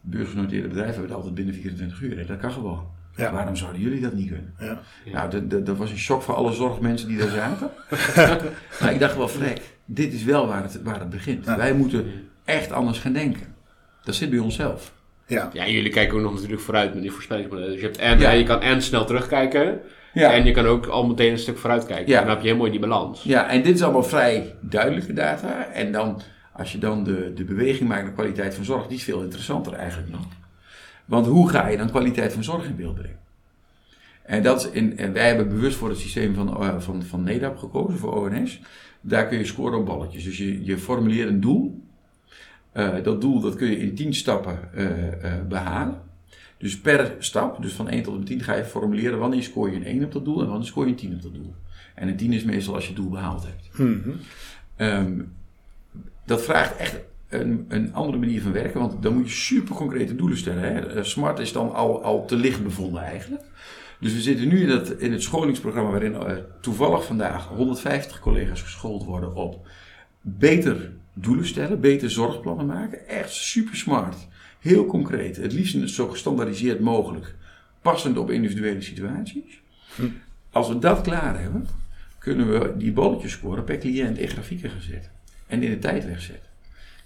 beursgenoteerde 0.00 0.68
bedrijven 0.68 0.92
hebben 0.94 1.08
het 1.10 1.16
altijd 1.18 1.34
binnen 1.34 1.54
24 1.54 2.00
uur. 2.00 2.18
Hè? 2.18 2.24
Dat 2.24 2.38
kan 2.38 2.52
gewoon. 2.52 2.86
Ja. 3.16 3.32
Waarom 3.32 3.56
zouden 3.56 3.80
jullie 3.80 4.00
dat 4.00 4.12
niet 4.12 4.28
kunnen? 4.28 4.54
Ja. 4.60 4.80
Nou, 5.12 5.30
dat- 5.30 5.50
dat- 5.50 5.66
dat 5.66 5.76
was 5.76 5.90
een 5.90 5.98
shock 5.98 6.22
voor 6.22 6.34
alle 6.34 6.52
zorgmensen 6.52 7.08
die 7.08 7.16
daar 7.18 7.28
zaten. 7.30 7.70
maar 8.80 8.92
ik 8.92 8.98
dacht 9.00 9.16
wel, 9.16 9.28
vrek, 9.28 9.60
dit 9.84 10.12
is 10.12 10.24
wel 10.24 10.46
waar 10.46 10.62
het, 10.62 10.82
waar 10.82 10.98
het 11.00 11.10
begint. 11.10 11.44
Ja. 11.44 11.56
Wij 11.56 11.74
moeten 11.74 12.06
echt 12.44 12.72
anders 12.72 12.98
gaan 12.98 13.12
denken. 13.12 13.54
Dat 14.04 14.14
zit 14.14 14.30
bij 14.30 14.38
onszelf. 14.38 14.92
Ja. 15.26 15.50
Ja, 15.52 15.66
jullie 15.68 15.90
kijken 15.90 16.16
ook 16.16 16.22
nog 16.22 16.34
natuurlijk 16.34 16.60
vooruit 16.62 16.92
met 16.94 17.02
die 17.02 17.12
voorspellingsmodellen. 17.12 17.70
Dus 17.72 17.80
je, 17.80 17.86
hebt 17.86 17.98
en, 17.98 18.18
Ja. 18.18 18.30
je 18.30 18.44
kan 18.44 18.60
en 18.60 18.82
snel 18.82 19.04
terugkijken. 19.04 19.80
Ja. 20.12 20.32
En 20.32 20.44
je 20.44 20.50
kan 20.52 20.66
ook 20.66 20.86
al 20.86 21.06
meteen 21.06 21.32
een 21.32 21.38
stuk 21.38 21.58
vooruit 21.58 21.86
kijken. 21.86 22.06
Ja. 22.12 22.18
En 22.20 22.24
dan 22.26 22.34
heb 22.34 22.42
je 22.42 22.48
heel 22.48 22.58
mooi 22.58 22.70
die 22.70 22.80
balans. 22.80 23.22
Ja, 23.22 23.48
en 23.48 23.62
dit 23.62 23.74
is 23.74 23.82
allemaal 23.82 24.02
vrij 24.04 24.54
duidelijke 24.60 25.12
data. 25.12 25.66
En 25.72 25.92
dan, 25.92 26.20
als 26.52 26.72
je 26.72 26.78
dan 26.78 27.04
de, 27.04 27.32
de 27.34 27.44
beweging 27.44 27.88
maakt 27.88 28.02
naar 28.02 28.12
kwaliteit 28.12 28.54
van 28.54 28.64
zorg, 28.64 28.86
die 28.86 28.96
is 28.96 29.04
veel 29.04 29.22
interessanter 29.22 29.72
eigenlijk 29.72 30.10
nog. 30.10 30.20
Want 31.12 31.26
hoe 31.26 31.48
ga 31.48 31.68
je 31.68 31.76
dan 31.76 31.90
kwaliteit 31.90 32.32
van 32.32 32.44
zorg 32.44 32.66
in 32.66 32.76
beeld 32.76 32.94
brengen? 32.94 33.18
En, 34.22 34.42
dat 34.42 34.64
is 34.64 34.70
in, 34.70 34.98
en 34.98 35.12
wij 35.12 35.26
hebben 35.26 35.48
bewust 35.48 35.76
voor 35.76 35.88
het 35.88 35.98
systeem 35.98 36.34
van, 36.34 36.62
eh, 36.62 36.80
van, 36.80 37.02
van 37.02 37.22
NEDAP 37.22 37.56
gekozen, 37.56 37.98
voor 37.98 38.30
ONS. 38.30 38.60
Daar 39.00 39.28
kun 39.28 39.38
je 39.38 39.44
scoren 39.44 39.78
op 39.78 39.86
balletjes. 39.86 40.24
Dus 40.24 40.38
je, 40.38 40.64
je 40.64 40.78
formuleert 40.78 41.28
een 41.28 41.40
doel. 41.40 41.82
Eh, 42.72 43.02
dat 43.02 43.20
doel 43.20 43.40
dat 43.40 43.56
kun 43.56 43.70
je 43.70 43.78
in 43.78 43.94
10 43.94 44.14
stappen 44.14 44.74
eh, 44.74 45.36
eh, 45.36 45.46
behalen. 45.46 46.00
Dus 46.58 46.80
per 46.80 47.14
stap, 47.18 47.62
dus 47.62 47.72
van 47.72 47.88
1 47.88 48.02
tot 48.02 48.12
en 48.12 48.18
met 48.18 48.28
10, 48.28 48.40
ga 48.40 48.54
je 48.54 48.64
formuleren 48.64 49.18
wanneer 49.18 49.42
scoor 49.42 49.70
je 49.70 49.76
een 49.76 49.84
1 49.84 50.04
op 50.04 50.12
dat 50.12 50.24
doel 50.24 50.40
en 50.40 50.48
wanneer 50.48 50.66
scoor 50.66 50.84
je 50.84 50.90
een 50.90 50.96
10 50.96 51.14
op 51.14 51.22
dat 51.22 51.34
doel. 51.34 51.54
En 51.94 52.08
een 52.08 52.16
10 52.16 52.32
is 52.32 52.44
meestal 52.44 52.74
als 52.74 52.82
je 52.86 52.92
het 52.92 53.00
doel 53.00 53.10
behaald 53.10 53.44
hebt. 53.44 53.78
Mhm. 53.78 54.10
Ehm, 54.76 55.20
dat 56.24 56.42
vraagt 56.42 56.76
echt 56.76 57.00
een, 57.32 57.64
een 57.68 57.94
andere 57.94 58.18
manier 58.18 58.42
van 58.42 58.52
werken, 58.52 58.80
want 58.80 59.02
dan 59.02 59.14
moet 59.14 59.28
je 59.28 59.34
super 59.34 59.74
concrete 59.74 60.16
doelen 60.16 60.38
stellen. 60.38 60.62
Hè. 60.62 60.86
Eh, 60.86 61.02
Smart 61.02 61.38
is 61.38 61.52
dan 61.52 61.74
al, 61.74 62.02
al 62.02 62.24
te 62.24 62.36
licht 62.36 62.62
bevonden 62.62 63.02
eigenlijk. 63.02 63.42
Dus 64.00 64.12
we 64.12 64.20
zitten 64.20 64.48
nu 64.48 64.60
in, 64.60 64.68
dat, 64.68 64.90
in 64.90 65.12
het 65.12 65.22
scholingsprogramma 65.22 65.90
waarin 65.90 66.14
eh, 66.14 66.36
toevallig 66.60 67.04
vandaag 67.04 67.48
150 67.48 68.20
collega's 68.20 68.62
geschoold 68.62 69.04
worden 69.04 69.34
op 69.34 69.66
beter 70.20 70.92
doelen 71.12 71.46
stellen, 71.46 71.80
beter 71.80 72.10
zorgplannen 72.10 72.66
maken. 72.66 73.08
Echt 73.08 73.32
super 73.32 73.76
smart. 73.76 74.16
Heel 74.60 74.86
concreet. 74.86 75.36
Het 75.36 75.52
liefst 75.52 75.90
zo 75.90 76.08
gestandaardiseerd 76.08 76.80
mogelijk. 76.80 77.34
Passend 77.82 78.18
op 78.18 78.30
individuele 78.30 78.80
situaties. 78.80 79.60
Als 80.50 80.68
we 80.68 80.78
dat 80.78 81.00
klaar 81.00 81.40
hebben, 81.40 81.66
kunnen 82.18 82.52
we 82.52 82.76
die 82.76 82.92
bolletjes 82.92 83.32
scoren 83.32 83.64
per 83.64 83.78
cliënt 83.78 84.18
in 84.18 84.28
grafieken 84.28 84.70
gaan 84.70 84.80
zetten. 84.80 85.10
En 85.46 85.62
in 85.62 85.70
de 85.70 85.78
tijd 85.78 86.04
wegzetten. 86.04 86.51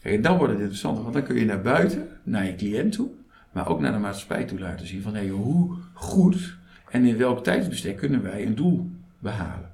Kijk, 0.07 0.23
dan 0.23 0.37
wordt 0.37 0.53
het 0.53 0.61
interessant, 0.61 1.01
want 1.03 1.13
dan 1.13 1.23
kun 1.23 1.37
je 1.39 1.45
naar 1.45 1.61
buiten, 1.63 2.09
naar 2.23 2.45
je 2.47 2.55
cliënt 2.55 2.93
toe, 2.93 3.09
maar 3.53 3.69
ook 3.69 3.81
naar 3.81 3.93
de 3.93 3.99
maatschappij 3.99 4.45
toe 4.45 4.59
laten 4.59 4.87
zien 4.87 5.03
van 5.03 5.15
hé, 5.15 5.29
hoe 5.29 5.75
goed 5.95 6.57
en 6.91 7.05
in 7.05 7.17
welk 7.19 7.45
tijdsbestek 7.45 7.97
kunnen 7.97 8.23
wij 8.23 8.47
een 8.47 8.55
doel 8.55 8.91
behalen. 9.19 9.71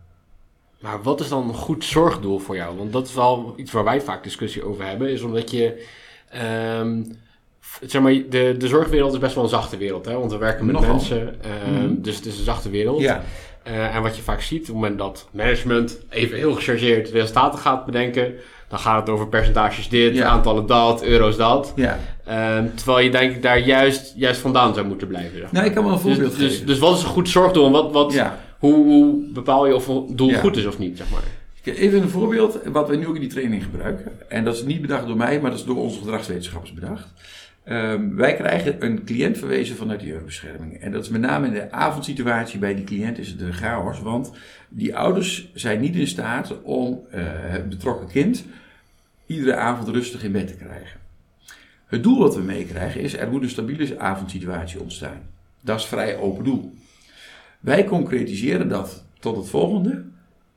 Maar 0.80 1.02
wat 1.02 1.20
is 1.20 1.28
dan 1.28 1.48
een 1.48 1.54
goed 1.54 1.84
zorgdoel 1.84 2.38
voor 2.38 2.56
jou? 2.56 2.76
Want 2.76 2.92
dat 2.92 3.06
is 3.08 3.14
wel 3.14 3.52
iets 3.56 3.72
waar 3.72 3.84
wij 3.84 4.00
vaak 4.00 4.22
discussie 4.22 4.64
over 4.64 4.86
hebben. 4.86 5.10
Is 5.10 5.22
omdat 5.22 5.50
je... 5.50 5.86
ehm, 6.30 7.02
zeg 7.80 8.02
maar, 8.02 8.12
de, 8.12 8.54
de 8.58 8.68
zorgwereld 8.68 9.12
is 9.12 9.18
best 9.18 9.34
wel 9.34 9.44
een 9.44 9.50
zachte 9.50 9.76
wereld. 9.76 10.04
Hè? 10.04 10.18
Want 10.18 10.32
we 10.32 10.38
werken 10.38 10.66
met 10.66 10.74
Nogal. 10.74 10.94
mensen. 10.94 11.42
ehm, 11.42 11.72
Mhm. 11.72 11.94
Dus 12.02 12.16
het 12.16 12.26
is 12.26 12.38
een 12.38 12.44
zachte 12.44 12.70
wereld. 12.70 13.00
Ja, 13.00 13.22
Eh, 13.62 13.94
en 13.96 14.02
wat 14.02 14.16
je 14.16 14.22
vaak 14.22 14.40
ziet, 14.40 14.60
op 14.60 14.66
het 14.66 14.74
moment 14.74 14.98
dat 14.98 15.28
management 15.32 15.98
even 16.08 16.36
heel 16.36 16.54
gechargeerd 16.54 17.08
resultaten 17.10 17.58
gaat 17.58 17.84
bedenken, 17.86 18.34
dan 18.72 18.80
gaat 18.80 19.00
het 19.00 19.08
over 19.08 19.28
percentages 19.28 19.88
dit, 19.88 20.14
Ja. 20.14 20.24
aantallen 20.26 20.66
dat, 20.66 21.04
euro's 21.04 21.36
dat. 21.36 21.72
ja. 21.76 21.98
Ehm, 22.24 22.66
terwijl 22.74 22.98
je 22.98 23.10
denk 23.10 23.34
ik 23.34 23.42
daar 23.42 23.58
juist, 23.58 24.12
juist 24.16 24.40
vandaan 24.40 24.74
zou 24.74 24.86
moeten 24.86 25.06
blijven. 25.08 25.32
zeg 25.32 25.42
maar. 25.42 25.52
Nou, 25.52 25.66
ik 25.66 25.72
kan 25.74 25.84
wel 25.84 25.92
een 25.92 25.98
voorbeeld 25.98 26.30
dus, 26.30 26.38
dus, 26.38 26.52
geven. 26.52 26.66
dus 26.66 26.78
wat 26.78 26.96
is 26.96 27.02
een 27.02 27.08
goed 27.08 27.28
zorgdoel 27.28 27.66
en 27.66 27.72
wat, 27.72 27.92
wat, 27.92 28.12
ja. 28.12 28.38
hoe, 28.58 28.74
hoe 28.74 29.16
bepaal 29.32 29.66
je 29.66 29.74
of 29.74 29.88
een 29.88 30.06
doel 30.16 30.34
goed 30.34 30.56
is 30.56 30.66
of 30.66 30.78
niet? 30.78 30.96
Zeg 30.96 31.10
maar. 31.10 31.22
Even 31.64 32.02
een 32.02 32.08
voorbeeld 32.08 32.58
wat 32.72 32.88
we 32.88 32.96
nu 32.96 33.06
ook 33.06 33.14
in 33.14 33.20
die 33.20 33.30
training 33.30 33.62
gebruiken. 33.62 34.12
En 34.28 34.44
dat 34.44 34.54
is 34.54 34.62
niet 34.64 34.80
bedacht 34.80 35.06
door 35.06 35.16
mij, 35.16 35.40
maar 35.40 35.50
dat 35.50 35.58
is 35.60 35.64
door 35.66 35.76
onze 35.76 35.98
gedragswetenschappers 35.98 36.72
bedacht. 36.72 37.06
Ehm, 37.64 38.14
wij 38.14 38.34
krijgen 38.34 38.76
een 38.78 39.04
cliënt 39.04 39.38
verwezen 39.38 39.76
vanuit 39.76 40.00
de 40.00 40.06
jeugdbescherming. 40.06 40.80
En 40.80 40.92
dat 40.92 41.02
is 41.02 41.08
met 41.08 41.20
name 41.20 41.46
in 41.46 41.52
de 41.52 41.70
avondsituatie 41.72 42.58
bij 42.58 42.74
die 42.74 42.84
cliënt 42.84 43.18
is 43.18 43.28
het 43.28 43.38
de 43.38 43.52
chaos. 43.52 44.00
Want 44.00 44.32
die 44.68 44.96
ouders 44.96 45.50
zijn 45.54 45.80
niet 45.80 45.96
in 45.96 46.06
staat 46.06 46.62
om 46.62 47.00
eh, 47.10 47.22
het 47.26 47.68
betrokken 47.68 48.08
kind 48.08 48.44
iedere 49.32 49.56
avond 49.56 49.88
rustig 49.88 50.24
in 50.24 50.32
bed 50.32 50.48
te 50.48 50.56
krijgen. 50.56 51.00
Het 51.86 52.02
doel 52.02 52.18
wat 52.18 52.34
we 52.34 52.42
meekrijgen 52.42 53.00
is, 53.00 53.16
er 53.16 53.30
moet 53.30 53.42
een 53.42 53.48
stabiele 53.48 53.98
avondsituatie 53.98 54.80
ontstaan. 54.80 55.20
Dat 55.60 55.78
is 55.78 55.86
vrij 55.86 56.16
open 56.16 56.44
doel. 56.44 56.74
Wij 57.60 57.84
concretiseren 57.84 58.68
dat 58.68 59.04
tot 59.18 59.36
het 59.36 59.48
volgende. 59.48 60.04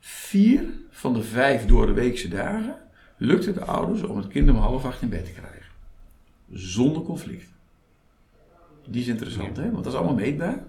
Vier 0.00 0.64
van 0.90 1.14
de 1.14 1.22
vijf 1.22 1.66
door 1.66 1.86
de 1.86 1.92
weekse 1.92 2.28
dagen 2.28 2.74
lukt 3.16 3.46
het 3.46 3.54
de 3.54 3.64
ouders 3.64 4.02
om 4.02 4.16
het 4.16 4.28
kind 4.28 4.50
om 4.50 4.56
half 4.56 4.84
acht 4.84 5.02
in 5.02 5.08
bed 5.08 5.24
te 5.24 5.32
krijgen. 5.32 5.72
Zonder 6.50 7.02
conflict. 7.02 7.48
Die 8.88 9.00
is 9.00 9.08
interessant, 9.08 9.56
hè? 9.56 9.70
Want 9.70 9.84
dat 9.84 9.92
is 9.92 9.98
allemaal 9.98 10.14
meetbaar. 10.14 10.64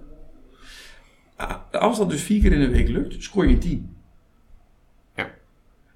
Als 1.72 1.98
dat 1.98 2.10
dus 2.10 2.22
vier 2.22 2.42
keer 2.42 2.52
in 2.52 2.60
de 2.60 2.70
week 2.70 2.88
lukt, 2.88 3.24
scoor 3.24 3.48
je 3.48 3.54
een 3.54 3.60
10. 3.60 3.97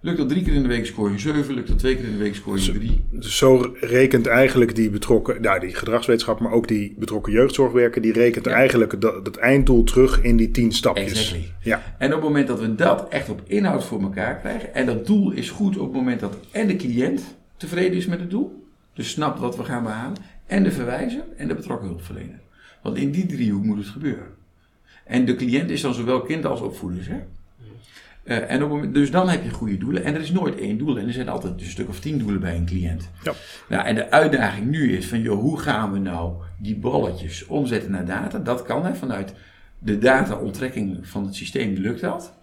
Lukt 0.04 0.18
dat 0.18 0.30
drie 0.30 0.44
keer 0.44 0.54
in 0.54 0.62
de 0.62 0.68
week, 0.68 0.86
scoor 0.86 1.12
je 1.12 1.20
7. 1.20 1.54
Lukt 1.54 1.68
dat 1.68 1.80
twee 1.80 1.96
keer 1.96 2.06
in 2.06 2.12
de 2.12 2.18
week, 2.18 2.36
scoor 2.36 2.60
je 2.60 2.72
3. 2.72 3.04
Dus 3.12 3.38
zo 3.38 3.74
rekent 3.80 4.28
eigenlijk 4.28 4.76
die 4.76 4.90
betrokken, 4.90 5.42
nou 5.42 5.60
die 5.60 5.76
gedragswetenschap, 5.76 6.40
maar 6.40 6.52
ook 6.52 6.68
die 6.68 6.96
betrokken 6.98 7.32
jeugdzorgwerker, 7.34 8.02
die 8.02 8.14
rekent 8.14 8.46
Ja. 8.46 8.52
eigenlijk 8.52 9.02
dat, 9.02 9.26
dat 9.26 9.36
einddoel 9.36 9.84
terug 9.84 10.22
in 10.22 10.36
die 10.38 10.52
tien 10.52 10.72
stapjes. 10.72 11.12
Exactly. 11.12 11.52
Ja, 11.62 11.96
En 11.98 12.08
op 12.08 12.14
het 12.14 12.24
moment 12.24 12.48
dat 12.48 12.60
we 12.60 12.76
dat 12.76 13.10
echt 13.10 13.30
op 13.30 13.42
inhoud 13.46 13.84
voor 13.86 14.02
elkaar 14.02 14.36
krijgen, 14.40 14.74
en 14.74 14.86
dat 14.86 15.06
doel 15.08 15.32
is 15.32 15.50
goed 15.50 15.78
op 15.78 15.84
het 15.88 15.94
moment 15.96 16.20
dat 16.20 16.38
en 16.52 16.68
de 16.68 16.76
cliënt 16.76 17.22
tevreden 17.58 17.98
is 17.98 18.06
met 18.06 18.20
het 18.20 18.30
doel, 18.30 18.64
dus 18.94 19.10
snapt 19.10 19.40
wat 19.40 19.58
we 19.58 19.64
gaan 19.64 19.84
behalen, 19.84 20.18
en 20.48 20.64
de 20.64 20.72
verwijzer 20.72 21.24
en 21.38 21.48
de 21.48 21.56
betrokken 21.56 21.88
hulpverlener. 21.88 22.40
Want 22.84 22.98
in 22.98 23.12
die 23.12 23.26
driehoek 23.26 23.64
moet 23.64 23.78
het 23.78 23.88
gebeuren. 23.88 24.28
En 25.06 25.26
de 25.26 25.36
cliënt 25.36 25.70
is 25.70 25.82
dan 25.82 25.94
zowel 25.94 26.22
kind 26.22 26.46
als 26.46 26.62
opvoeders. 26.62 27.08
Hè? 27.08 27.20
Eh, 28.24 28.38
en 28.38 28.44
op 28.56 28.60
het 28.60 28.70
moment, 28.70 28.94
dus 28.94 29.12
dan 29.12 29.30
heb 29.30 29.44
je 29.44 29.50
goede 29.50 29.78
doelen. 29.78 30.04
En 30.04 30.14
er 30.16 30.22
is 30.22 30.32
nooit 30.32 30.60
één 30.60 30.78
doel. 30.78 30.98
En 30.98 31.08
er 31.08 31.14
zijn 31.14 31.30
altijd 31.30 31.62
een 31.62 31.66
stuk 31.70 31.90
of 31.90 32.00
tien 32.00 32.18
doelen 32.18 32.40
bij 32.42 32.56
een 32.56 32.66
cliënt. 32.66 33.10
Ja. 33.24 33.34
Nou, 33.70 33.86
en 33.86 33.96
de 33.96 34.12
uitdaging 34.12 34.68
nu 34.70 34.98
is 34.98 35.08
van, 35.08 35.22
joh, 35.22 35.40
hoe 35.40 35.60
gaan 35.60 35.92
we 35.92 36.00
nou 36.00 36.34
die 36.58 36.76
balletjes 36.76 37.46
omzetten 37.46 37.92
naar 37.92 38.06
data? 38.06 38.38
Dat 38.40 38.64
kan 38.64 38.86
hè, 38.86 38.96
vanuit 38.96 39.34
de 39.80 39.98
data-onttrekking 39.98 41.08
van 41.08 41.26
het 41.26 41.36
systeem 41.36 41.74
lukt 41.74 42.02
dat. 42.02 42.34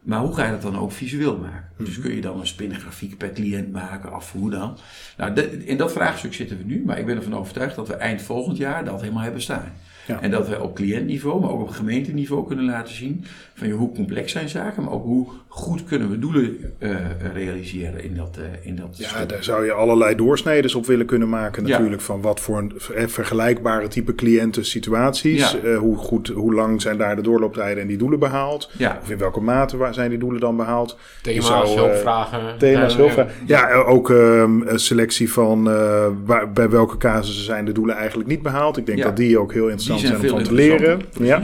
Maar 0.00 0.20
hoe 0.20 0.34
ga 0.34 0.44
je 0.44 0.50
dat 0.50 0.62
dan 0.62 0.78
ook 0.78 0.92
visueel 0.92 1.38
maken? 1.38 1.68
Dus 1.84 2.00
kun 2.00 2.14
je 2.14 2.20
dan 2.20 2.40
een 2.40 2.46
spinnengrafiek 2.46 3.16
per 3.16 3.32
cliënt 3.32 3.72
maken, 3.72 4.16
of 4.16 4.32
hoe 4.32 4.50
dan? 4.50 4.78
Nou, 5.16 5.32
de- 5.34 5.64
in 5.66 5.76
dat 5.76 5.92
vraagstuk 5.92 6.34
zitten 6.34 6.58
we 6.58 6.64
nu, 6.64 6.82
maar 6.86 6.98
ik 6.98 7.06
ben 7.06 7.16
ervan 7.16 7.34
overtuigd 7.36 7.76
dat 7.76 7.88
we 7.88 7.94
eind 7.94 8.22
volgend 8.22 8.56
jaar 8.56 8.84
dat 8.84 9.00
helemaal 9.00 9.22
hebben 9.22 9.42
staan. 9.42 9.72
En 10.18 10.30
dat 10.30 10.48
we 10.48 10.62
op 10.62 10.74
cliëntniveau, 10.74 11.40
maar 11.40 11.50
ook 11.50 11.60
op 11.60 11.68
gemeenteniveau 11.68 12.46
kunnen 12.46 12.64
laten 12.64 12.94
zien 12.94 13.24
van 13.54 13.70
hoe 13.70 13.92
complex 13.92 14.32
zijn 14.32 14.48
zaken, 14.48 14.82
maar 14.82 14.92
ook 14.92 15.04
hoe 15.04 15.26
goed 15.52 15.84
kunnen 15.84 16.10
we 16.10 16.18
doelen 16.18 16.74
eh, 16.78 16.96
realiseren 17.34 18.04
in 18.04 18.14
dat, 18.16 18.36
eh, 18.38 18.66
in 18.68 18.76
dat 18.76 18.88
Ja, 18.98 19.08
stuk. 19.08 19.28
daar 19.28 19.44
zou 19.44 19.64
je 19.64 19.72
allerlei 19.72 20.14
doorsneden 20.14 20.74
op 20.76 20.86
willen 20.86 21.06
kunnen 21.06 21.28
maken. 21.28 21.66
Ja. 21.66 21.76
Natuurlijk 21.76 22.02
van 22.02 22.20
wat 22.20 22.40
voor 22.40 22.58
een 22.58 22.72
eh, 22.94 23.06
vergelijkbare 23.06 23.88
type 23.88 24.14
cliënten 24.14 24.64
situaties. 24.64 25.50
Ja. 25.52 25.58
Eh, 25.68 25.78
hoe, 25.78 25.96
goed, 25.96 26.28
hoe 26.28 26.54
lang 26.54 26.82
zijn 26.82 26.98
daar 26.98 27.16
de 27.16 27.22
doorlooptijden 27.22 27.82
en 27.82 27.88
die 27.88 27.96
doelen 27.96 28.18
behaald. 28.18 28.70
Ja. 28.78 28.98
Of 29.02 29.10
in 29.10 29.18
welke 29.18 29.40
mate 29.40 29.76
waar 29.76 29.94
zijn 29.94 30.10
die 30.10 30.18
doelen 30.18 30.40
dan 30.40 30.56
behaald. 30.56 30.98
Thema's, 31.22 31.46
zou, 31.46 31.68
hulpvragen. 31.68 32.58
Thema's, 32.58 32.92
Ja, 32.92 32.98
hulpvragen. 32.98 33.32
Ja, 33.46 33.72
ook 33.72 34.10
ehm, 34.10 34.60
een 34.62 34.80
selectie 34.80 35.32
van 35.32 35.70
eh, 35.70 36.06
waar, 36.24 36.52
bij 36.52 36.70
welke 36.70 36.96
casussen 36.96 37.44
zijn 37.44 37.64
de 37.64 37.72
doelen 37.72 37.96
eigenlijk 37.96 38.28
niet 38.28 38.42
behaald. 38.42 38.76
Ik 38.76 38.86
denk 38.86 38.98
Ja. 38.98 39.04
dat 39.04 39.16
die 39.16 39.38
ook 39.38 39.52
heel 39.52 39.62
Die 39.62 39.70
interessant 39.70 40.00
zijn 40.20 40.22
om 40.22 40.28
van 40.38 40.42
te 40.46 40.54
leren. 40.54 41.00
Ja, 41.18 41.42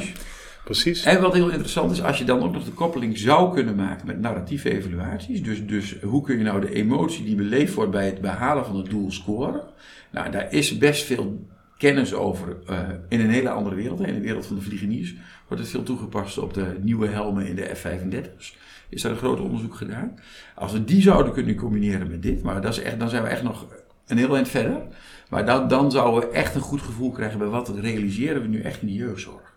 precies. 0.67 1.05
En 1.05 1.21
wat 1.21 1.35
heel 1.35 1.51
interessant 1.51 1.91
is, 1.91 2.03
als 2.03 2.19
je 2.19 2.25
dan 2.25 2.43
ook 2.43 2.53
nog 2.53 2.65
de 2.65 2.71
koppeling 2.71 3.19
zou 3.19 3.55
kunnen 3.55 3.77
maken 3.77 4.07
met 4.07 4.21
narratieve 4.21 4.71
evaluaties. 4.71 5.43
Dus, 5.43 5.67
dus 5.67 6.01
hoe 6.01 6.23
kun 6.23 6.39
je 6.39 6.45
nou 6.45 6.61
de 6.61 6.75
emotie 6.75 7.25
die 7.25 7.35
beleefd 7.35 7.75
wordt 7.75 7.91
bij 7.91 8.07
het 8.07 8.21
behalen 8.21 8.65
van 8.65 8.77
het 8.77 8.91
doel 8.91 9.11
scoren? 9.11 9.63
Nou, 10.11 10.31
daar 10.31 10.53
is 10.53 10.79
best 10.79 11.05
veel 11.05 11.47
kennis 11.79 12.15
over 12.15 12.57
eh, 12.67 12.79
in 13.09 13.21
een 13.21 13.31
hele 13.31 13.51
andere 13.51 13.77
wereld. 13.77 14.01
In 14.01 14.15
de 14.15 14.21
wereld 14.21 14.47
van 14.47 14.57
de 14.57 14.63
vliegeniers 14.63 15.15
wordt 15.49 15.63
het 15.63 15.73
veel 15.73 15.83
toegepast 15.83 16.39
op 16.39 16.55
de 16.55 16.77
nieuwe 16.81 17.07
helmen 17.07 17.47
in 17.47 17.57
de 17.57 17.75
F-35's. 17.75 18.57
Is 18.89 19.03
daar 19.03 19.13
een 19.13 19.19
groot 19.19 19.41
onderzoek 19.41 19.75
gedaan. 19.75 20.15
Als 20.55 20.73
we 20.73 20.85
die 20.85 21.03
zouden 21.03 21.33
kunnen 21.33 21.57
combineren 21.57 22.11
met 22.11 22.23
dit, 22.23 22.43
maar 22.43 22.61
dat 22.61 22.73
is 22.73 22.83
echt, 22.83 22.99
dan 22.99 23.09
zijn 23.09 23.23
we 23.23 23.29
echt 23.29 23.43
nog 23.43 23.67
een 24.07 24.19
heel 24.19 24.37
eind 24.37 24.49
verder. 24.49 24.83
Maar 25.29 25.47
dan, 25.47 25.69
dan 25.69 25.91
zouden 25.91 26.21
we 26.21 26.35
echt 26.35 26.55
een 26.55 26.61
goed 26.61 26.83
gevoel 26.83 27.11
krijgen 27.11 27.39
bij 27.39 27.49
wat 27.49 27.69
realiseren 27.69 28.43
we 28.43 28.49
nu 28.49 28.61
echt 28.61 28.81
in 28.81 28.87
de 28.87 28.95
jeugdzorg. 28.95 29.56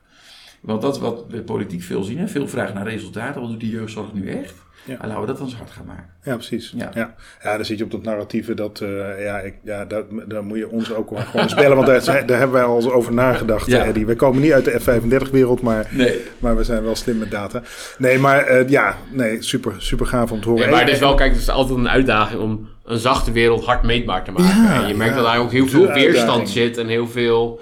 Want 0.62 0.82
dat 0.82 0.96
is 0.96 1.02
wat 1.02 1.26
we 1.30 1.42
politiek 1.42 1.82
veel 1.84 2.04
zien. 2.04 2.18
Hè? 2.18 2.28
Veel 2.28 2.48
vragen 2.48 2.76
naar 2.76 2.88
resultaten. 2.88 3.42
Wat 3.42 3.50
doet 3.50 3.60
die 3.60 3.72
jeugdzorg 3.72 4.14
nu 4.14 4.30
echt? 4.30 4.54
Ja. 4.86 4.98
En 5.02 5.08
laten 5.08 5.22
we 5.22 5.28
dat 5.28 5.38
dan 5.38 5.46
eens 5.46 5.56
hard 5.56 5.72
gaan 5.72 5.86
maken. 5.86 6.06
Ja, 6.24 6.34
precies. 6.34 6.74
Ja. 6.76 6.92
Ja. 6.94 7.16
Ja. 7.44 7.56
dan 7.56 7.66
zit 7.66 7.78
je 7.78 7.84
op 7.84 7.92
dat 7.92 8.04
narratieve 8.04 8.54
dat, 8.54 8.80
eh, 8.82 9.24
ja, 9.24 9.40
ik, 9.40 9.54
ja 9.64 9.86
dat, 9.86 10.06
daar 10.26 10.44
moet 10.44 10.58
je 10.58 10.70
ons 10.70 10.94
ook 10.94 11.10
wel 11.10 11.20
gewoon 11.20 11.50
spelen. 11.50 11.76
Want 11.76 11.88
daar, 11.88 12.02
zijn- 12.02 12.26
daar 12.26 12.38
hebben 12.38 12.56
wij 12.58 12.66
al 12.66 12.76
eens 12.76 12.90
over 12.90 13.14
nagedacht, 13.14 13.66
Ja. 13.66 13.86
Eddie. 13.86 14.06
We 14.06 14.16
komen 14.16 14.42
niet 14.42 14.52
uit 14.52 14.66
de 14.66 14.80
F35-wereld, 14.82 15.62
maar, 15.62 15.88
Nee. 15.92 16.22
maar 16.40 16.58
we 16.58 16.64
zijn 16.64 16.84
wel 16.84 16.96
slim 16.96 17.18
met 17.18 17.32
data. 17.32 17.62
Nee, 17.98 18.18
maar 18.20 18.44
eh, 18.46 18.70
ja, 18.70 18.96
nee, 19.12 19.42
super, 19.42 19.74
super 19.78 20.06
gaaf 20.06 20.32
om 20.32 20.42
te 20.42 20.50
horen. 20.50 20.64
Ja, 20.66 20.72
maar 20.72 20.82
het 20.82 20.90
is 20.90 21.00
wel, 21.00 21.16
kijk, 21.16 21.32
het 21.32 21.42
is 21.42 21.50
altijd 21.50 21.78
een 21.80 21.90
uitdaging 21.90 22.42
om 22.42 22.70
een 22.86 22.98
zachte 23.00 23.32
wereld 23.32 23.66
hard 23.66 23.84
meetbaar 23.84 24.24
te 24.24 24.32
maken. 24.32 24.64
Ja, 24.64 24.82
en 24.82 24.88
je 24.88 24.94
merkt 24.96 25.16
ja. 25.16 25.22
dat 25.22 25.32
daar 25.32 25.40
ook 25.40 25.52
heel 25.52 25.68
veel 25.68 25.88
weerstand 25.92 26.50
zit 26.50 26.78
en 26.78 26.88
heel 26.88 27.08
veel, 27.08 27.60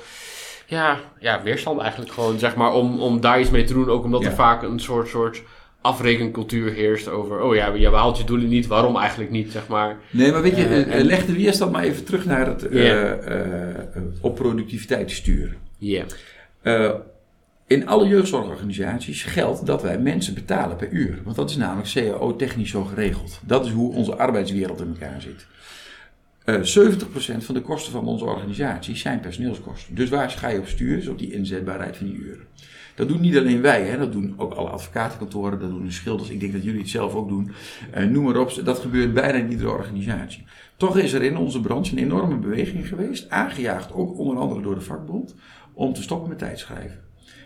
ja, 0.70 1.00
ja, 1.20 1.44
weerstand 1.44 1.80
eigenlijk 1.82 2.12
gewoon, 2.12 2.40
zeg 2.40 2.56
maar, 2.56 2.74
om, 2.74 3.00
om 3.00 3.22
daar 3.22 3.40
iets 3.40 3.50
mee 3.50 3.64
te 3.64 3.74
doen. 3.74 3.90
Ook 3.90 4.04
omdat 4.04 4.22
Ja. 4.22 4.28
er 4.30 4.36
vaak 4.36 4.62
een 4.64 4.80
soort, 4.80 5.08
soort 5.08 5.42
afrekencultuur 5.82 6.72
heerst 6.74 7.08
over, 7.08 7.42
oh 7.42 7.56
ja, 7.56 7.74
je 7.74 7.90
behaalt 7.90 8.18
je 8.18 8.24
doelen 8.24 8.48
niet, 8.48 8.68
waarom 8.68 8.98
eigenlijk 8.98 9.32
niet, 9.32 9.52
zeg 9.52 9.68
maar. 9.68 9.98
Nee, 10.12 10.32
maar 10.32 10.42
weet 10.42 10.56
je, 10.58 10.64
Eh, 10.66 10.80
eh, 10.82 10.94
en- 10.96 11.06
leg 11.06 11.26
de 11.26 11.34
weerstand 11.34 11.72
maar 11.72 11.84
even 11.84 12.04
terug 12.04 12.26
naar 12.26 12.48
het 12.48 12.68
eh, 12.68 12.92
eh, 13.12 13.12
eh, 13.96 14.02
op 14.22 14.36
productiviteit 14.36 15.12
sturen. 15.12 15.58
Ja. 15.78 16.04
Eh, 16.62 16.92
in 17.68 17.88
alle 17.88 18.08
jeugdzorgorganisaties 18.08 19.24
geldt 19.24 19.66
dat 19.66 19.82
wij 19.82 20.00
mensen 20.00 20.34
betalen 20.34 20.76
per 20.78 20.90
uur. 20.90 21.20
Want 21.24 21.36
dat 21.36 21.50
is 21.50 21.56
namelijk 21.58 21.90
CAO-technisch 21.94 22.70
zo 22.70 22.84
geregeld. 22.84 23.40
Dat 23.46 23.66
is 23.66 23.72
hoe 23.72 23.94
onze 23.94 24.16
arbeidswereld 24.18 24.82
in 24.82 24.96
elkaar 25.00 25.22
zit. 25.22 25.48
Eh 26.48 26.56
70% 26.56 27.44
van 27.44 27.56
de 27.56 27.62
kosten 27.62 27.92
van 27.92 28.06
onze 28.06 28.26
organisaties 28.26 29.02
zijn 29.02 29.20
personeelskosten. 29.20 29.96
Dus 29.96 30.10
waar 30.10 30.30
ga 30.30 30.48
je 30.48 30.60
op 30.60 30.68
sturen? 30.68 30.98
Is 30.98 31.08
op 31.08 31.20
die 31.20 31.34
inzetbaarheid 31.34 31.98
van 31.98 32.06
die 32.06 32.16
uren. 32.16 32.46
Dat 32.96 33.08
doen 33.08 33.22
niet 33.22 33.38
alleen 33.38 33.62
wij, 33.62 33.84
hè? 33.84 33.98
dat 33.98 34.12
doen 34.12 34.34
ook 34.38 34.54
alle 34.54 34.70
advocatenkantoren, 34.70 35.60
dat 35.60 35.70
doen 35.70 35.86
de 35.86 35.92
schilders. 35.92 36.30
Ik 36.30 36.40
denk 36.40 36.52
dat 36.52 36.64
jullie 36.64 36.80
het 36.80 36.90
zelf 36.90 37.14
ook 37.14 37.30
doen. 37.30 37.52
Eh, 37.92 38.06
noem 38.06 38.24
maar 38.24 38.38
op, 38.38 38.62
dat 38.64 38.80
gebeurt 38.80 39.14
bijna 39.14 39.38
in 39.38 39.52
iedere 39.52 39.70
organisatie. 39.70 40.46
Toch 40.78 40.98
is 40.98 41.14
er 41.14 41.24
in 41.24 41.38
onze 41.38 41.62
branche 41.62 41.92
een 41.92 42.04
enorme 42.04 42.38
beweging 42.38 42.88
geweest, 42.88 43.30
aangejaagd 43.30 43.94
ook 43.94 44.18
onder 44.18 44.38
andere 44.38 44.62
door 44.62 44.76
de 44.76 44.82
vakbond, 44.82 45.36
om 45.74 45.94
te 45.94 46.02
stoppen 46.02 46.30
met 46.30 46.38
tijdschrijven. 46.38 47.00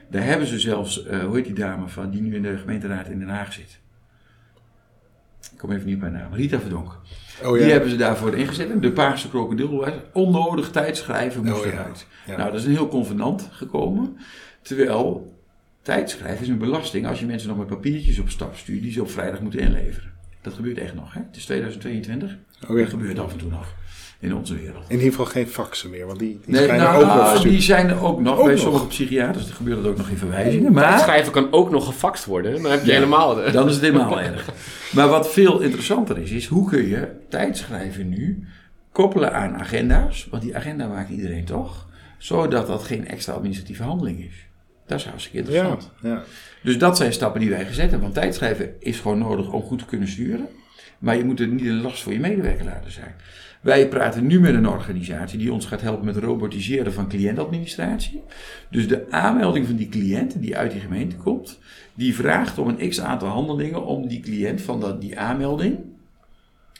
Daar 0.09 0.23
hebben 0.23 0.47
ze 0.47 0.59
zelfs, 0.59 1.05
eh, 1.05 1.19
hoe 1.19 1.35
heet 1.35 1.45
die 1.45 1.53
dame 1.53 1.87
van, 1.87 2.11
die 2.11 2.21
nu 2.21 2.35
in 2.35 2.41
de 2.41 2.57
gemeenteraad 2.57 3.09
in 3.09 3.19
Den 3.19 3.29
Haag 3.29 3.53
zit? 3.53 3.80
Ik 5.51 5.57
kom 5.57 5.71
even 5.71 5.87
niet 5.87 5.99
bij 5.99 6.09
naam. 6.09 6.33
Rita 6.33 6.59
Verdonk. 6.59 6.99
Oh, 7.43 7.57
ja. 7.57 7.63
Die 7.63 7.71
hebben 7.71 7.89
ze 7.89 7.95
daarvoor 7.95 8.35
ingezet. 8.35 8.69
En 8.69 8.81
de 8.81 8.91
paarse 8.91 9.29
krokodil 9.29 9.75
was 9.77 9.89
onnodig 10.13 10.71
tijdschrijven 10.71 11.43
moest 11.43 11.59
Oh, 11.59 11.65
ja. 11.65 11.71
eruit. 11.71 12.05
Ja. 12.27 12.37
Nou, 12.37 12.51
dat 12.51 12.59
is 12.59 12.65
een 12.65 12.71
heel 12.71 12.87
convenant 12.87 13.47
gekomen. 13.51 14.17
Terwijl 14.61 15.35
tijdschrijven 15.81 16.41
is 16.41 16.47
een 16.47 16.57
belasting 16.57 17.07
als 17.07 17.19
je 17.19 17.25
mensen 17.25 17.49
nog 17.49 17.57
met 17.57 17.67
papiertjes 17.67 18.19
op 18.19 18.29
stap 18.29 18.55
stuurt 18.55 18.81
die 18.81 18.91
ze 18.91 19.01
op 19.01 19.09
vrijdag 19.11 19.41
moeten 19.41 19.59
inleveren. 19.59 20.11
Dat 20.41 20.53
gebeurt 20.53 20.77
echt 20.77 20.93
nog. 20.93 21.13
Hè? 21.13 21.19
Het 21.27 21.35
is 21.35 21.45
2022. 21.45 22.37
Oh. 22.69 22.77
Dat 22.77 22.89
gebeurt 22.89 23.19
af 23.19 23.31
en 23.31 23.37
toe 23.37 23.49
nog 23.49 23.73
in 24.21 24.35
onze 24.35 24.55
wereld. 24.55 24.83
In 24.87 24.95
ieder 24.95 25.09
geval 25.09 25.25
geen 25.25 25.47
faxen 25.47 25.89
meer, 25.89 26.05
want 26.05 26.19
die, 26.19 26.39
die 26.45 26.53
Nee, 26.55 26.63
schijnen 26.63 26.85
nou, 26.85 27.03
ook 27.03 27.13
wel 27.13 27.25
verstuurd. 27.25 27.53
die 27.53 27.61
zijn 27.61 27.89
er 27.89 28.03
ook 28.03 28.19
nog. 28.21 28.37
Ook 28.37 28.43
bij 28.45 28.53
nog? 28.53 28.61
sommige 28.63 28.87
psychiaters 28.87 29.49
gebeurt 29.51 29.77
dat 29.83 29.91
ook 29.91 29.97
nog 29.97 30.09
in 30.09 30.17
verwijzingen. 30.17 30.71
Maar 30.71 30.99
Schrijven 30.99 31.31
kan 31.31 31.47
ook 31.51 31.71
nog 31.71 31.85
gefaxt 31.85 32.25
worden, 32.25 32.61
dan 32.61 32.71
heb 32.71 32.81
je 32.81 32.87
Ja. 32.87 32.93
helemaal 32.93 33.35
de... 33.35 33.51
Dan 33.51 33.67
is 33.67 33.73
het 33.73 33.83
helemaal 33.83 34.21
erg. 34.31 34.45
Maar 34.91 35.07
wat 35.07 35.31
veel 35.31 35.59
interessanter 35.59 36.17
is, 36.17 36.31
is 36.31 36.45
hoe 36.47 36.69
kun 36.69 36.87
je 36.87 37.07
tijdschrijven 37.29 38.09
nu 38.09 38.47
koppelen 38.91 39.33
aan 39.33 39.55
agenda's? 39.59 40.27
Want 40.31 40.43
die 40.43 40.55
agenda 40.55 40.87
maakt 40.87 41.09
iedereen 41.09 41.45
toch? 41.45 41.87
Zodat 42.17 42.67
dat 42.67 42.83
geen 42.83 43.07
extra 43.07 43.33
administratieve 43.33 43.83
handeling 43.83 44.19
is. 44.19 44.33
Dat 44.87 44.99
is 44.99 45.05
hartstikke 45.05 45.37
Ja, 45.51 45.63
interessant. 45.63 45.91
ja. 46.01 46.23
Dus 46.63 46.77
dat 46.77 46.97
zijn 46.97 47.13
stappen 47.13 47.39
die 47.41 47.49
wij 47.49 47.65
gezet 47.65 47.81
hebben. 47.81 48.01
Want 48.01 48.13
tijdschrijven 48.13 48.71
is 48.79 48.99
gewoon 48.99 49.17
nodig 49.17 49.51
om 49.51 49.61
goed 49.61 49.79
te 49.79 49.85
kunnen 49.85 50.07
sturen. 50.07 50.47
Maar 50.99 51.17
je 51.17 51.23
moet 51.23 51.39
er 51.39 51.47
niet 51.47 51.65
een 51.65 51.81
last 51.81 52.03
voor 52.03 52.13
je 52.13 52.19
medewerker 52.19 52.65
laten 52.65 52.91
zijn. 52.91 53.15
Wij 53.61 53.87
praten 53.87 54.27
nu 54.27 54.39
met 54.39 54.53
een 54.53 54.67
organisatie 54.67 55.37
die 55.37 55.53
ons 55.53 55.65
gaat 55.65 55.81
helpen 55.81 56.05
met 56.05 56.17
robotiseren 56.17 56.93
van 56.93 57.07
cliëntadministratie. 57.07 58.23
Dus 58.69 58.87
de 58.87 59.11
aanmelding 59.11 59.65
van 59.65 59.75
die 59.75 59.89
cliënt 59.89 60.41
die 60.41 60.57
uit 60.57 60.71
die 60.71 60.79
gemeente 60.79 61.15
komt, 61.15 61.59
die 61.93 62.15
vraagt 62.15 62.57
om 62.57 62.67
een 62.67 62.89
x 62.89 63.01
aantal 63.01 63.27
handelingen 63.27 63.85
om 63.85 64.07
die 64.07 64.19
cliënt 64.19 64.61
van 64.61 64.99
die 64.99 65.19
aanmelding, 65.19 65.79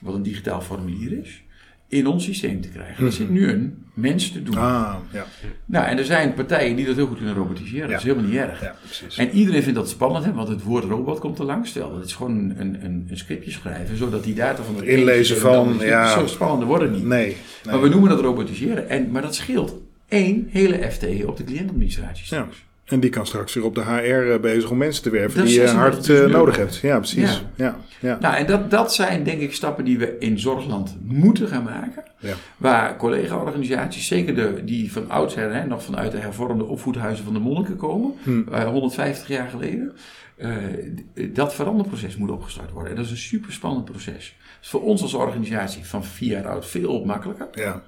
wat 0.02 0.14
een 0.14 0.24
digitaal 0.24 0.62
formulier 0.62 1.20
is, 1.20 1.44
in 1.92 2.08
ons 2.08 2.24
systeem 2.24 2.62
te 2.62 2.68
krijgen. 2.70 3.04
Dat 3.04 3.14
zit 3.14 3.30
nu 3.30 3.50
een 3.50 3.84
mens 3.94 4.32
te 4.32 4.44
doen. 4.44 4.58
Ah, 4.58 4.96
ja. 5.12 5.26
Nou, 5.66 5.86
en 5.86 5.98
er 5.98 6.06
zijn 6.06 6.34
partijen 6.34 6.76
die 6.76 6.86
dat 6.86 6.96
heel 6.96 7.08
goed 7.08 7.18
kunnen 7.18 7.36
robotiseren. 7.36 7.90
Dat 7.90 7.98
is 7.98 8.04
helemaal 8.04 8.26
niet 8.26 8.36
erg. 8.36 8.62
ja. 8.62 8.76
En 9.18 9.30
iedereen 9.30 9.64
vindt 9.64 9.78
dat 9.78 9.90
spannend, 9.90 10.26
hè, 10.26 10.34
want 10.34 10.48
het 10.48 10.64
woord 10.64 10.84
robot 10.84 11.20
komt 11.20 11.40
er 11.40 11.46
langs. 11.46 11.70
Stel, 11.70 11.94
dat 11.96 12.06
is 12.06 12.14
gewoon 12.14 12.54
een, 12.58 12.60
een, 12.84 13.08
een 13.10 13.18
scriptje 13.18 13.52
schrijven, 13.52 13.98
zodat 13.98 14.24
die 14.24 14.34
data 14.34 14.64
van 14.64 14.76
het 14.76 14.84
ene 14.84 14.98
Inlezen 14.98 15.38
van, 15.38 15.78
ja. 15.80 16.20
Zo 16.20 16.28
spannender 16.28 16.68
wordt 16.68 16.84
het 16.84 16.94
niet. 16.94 17.04
Nee, 17.06 17.26
nee. 17.26 17.36
Maar 17.66 17.82
we 17.82 17.90
noemen 17.90 18.10
dat 18.10 18.20
robotiseren. 18.20 18.90
En, 18.90 19.12
maar 19.12 19.22
dat 19.22 19.36
scheelt 19.36 19.82
één 20.08 20.48
hele 20.52 20.92
FT 20.92 21.26
op 21.26 21.38
de 21.38 21.44
cliëntadministratie. 21.44 22.36
Ja. 22.36 22.48
En 22.92 23.00
die 23.00 23.10
kan 23.10 23.26
straks 23.28 23.54
weer 23.54 23.64
op 23.66 23.76
de 23.76 23.82
HR 23.84 24.40
bezig 24.40 24.70
om 24.70 24.78
mensen 24.78 25.04
te 25.04 25.10
werven 25.10 25.38
Dat 25.38 25.46
die 25.48 25.60
je 25.60 25.68
36 25.68 26.08
hard 26.18 26.26
eh, 26.26 26.34
nodig 26.34 26.58
hebt. 26.58 26.76
Ja, 26.76 26.98
precies. 26.98 27.42
Ja. 27.56 27.66
Ja. 27.66 27.76
Ja. 28.00 28.18
Nou, 28.22 28.36
en 28.36 28.46
dat, 28.46 28.72
dat 28.72 28.94
zijn 28.94 29.24
denk 29.24 29.42
ik 29.42 29.54
stappen 29.54 29.86
die 29.86 29.98
we 29.98 30.16
in 30.20 30.40
Zorgland 30.40 30.98
moeten 31.04 31.48
gaan 31.48 31.64
maken. 31.64 32.04
Ja. 32.20 32.34
Waar 32.58 32.98
collega-organisaties, 32.98 34.08
zeker 34.08 34.36
de, 34.36 34.62
die 34.66 34.92
van 34.92 35.10
oudsher 35.10 35.54
hè, 35.54 35.66
nog 35.66 35.84
vanuit 35.84 36.12
de 36.12 36.18
hervormde 36.18 36.64
opvoedhuizen 36.66 37.24
van 37.26 37.34
de 37.34 37.40
monniken 37.40 37.78
komen, 37.78 38.14
Hm. 38.24 38.42
eh, 38.52 38.64
150 38.64 39.28
jaar 39.28 39.50
geleden, 39.50 39.94
eh, 40.36 40.50
dat 41.34 41.56
veranderproces 41.56 42.18
moet 42.18 42.32
opgestart 42.32 42.72
worden. 42.72 42.90
En 42.90 42.96
dat 42.96 43.06
is 43.06 43.12
een 43.12 43.18
super 43.18 43.54
spannend 43.54 43.86
proces. 43.86 44.36
Dat 44.38 44.58
is 44.62 44.70
voor 44.70 44.82
ons 44.84 45.02
als 45.02 45.14
organisatie 45.14 45.86
van 45.86 46.04
vier 46.06 46.30
jaar 46.32 46.48
oud 46.48 46.66
veel 46.68 47.06
makkelijker. 47.06 47.48
Ja. 47.54 47.82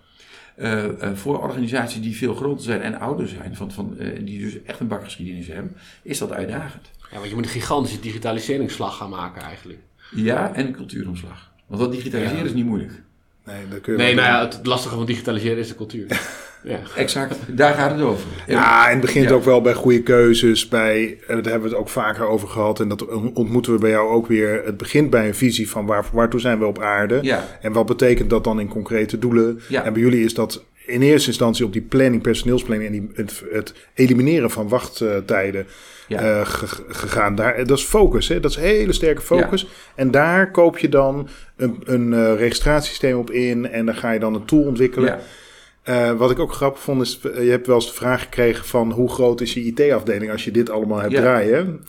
Eh, 0.55 0.83
eh, 1.03 1.15
voor 1.15 1.41
organisaties 1.41 2.01
die 2.01 2.15
veel 2.15 2.35
groter 2.35 2.63
zijn 2.63 2.81
en 2.81 2.99
ouder 2.99 3.27
zijn, 3.27 3.55
van, 3.55 3.71
van, 3.71 3.97
eh, 3.97 4.25
die 4.25 4.39
dus 4.39 4.63
echt 4.63 4.79
een 4.79 4.87
bakgeschiedenis 4.87 5.47
hebben, 5.47 5.75
is 6.01 6.17
dat 6.17 6.31
uitdagend. 6.31 6.89
Ja, 7.11 7.17
want 7.17 7.29
je 7.29 7.35
moet 7.35 7.43
een 7.45 7.49
gigantische 7.51 7.99
digitaliseringsslag 7.99 8.97
gaan 8.97 9.09
maken 9.09 9.41
eigenlijk. 9.41 9.79
Ja, 10.15 10.53
en 10.53 10.65
een 10.67 10.73
cultuuromslag. 10.73 11.51
Want 11.67 11.81
dat 11.81 11.91
digitaliseren 11.91 12.37
Ja. 12.37 12.43
is 12.45 12.53
niet 12.53 12.65
moeilijk. 12.65 13.01
Nee, 13.45 13.67
dat 13.69 13.81
kun 13.81 13.93
je 13.93 13.99
Nee, 13.99 14.15
wel 14.15 14.23
nou 14.23 14.35
ja, 14.37 14.55
het 14.55 14.65
lastige 14.65 14.95
van 14.95 15.05
digitaliseren 15.05 15.57
is 15.57 15.67
de 15.67 15.75
cultuur. 15.75 16.07
Ja. 16.63 16.80
Exact, 16.95 17.36
daar 17.47 17.73
gaat 17.73 17.91
het 17.91 18.02
over. 18.02 18.26
Ja, 18.47 18.86
en 18.86 18.91
het 18.91 19.02
begint 19.02 19.30
Ja. 19.30 19.36
ook 19.36 19.43
wel 19.43 19.62
bij 19.62 19.73
goede 19.73 20.02
keuzes. 20.04 20.67
Bij, 20.67 21.17
en 21.28 21.36
daar 21.41 21.52
hebben 21.52 21.62
we 21.62 21.76
het 21.76 21.76
ook 21.76 21.89
vaker 21.89 22.26
over 22.28 22.47
gehad. 22.47 22.80
En 22.80 22.88
dat 22.88 23.06
ontmoeten 23.34 23.73
we 23.73 23.80
bij 23.80 23.89
jou 23.89 24.10
ook 24.10 24.28
weer. 24.28 24.62
Het 24.65 24.78
begint 24.78 25.10
bij 25.10 25.28
een 25.28 25.36
visie 25.36 25.69
van 25.69 25.86
waar, 25.86 26.06
waartoe 26.13 26.39
zijn 26.39 26.60
we 26.60 26.65
op 26.65 26.80
aarde. 26.82 27.19
Ja. 27.21 27.47
En 27.62 27.71
wat 27.71 27.86
betekent 27.86 28.30
dat 28.30 28.43
dan 28.43 28.60
in 28.60 28.67
concrete 28.67 29.19
doelen? 29.19 29.62
Ja. 29.69 29.84
En 29.84 29.93
bij 29.93 30.02
jullie 30.02 30.23
is 30.23 30.34
dat 30.34 30.63
in 30.86 31.02
eerste 31.02 31.28
instantie 31.28 31.65
op 31.65 31.73
die 31.73 31.82
planning, 31.82 32.21
personeelsplanning 32.21 32.89
en 32.93 32.99
die, 32.99 33.10
het, 33.15 33.43
het 33.52 33.73
elimineren 33.93 34.49
van 34.52 34.67
wachttijden 34.67 35.67
Ja. 36.08 36.19
eh, 36.19 36.45
ge- 36.45 36.84
gegaan. 36.88 37.36
Daar, 37.36 37.65
dat 37.67 37.78
is 37.78 37.84
focus, 37.84 38.28
hè? 38.28 38.39
dat 38.39 38.52
is 38.52 38.58
hele 38.58 38.93
sterke 38.93 39.21
focus. 39.21 39.67
En 39.95 40.12
daar 40.12 40.52
koop 40.52 40.78
je 40.78 40.89
dan 40.89 41.28
een, 41.58 41.78
een 41.84 42.13
eh, 42.13 42.36
registratiesysteem 42.38 43.17
op 43.17 43.32
in 43.32 43.69
en 43.69 43.86
daar 43.86 43.95
ga 43.95 44.12
je 44.12 44.19
dan 44.19 44.34
een 44.36 44.45
tool 44.45 44.63
ontwikkelen. 44.63 45.10
Ja. 45.10 45.19
Eh, 45.83 46.11
wat 46.11 46.31
ik 46.31 46.39
ook 46.39 46.53
grappig 46.53 46.81
vond 46.81 47.01
is, 47.01 47.19
eh, 47.35 47.43
je 47.43 47.49
hebt 47.49 47.67
wel 47.67 47.75
eens 47.75 47.87
de 47.87 47.93
vraag 47.93 48.21
gekregen 48.21 48.65
van 48.65 48.91
hoe 48.91 49.09
groot 49.09 49.41
is 49.41 49.53
je 49.53 49.63
IT-afdeling 49.63 50.31
als 50.31 50.43
je 50.43 50.51
dit 50.51 50.69
allemaal 50.69 50.99
hebt 50.99 51.11
Ja. 51.11 51.19
draaien. 51.21 51.85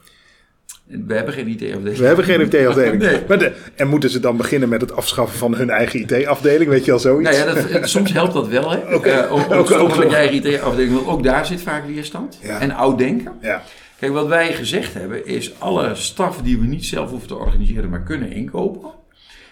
We 0.87 1.15
hebben 1.15 1.35
geen 1.35 1.49
IT-afdeling. 1.49 1.97
We 1.97 2.05
hebben 2.07 2.25
geen 2.25 2.41
IT-afdeling. 2.41 3.03
Nee. 3.29 3.51
En 3.75 3.89
moeten 3.89 4.11
ze 4.11 4.21
dan 4.21 4.37
beginnen 4.37 4.69
met 4.69 4.81
het 4.81 4.93
afschaffen 4.93 5.39
van 5.39 5.55
hun 5.55 5.71
eigen 5.71 6.01
IT-afdeling? 6.01 6.71
Weet 6.71 6.85
je 6.85 6.93
al 6.93 6.99
zoiets? 6.99 7.31
Nou 7.31 7.49
ja, 7.49 7.55
dat, 7.55 7.67
eh, 7.67 7.83
soms 7.85 8.13
helpt 8.13 8.33
dat 8.33 8.49
wel, 8.49 8.71
hè? 8.71 8.93
Ook- 8.93 9.07
ook- 9.31 9.97
met 9.97 10.11
je 10.11 10.17
eigen 10.17 10.37
IT-afdeling. 10.37 10.95
Want 10.95 11.07
ook 11.07 11.23
daar 11.23 11.47
zit 11.47 11.61
vaak 11.63 11.87
weerstand. 11.87 12.39
Ja. 12.43 12.61
En 12.61 12.71
oud 12.73 12.99
denken. 12.99 13.33
Ja, 13.41 13.63
Kijk, 13.99 14.13
wat 14.13 14.27
wij 14.27 14.53
gezegd 14.53 14.95
hebben 14.95 15.27
is 15.27 15.53
alle 15.59 15.95
staf 15.95 16.41
die 16.43 16.59
we 16.59 16.67
niet 16.67 16.85
zelf 16.85 17.11
hoeven 17.11 17.29
te 17.29 17.37
organiseren, 17.37 17.91
maar 17.91 18.03
kunnen 18.03 18.33
inkopen, 18.33 18.91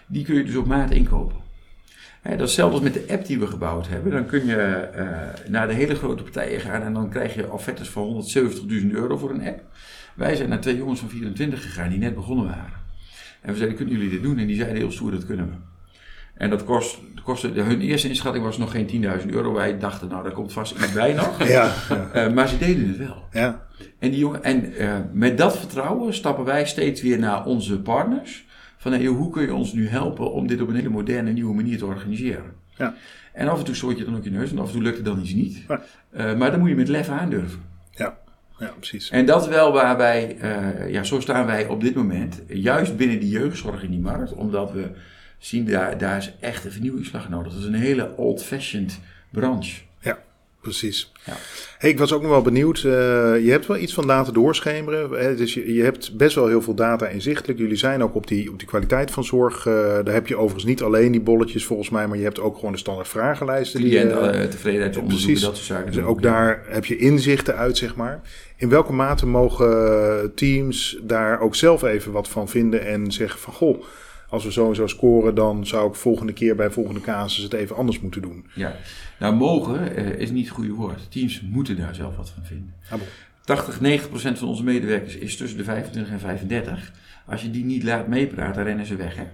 die 0.07 0.25
kun 0.25 0.35
je 0.35 0.45
dus 0.45 0.57
op 0.57 0.67
maat 0.67 0.91
inkopen. 0.91 1.37
Hè, 2.23 2.31
dat 2.31 2.41
is 2.41 2.57
hetzelfde 2.57 2.75
als 2.75 2.85
met 2.85 2.95
de 2.95 3.13
app 3.15 3.27
die 3.27 3.39
we 3.39 3.47
gebouwd 3.47 3.89
hebben. 3.89 4.13
Dan 4.13 4.27
kun 4.27 4.47
je 4.47 4.57
eh, 4.57 5.07
naar 5.49 5.67
de 5.67 5.75
hele 5.75 5.95
grote 5.95 6.23
partijen 6.23 6.61
gaan 6.61 6.83
en 6.83 6.93
dan 6.93 7.11
krijg 7.11 7.35
je 7.35 7.53
offertes 7.53 7.89
van 7.89 8.25
170.000 8.81 8.91
euro 8.91 9.17
voor 9.17 9.31
een 9.31 9.47
app. 9.47 9.61
Wij 10.15 10.37
zijn 10.37 10.49
naar 10.49 10.61
twee 10.61 10.77
jongens 10.77 11.01
van 11.01 11.09
24 11.09 11.63
gegaan 11.63 11.89
die 11.89 11.99
net 11.99 12.15
begonnen 12.15 12.47
waren. 12.47 12.81
En 13.41 13.51
we 13.51 13.57
zeiden, 13.57 13.77
kunnen 13.77 13.95
jullie 13.95 14.11
dit 14.11 14.23
doen? 14.23 14.39
En 14.39 14.47
die 14.47 14.57
zeiden 14.57 14.77
heel 14.77 14.93
stoer, 14.93 15.11
dat 15.11 15.27
kunnen 15.27 15.47
we. 15.47 15.55
En 16.35 16.51
dat 16.51 16.65
kost, 16.65 16.99
kostte, 17.25 17.49
hun 17.49 17.81
eerste 17.81 18.09
inschatting 18.09 18.45
was 18.45 18.59
nog 18.59 18.71
geen 18.71 19.21
10.000 19.21 19.27
euro. 19.27 19.53
Wij 19.53 19.79
dachten, 19.79 20.09
nou, 20.09 20.23
daar 20.23 20.33
komt 20.33 20.53
vast 20.53 20.73
iets 20.73 20.93
bij 20.93 21.13
nog. 21.13 21.39
ja, 21.49 21.73
ja. 21.89 22.09
Eh, 22.13 22.33
maar 22.33 22.49
ze 22.49 22.59
deden 22.59 22.89
het 22.89 22.97
wel. 22.97 23.29
ja. 23.33 23.67
En, 23.99 24.11
die 24.11 24.19
jongen, 24.19 24.45
en 24.45 24.75
eh, 24.75 24.97
met 25.13 25.39
dat 25.39 25.59
vertrouwen 25.59 26.15
stappen 26.15 26.45
wij 26.45 26.67
steeds 26.67 27.03
weer 27.03 27.19
naar 27.19 27.45
onze 27.45 27.81
partners. 27.81 28.45
Van 28.83 28.93
hey, 28.93 29.05
hoe 29.05 29.31
kun 29.31 29.43
je 29.43 29.55
ons 29.55 29.73
nu 29.73 29.89
helpen 29.89 30.33
om 30.33 30.47
dit 30.47 30.61
op 30.61 30.69
een 30.69 30.75
hele 30.75 30.89
moderne, 30.89 31.33
nieuwe 31.33 31.55
manier 31.55 31.79
te 31.79 31.87
organiseren? 31.87 32.53
Ja. 32.77 32.95
En 33.33 33.49
af 33.49 33.59
en 33.59 33.65
toe 33.65 33.75
stoot 33.75 33.99
je 33.99 34.05
dan 34.05 34.17
ook 34.17 34.25
je 34.25 34.31
neus 34.31 34.51
en 34.51 34.59
af 34.59 34.67
en 34.67 34.73
toe 34.73 34.83
lukt 34.83 34.97
het 34.97 35.05
dan 35.05 35.21
iets 35.21 35.33
niet. 35.33 35.65
Ja. 35.69 35.83
Eh, 36.11 36.35
maar 36.35 36.51
dan 36.51 36.61
moet 36.61 36.69
je 36.69 36.75
met 36.75 36.89
lef 36.89 37.09
aandurven. 37.09 37.61
ja. 37.91 38.19
ja 38.59 38.75
precies. 38.79 39.11
En 39.11 39.27
dat 39.27 39.43
is 39.43 39.49
wel 39.49 39.73
waar 39.73 39.97
wij, 39.97 40.37
eh, 40.39 40.91
ja, 40.91 41.03
zo 41.03 41.21
staan 41.21 41.47
wij 41.47 41.67
op 41.67 41.81
dit 41.81 41.95
moment, 41.95 42.43
juist 42.49 42.97
binnen 42.97 43.21
de 43.21 43.29
jeugdzorg 43.29 43.83
in 43.83 43.91
die 43.91 44.01
markt, 44.01 44.33
omdat 44.33 44.73
we 44.73 44.91
zien 45.39 45.67
daar, 45.67 45.99
daar 45.99 46.17
is 46.17 46.35
echt 46.41 46.65
een 46.65 46.73
vernieuwingsslag 46.73 47.29
nodig. 47.29 47.53
Dat 47.53 47.61
is 47.63 47.69
een 47.69 47.75
hele 47.75 48.17
old-fashioned 48.17 49.01
branche. 49.31 49.81
Ja, 50.63 50.69
precies. 50.69 51.13
Ja. 51.25 51.37
Hey, 51.79 51.91
ik 51.91 51.99
was 51.99 52.13
ook 52.13 52.23
nog 52.23 52.31
wel 52.31 52.43
benieuwd. 52.43 52.77
eh, 52.77 52.83
je 53.45 53.51
hebt 53.51 53.67
wel 53.67 53.77
iets 53.77 53.95
van 53.95 54.07
data 54.07 54.33
doorschemeren. 54.33 55.11
Hè? 55.11 55.35
Dus 55.37 55.55
je, 55.55 55.75
je 55.75 55.83
hebt 55.83 56.17
best 56.17 56.35
wel 56.35 56.47
heel 56.47 56.63
veel 56.63 56.75
data 56.75 57.07
inzichtelijk. 57.07 57.59
Jullie 57.59 57.77
zijn 57.77 58.03
ook 58.03 58.15
op 58.15 58.27
die, 58.27 58.51
op 58.51 58.59
die 58.59 58.69
kwaliteit 58.69 59.11
van 59.11 59.25
zorg. 59.25 59.67
eh, 59.67 59.73
daar 60.05 60.15
heb 60.15 60.27
je 60.27 60.37
overigens 60.37 60.65
niet 60.65 60.83
alleen 60.83 61.13
die 61.13 61.21
bolletjes 61.21 61.65
volgens 61.65 61.91
mij, 61.91 62.07
maar 62.07 62.19
je 62.19 62.25
hebt 62.25 62.41
ook 62.41 62.57
gewoon 62.57 62.73
de 62.73 62.79
standaard 62.79 63.09
vragenlijsten. 63.09 63.81
die, 63.81 63.91
Cliënt, 63.91 64.11
eh, 64.13 64.19
uh, 64.19 64.49
tevredenheidsonderzoeken, 64.49 65.07
precies. 65.07 65.41
dat 65.41 65.57
soort 65.57 65.67
zaken. 65.67 65.93
Dus 65.93 66.03
ook 66.05 66.23
daar 66.23 66.63
heb 66.69 66.85
je 66.85 66.97
inzichten 66.97 67.57
uit, 67.57 67.77
zeg 67.77 67.97
maar. 67.97 68.21
In 68.57 68.69
welke 68.69 68.93
mate 68.93 69.27
mogen 69.27 70.33
teams 70.35 70.99
daar 71.03 71.41
ook 71.41 71.55
zelf 71.55 71.83
even 71.83 72.13
wat 72.13 72.29
van 72.29 72.49
vinden 72.49 72.87
en 72.87 73.13
zeggen 73.13 73.41
van 73.41 73.53
goh, 73.53 73.83
als 74.33 74.45
we 74.45 74.53
zo 74.53 74.69
en 74.69 74.75
zo 74.75 74.87
scoren, 74.87 75.35
dan 75.35 75.67
zou 75.67 75.89
ik 75.89 75.95
volgende 75.95 76.33
keer 76.33 76.57
bij 76.57 76.71
volgende 76.71 77.01
casus 77.01 77.43
het 77.43 77.53
even 77.53 77.77
anders 77.77 78.01
moeten 78.01 78.23
doen. 78.23 78.47
Ja, 78.55 78.77
nou 79.19 79.35
mogen 79.35 79.97
eh, 79.97 80.19
is 80.19 80.31
niet 80.31 80.45
het 80.45 80.55
goede 80.55 80.73
woord. 80.73 81.11
Teams 81.11 81.41
moeten 81.41 81.77
daar 81.77 81.95
zelf 81.95 82.17
wat 82.17 82.31
van 82.31 82.45
vinden. 82.45 82.75
Ah, 82.85 82.99
bon. 82.99 83.09
80, 83.45 83.81
90 83.81 84.09
procent 84.09 84.39
van 84.39 84.49
onze 84.49 84.65
medewerkers 84.65 85.17
is 85.17 85.37
tussen 85.37 85.59
de 85.59 85.65
25 85.65 86.13
en 86.13 86.21
35. 86.21 86.93
Als 87.27 87.43
je 87.43 87.51
die 87.51 87.65
niet 87.65 87.83
laat 87.83 88.09
meepraten, 88.09 88.55
dan 88.55 88.65
rennen 88.65 88.87
ze 88.87 88.97
weg. 88.97 89.17
Hè? 89.17 89.25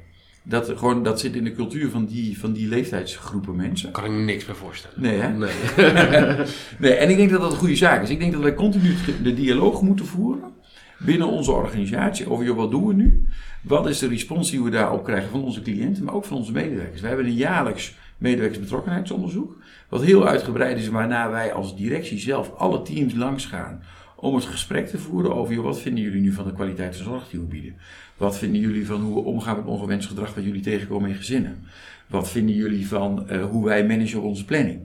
Dat, 0.42 0.72
gewoon, 0.76 1.02
dat 1.02 1.20
zit 1.20 1.34
in 1.34 1.44
de 1.44 1.52
cultuur 1.52 1.90
van 1.90 2.06
die, 2.06 2.38
van 2.38 2.52
die 2.52 2.68
leeftijdsgroepen 2.68 3.56
mensen. 3.56 3.90
Kan 3.90 4.04
ik 4.04 4.10
me 4.10 4.22
niks 4.22 4.46
meer 4.46 4.56
voorstellen. 4.56 5.00
Nee, 5.00 5.18
hè? 5.18 5.28
Nee. 5.28 5.50
Nee, 6.78 6.92
en 6.92 7.10
ik 7.10 7.16
denk 7.16 7.30
dat 7.30 7.40
dat 7.40 7.50
een 7.50 7.58
goede 7.58 7.76
zaak 7.76 8.02
is. 8.02 8.10
Ik 8.10 8.18
denk 8.18 8.32
dat 8.32 8.42
wij 8.42 8.54
continu 8.54 8.94
de 9.22 9.34
dialoog 9.34 9.82
moeten 9.82 10.06
voeren 10.06 10.56
binnen 10.98 11.28
onze 11.28 11.52
organisatie 11.52 12.30
over 12.30 12.44
joh, 12.44 12.56
wat 12.56 12.70
doen 12.70 12.86
we 12.86 12.94
nu? 12.94 13.26
Wat 13.62 13.88
is 13.88 13.98
de 13.98 14.08
respons 14.08 14.50
die 14.50 14.62
we 14.62 14.70
daarop 14.70 15.04
krijgen 15.04 15.30
van 15.30 15.42
onze 15.42 15.62
cliënten, 15.62 16.04
maar 16.04 16.14
ook 16.14 16.24
van 16.24 16.36
onze 16.36 16.52
medewerkers? 16.52 17.00
We 17.00 17.06
hebben 17.06 17.26
een 17.26 17.34
jaarlijks 17.34 17.94
medewerkersbetrokkenheidsonderzoek, 18.18 19.56
wat 19.88 20.02
heel 20.02 20.26
uitgebreid 20.26 20.78
is, 20.78 20.88
waarna 20.88 21.30
wij 21.30 21.52
als 21.52 21.76
directie 21.76 22.18
zelf 22.18 22.52
alle 22.56 22.82
teams 22.82 23.14
langs 23.14 23.44
gaan 23.46 23.82
om 24.16 24.34
het 24.34 24.44
gesprek 24.44 24.88
te 24.88 24.98
voeren 24.98 25.34
over 25.34 25.54
joh, 25.54 25.64
wat 25.64 25.80
vinden 25.80 26.02
jullie 26.02 26.20
nu 26.20 26.32
van 26.32 26.44
de 26.44 26.52
kwaliteit 26.52 26.96
van 26.96 27.04
zorg 27.04 27.28
die 27.28 27.40
we 27.40 27.46
bieden? 27.46 27.74
Wat 28.16 28.38
vinden 28.38 28.60
jullie 28.60 28.86
van 28.86 29.00
hoe 29.00 29.14
we 29.14 29.20
omgaan 29.20 29.56
met 29.56 29.66
ongewenst 29.66 30.08
gedrag 30.08 30.34
wat 30.34 30.44
jullie 30.44 30.60
tegenkomen 30.60 31.10
in 31.10 31.16
gezinnen? 31.16 31.64
Wat 32.06 32.30
vinden 32.30 32.54
jullie 32.54 32.88
van 32.88 33.28
eh, 33.28 33.44
hoe 33.44 33.64
wij 33.64 33.86
managen 33.86 34.22
onze 34.22 34.44
planning? 34.44 34.80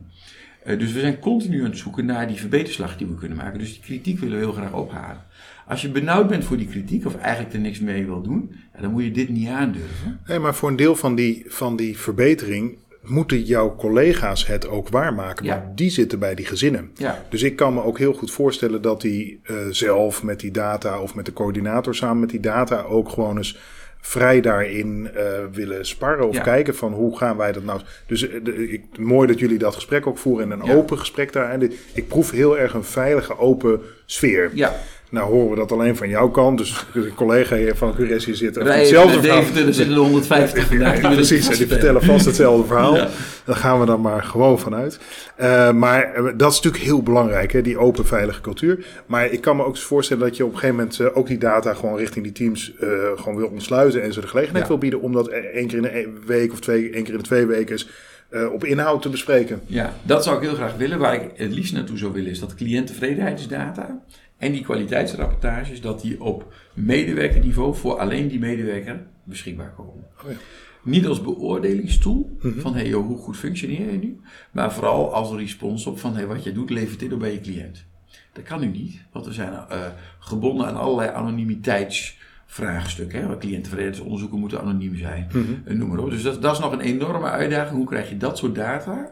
Uh, 0.65 0.79
dus 0.79 0.91
we 0.91 0.99
zijn 0.99 1.19
continu 1.19 1.59
aan 1.59 1.69
het 1.69 1.77
zoeken 1.77 2.05
naar 2.05 2.27
die 2.27 2.37
verbeterslag 2.39 2.97
die 2.97 3.07
we 3.07 3.15
kunnen 3.15 3.37
maken. 3.37 3.59
Dus 3.59 3.73
die 3.73 3.81
kritiek 3.81 4.19
willen 4.19 4.37
we 4.37 4.43
heel 4.43 4.53
graag 4.53 4.73
ophalen. 4.73 5.21
Als 5.67 5.81
je 5.81 5.89
benauwd 5.89 6.27
bent 6.27 6.45
voor 6.45 6.57
die 6.57 6.67
kritiek 6.67 7.05
of 7.05 7.17
eigenlijk 7.17 7.53
er 7.53 7.59
niks 7.59 7.79
mee 7.79 8.05
wil 8.05 8.21
doen, 8.21 8.55
dan 8.81 8.91
moet 8.91 9.03
je 9.03 9.11
dit 9.11 9.29
niet 9.29 9.47
aandurven. 9.47 10.19
Nee, 10.27 10.39
maar 10.39 10.55
voor 10.55 10.69
een 10.69 10.75
deel 10.75 10.95
van 10.95 11.15
die, 11.15 11.43
van 11.47 11.75
die 11.75 11.97
verbetering 11.97 12.77
moeten 13.01 13.41
jouw 13.43 13.75
collega's 13.75 14.47
het 14.47 14.67
ook 14.67 14.89
waarmaken. 14.89 15.45
Ja. 15.45 15.55
Maar 15.55 15.71
die 15.75 15.89
zitten 15.89 16.19
bij 16.19 16.35
die 16.35 16.45
gezinnen. 16.45 16.91
Ja, 16.95 17.23
Dus 17.29 17.43
ik 17.43 17.55
kan 17.55 17.73
me 17.73 17.83
ook 17.83 17.97
heel 17.97 18.13
goed 18.13 18.31
voorstellen 18.31 18.81
dat 18.81 19.01
die 19.01 19.39
eh, 19.43 19.55
zelf 19.69 20.23
met 20.23 20.39
die 20.39 20.51
data 20.51 20.99
of 20.99 21.15
met 21.15 21.25
de 21.25 21.33
coördinator 21.33 21.95
samen 21.95 22.19
met 22.19 22.29
die 22.29 22.39
data 22.39 22.81
ook 22.81 23.09
gewoon 23.09 23.37
eens 23.37 23.57
vrij 24.01 24.41
daarin 24.41 25.09
eh, 25.15 25.23
willen 25.51 25.85
sparren 25.85 26.27
of 26.27 26.35
Ja. 26.35 26.41
kijken 26.41 26.75
van 26.75 26.93
hoe 26.93 27.17
gaan 27.17 27.37
wij 27.37 27.51
dat 27.51 27.63
nou. 27.63 27.81
Dus 28.07 28.27
eh, 28.29 28.39
de- 28.43 28.69
ik, 28.71 28.81
mooi 28.97 29.27
dat 29.27 29.39
jullie 29.39 29.57
dat 29.57 29.75
gesprek 29.75 30.07
ook 30.07 30.17
voeren 30.17 30.51
en 30.51 30.59
een 30.59 30.71
open 30.71 30.97
gesprek 30.99 31.33
daar. 31.33 31.49
En 31.51 31.71
ik 31.93 32.07
proef 32.07 32.31
heel 32.31 32.57
erg 32.57 32.73
een 32.73 32.83
veilige, 32.83 33.37
open 33.37 33.81
sfeer. 34.05 34.51
ja. 34.53 34.75
Nou 35.13 35.31
horen 35.31 35.49
we 35.49 35.55
dat 35.55 35.71
alleen 35.71 35.95
van 35.95 36.09
jouw 36.09 36.29
kant. 36.29 36.57
Dus 36.57 36.85
de 36.93 37.11
collega 37.15 37.55
hier 37.55 37.75
van 37.75 37.95
Curessi 37.95 38.35
zit 38.35 38.55
Wij 38.55 38.79
hetzelfde 38.79 39.19
verhaal. 39.21 39.41
Er 39.67 39.73
zitten 39.73 39.95
er 39.95 40.01
150 40.01 40.67
vandaag. 40.67 41.01
Ja, 41.01 41.09
precies, 41.13 41.43
en 41.45 41.49
het 41.49 41.57
die 41.57 41.67
vertellen. 41.67 41.77
vertellen 41.77 42.03
vast 42.03 42.25
hetzelfde 42.25 42.67
verhaal. 42.67 42.95
Ja. 43.03 43.09
Daar 43.45 43.55
gaan 43.55 43.79
we 43.79 43.85
dan 43.85 44.01
maar 44.01 44.23
gewoon 44.23 44.59
vanuit. 44.59 44.99
Eh, 45.35 45.71
maar 45.71 46.13
eh, 46.13 46.23
dat 46.37 46.51
is 46.51 46.55
natuurlijk 46.61 46.83
heel 46.83 47.03
belangrijk, 47.03 47.51
hè, 47.51 47.61
die 47.61 47.77
open, 47.77 48.05
veilige 48.05 48.41
cultuur. 48.41 48.85
Maar 49.05 49.25
ik 49.31 49.41
kan 49.41 49.55
me 49.55 49.63
ook 49.63 49.77
voorstellen 49.77 50.23
dat 50.23 50.37
je 50.37 50.43
op 50.45 50.51
een 50.51 50.57
gegeven 50.57 50.75
moment 50.75 50.99
eh, 50.99 51.17
ook 51.17 51.27
die 51.27 51.37
data 51.37 51.73
gewoon 51.73 51.97
richting 51.97 52.23
die 52.23 52.33
teams 52.33 52.73
eh, 52.79 52.87
gewoon 53.15 53.35
wil 53.35 53.47
ontsluiten 53.47 54.03
en 54.03 54.13
ze 54.13 54.21
de 54.21 54.27
gelegenheid 54.27 54.63
Ja. 54.63 54.69
wil 54.69 54.77
bieden 54.79 55.01
om 55.01 55.13
dat 55.13 55.27
e- 55.27 55.31
één 55.31 55.67
keer 55.67 55.77
in 55.77 55.83
de 55.83 55.97
e- 55.99 56.07
week 56.25 56.51
of 56.51 56.59
twee, 56.59 56.89
één 56.89 57.03
keer 57.03 57.13
in 57.13 57.19
de 57.19 57.25
twee 57.25 57.45
weken 57.45 57.71
eens, 57.71 57.89
eh, 58.29 58.53
op 58.53 58.63
inhoud 58.63 59.01
te 59.01 59.09
bespreken. 59.09 59.61
Ja, 59.65 59.93
dat 60.03 60.23
zou 60.23 60.35
ik 60.37 60.41
heel 60.43 60.55
graag 60.55 60.75
willen. 60.77 60.99
Waar 60.99 61.13
ik 61.13 61.29
het 61.35 61.51
liefst 61.53 61.73
naartoe 61.73 61.97
zou 61.97 62.13
willen 62.13 62.31
is 62.31 62.39
dat 62.39 62.55
cliënttevredenheidsdata 62.55 64.01
en 64.37 64.51
die 64.51 64.63
kwaliteitsrapportages, 64.63 65.81
dat 65.81 66.01
die 66.01 66.23
op 66.23 66.53
medewerkerniveau 66.73 67.75
voor 67.75 67.97
alleen 67.99 68.27
die 68.27 68.39
medewerker 68.39 69.05
beschikbaar 69.23 69.73
komen. 69.73 70.03
Oh 70.25 70.31
ja. 70.31 70.37
Niet 70.83 71.07
als 71.07 71.21
beoordelingstoel 71.21 72.37
Mhm. 72.41 72.59
van 72.59 72.73
hey, 72.75 72.87
joh, 72.87 73.05
hoe 73.05 73.17
goed 73.17 73.37
functioneer 73.37 73.91
je 73.91 73.97
nu, 73.97 74.19
maar 74.51 74.73
vooral 74.73 75.13
als 75.13 75.31
respons 75.31 75.85
op 75.85 75.99
van 75.99 76.15
hey, 76.15 76.27
wat 76.27 76.43
je 76.43 76.51
doet 76.51 76.69
levert 76.69 76.99
dit 76.99 77.13
op 77.13 77.19
bij 77.19 77.31
je 77.33 77.39
cliënt. 77.41 77.85
Dat 78.33 78.43
kan 78.43 78.59
nu 78.59 78.67
niet, 78.67 79.01
want 79.11 79.25
we 79.25 79.33
zijn 79.33 79.53
eh, 79.53 79.85
gebonden 80.19 80.67
aan 80.67 80.75
allerlei 80.75 81.09
anonimiteitsvraagstukken. 81.09 83.21
Hè? 83.29 83.37
Cliënttevredenheidsonderzoeken 83.37 84.39
moeten 84.39 84.61
anoniem 84.61 84.95
zijn, 84.95 85.27
Mhm. 85.33 85.77
noem 85.77 85.89
maar 85.89 85.97
op. 85.99 86.09
Dus 86.09 86.23
dat, 86.23 86.41
dat 86.41 86.53
is 86.53 86.59
nog 86.59 86.71
een 86.71 86.79
enorme 86.79 87.29
uitdaging. 87.29 87.77
Hoe 87.77 87.87
krijg 87.87 88.09
je 88.09 88.17
dat 88.17 88.37
soort 88.37 88.55
data 88.55 89.11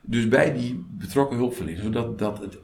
dus 0.00 0.28
bij 0.28 0.52
die 0.52 0.86
betrokken 0.90 1.36
hulpverlener, 1.36 1.82
zodat 1.82 2.18
dat 2.18 2.38
het 2.38 2.58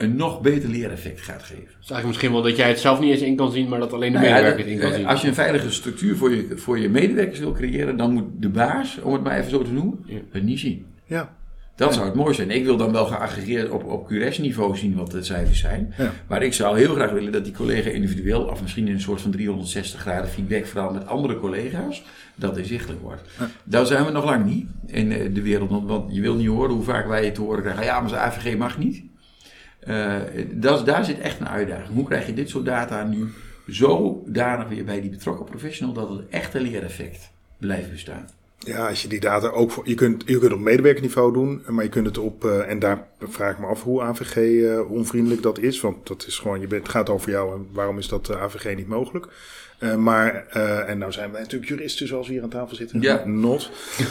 een 0.00 0.16
nog 0.16 0.40
beter 0.40 0.68
leereffect 0.68 1.20
gaat 1.20 1.42
geven. 1.42 1.62
Is 1.64 1.70
eigenlijk 1.74 2.06
misschien 2.06 2.32
wel 2.32 2.42
dat 2.42 2.56
jij 2.56 2.68
het 2.68 2.78
zelf 2.78 3.00
niet 3.00 3.10
eens 3.10 3.20
in 3.20 3.36
kan 3.36 3.52
zien, 3.52 3.68
maar 3.68 3.78
dat 3.78 3.92
alleen 3.92 4.12
de 4.12 4.18
Nou 4.18 4.28
ja, 4.30 4.34
medewerker 4.34 4.64
het 4.64 4.72
in 4.74 4.78
kan 4.80 4.90
eh, 4.90 4.96
zien. 4.96 5.06
Als 5.06 5.20
je 5.22 5.28
een 5.28 5.34
veilige 5.34 5.70
structuur 5.70 6.16
voor 6.16 6.30
je, 6.34 6.48
voor 6.56 6.78
je 6.78 6.88
medewerkers 6.88 7.38
wil 7.38 7.52
creëren, 7.52 7.96
dan 7.96 8.12
moet 8.12 8.24
de 8.38 8.48
baas, 8.48 8.98
om 9.02 9.12
het 9.12 9.22
maar 9.22 9.38
even 9.38 9.50
zo 9.50 9.62
te 9.62 9.72
noemen, 9.72 9.98
Ja. 10.04 10.18
het 10.30 10.42
niet 10.42 10.58
zien. 10.58 10.86
Ja, 11.04 11.34
Dat 11.76 11.94
zou 11.94 12.06
het 12.06 12.14
mooi 12.14 12.34
zijn. 12.34 12.50
Ik 12.50 12.64
wil 12.64 12.76
dan 12.76 12.92
wel 12.92 13.04
geaggregeerd 13.06 13.70
op, 13.70 13.84
op 13.84 14.06
QRS-niveau 14.08 14.76
zien 14.76 14.94
wat 14.94 15.10
de 15.10 15.22
cijfers 15.22 15.58
zijn. 15.60 15.94
Ja. 15.98 16.12
Maar 16.28 16.42
ik 16.42 16.52
zou 16.52 16.78
heel 16.78 16.94
graag 16.94 17.10
willen 17.10 17.32
dat 17.32 17.44
die 17.44 17.52
collega 17.52 17.90
individueel, 17.90 18.42
of 18.42 18.62
misschien 18.62 18.86
in 18.88 18.94
een 18.94 19.00
soort 19.00 19.20
van 19.20 19.30
360 19.30 20.00
graden 20.00 20.30
feedback, 20.30 20.66
vooral 20.66 20.92
met 20.92 21.06
andere 21.06 21.38
collega's, 21.38 22.02
dat 22.34 22.56
inzichtelijk 22.58 23.00
wordt. 23.02 23.22
Daar 23.64 23.86
zijn 23.86 24.04
we 24.04 24.10
nog 24.10 24.24
lang 24.24 24.44
niet 24.44 24.66
in 24.86 25.12
eh, 25.12 25.34
de 25.34 25.42
wereld. 25.42 25.70
Want- 25.86 26.14
je 26.14 26.20
wil 26.20 26.34
niet 26.34 26.48
horen 26.48 26.74
hoe 26.74 26.84
vaak 26.84 27.06
wij 27.08 27.24
het 27.24 27.34
te 27.34 27.40
horen 27.40 27.62
krijgen. 27.62 27.84
Ja, 27.84 28.00
maar 28.00 28.08
zijn 28.08 28.20
AVG 28.22 28.56
mag 28.56 28.78
niet. 28.78 29.02
Eh, 29.80 30.16
daar 30.84 31.04
zit 31.04 31.18
echt 31.18 31.40
een 31.40 31.48
uitdaging. 31.48 31.94
Hoe 31.94 32.04
krijg 32.04 32.26
je 32.26 32.34
dit 32.34 32.48
soort 32.48 32.64
data 32.64 33.04
nu 33.04 33.32
zodanig 33.66 34.68
weer 34.68 34.84
bij 34.84 35.00
die 35.00 35.10
betrokken 35.10 35.44
professional 35.46 35.94
dat 35.94 36.08
het 36.08 36.20
echte 36.30 36.60
leereffect 36.60 37.30
blijft 37.58 37.90
bestaan? 37.90 38.28
Ja, 38.58 38.88
als 38.88 39.02
je 39.02 39.08
die 39.08 39.20
data 39.20 39.48
ook 39.48 39.70
voor. 39.70 39.88
Je 39.88 39.94
kunt, 39.94 40.22
je 40.26 40.32
kunt 40.32 40.42
het 40.42 40.52
op 40.52 40.58
medewerkerniveau 40.58 41.32
doen, 41.32 41.62
maar 41.68 41.84
je 41.84 41.90
kunt 41.90 42.06
het 42.06 42.18
op. 42.18 42.44
eh, 42.44 42.70
en 42.70 42.78
daar 42.78 43.06
vraag 43.20 43.52
ik 43.52 43.58
me 43.58 43.66
af 43.66 43.82
hoe 43.82 44.02
AVG 44.02 44.36
eh, 44.36 44.90
onvriendelijk 44.90 45.42
dat 45.42 45.58
is. 45.58 45.80
Want 45.80 46.06
dat 46.06 46.26
is 46.26 46.38
gewoon, 46.38 46.60
je 46.60 46.66
bent, 46.66 46.82
het 46.82 46.92
gaat 46.92 47.08
over 47.10 47.30
jou 47.30 47.54
en 47.54 47.66
waarom 47.72 47.98
is 47.98 48.08
dat 48.08 48.36
AVG 48.36 48.76
niet 48.76 48.88
mogelijk? 48.88 49.26
Eh, 49.80 49.94
maar, 49.94 50.44
eh, 50.50 50.88
en 50.88 50.98
nou 50.98 51.12
zijn 51.12 51.30
wij 51.32 51.40
natuurlijk 51.40 51.70
juristen 51.70 52.06
zoals 52.06 52.26
we 52.26 52.32
hier 52.32 52.42
aan 52.42 52.48
tafel 52.48 52.76
zitten. 52.76 53.00
Ja. 53.00 53.22
Not. 53.26 53.70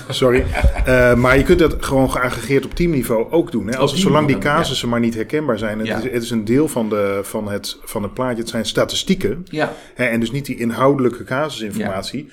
Sorry. 0.10 0.46
Eh, 0.86 1.16
maar 1.16 1.38
je 1.38 1.44
kunt 1.44 1.60
dat 1.60 1.76
gewoon 1.86 2.12
geaggregeerd 2.12 2.66
op 2.66 2.74
teamniveau 2.76 3.32
ook 3.32 3.52
doen. 3.52 3.68
Hè? 3.68 3.78
Als, 3.78 3.96
zolang 3.96 4.28
die 4.28 4.38
casussen 4.38 4.90
maar 4.90 5.00
niet 5.00 5.16
herkenbaar 5.16 5.58
zijn. 5.58 5.78
Het, 5.78 5.88
Ja. 5.88 5.98
is, 5.98 6.04
het 6.04 6.24
is 6.24 6.30
een 6.32 6.46
deel 6.46 6.68
van, 6.68 6.90
de, 6.90 7.20
van, 7.24 7.52
het, 7.52 7.78
van 7.84 8.04
het 8.04 8.14
plaatje. 8.14 8.40
Het 8.42 8.50
zijn 8.50 8.66
statistieken. 8.66 9.46
Ja, 9.50 9.74
Hè, 9.96 10.06
en 10.06 10.20
dus 10.20 10.32
niet 10.32 10.46
die 10.46 10.58
inhoudelijke 10.58 11.24
casusinformatie. 11.24 12.30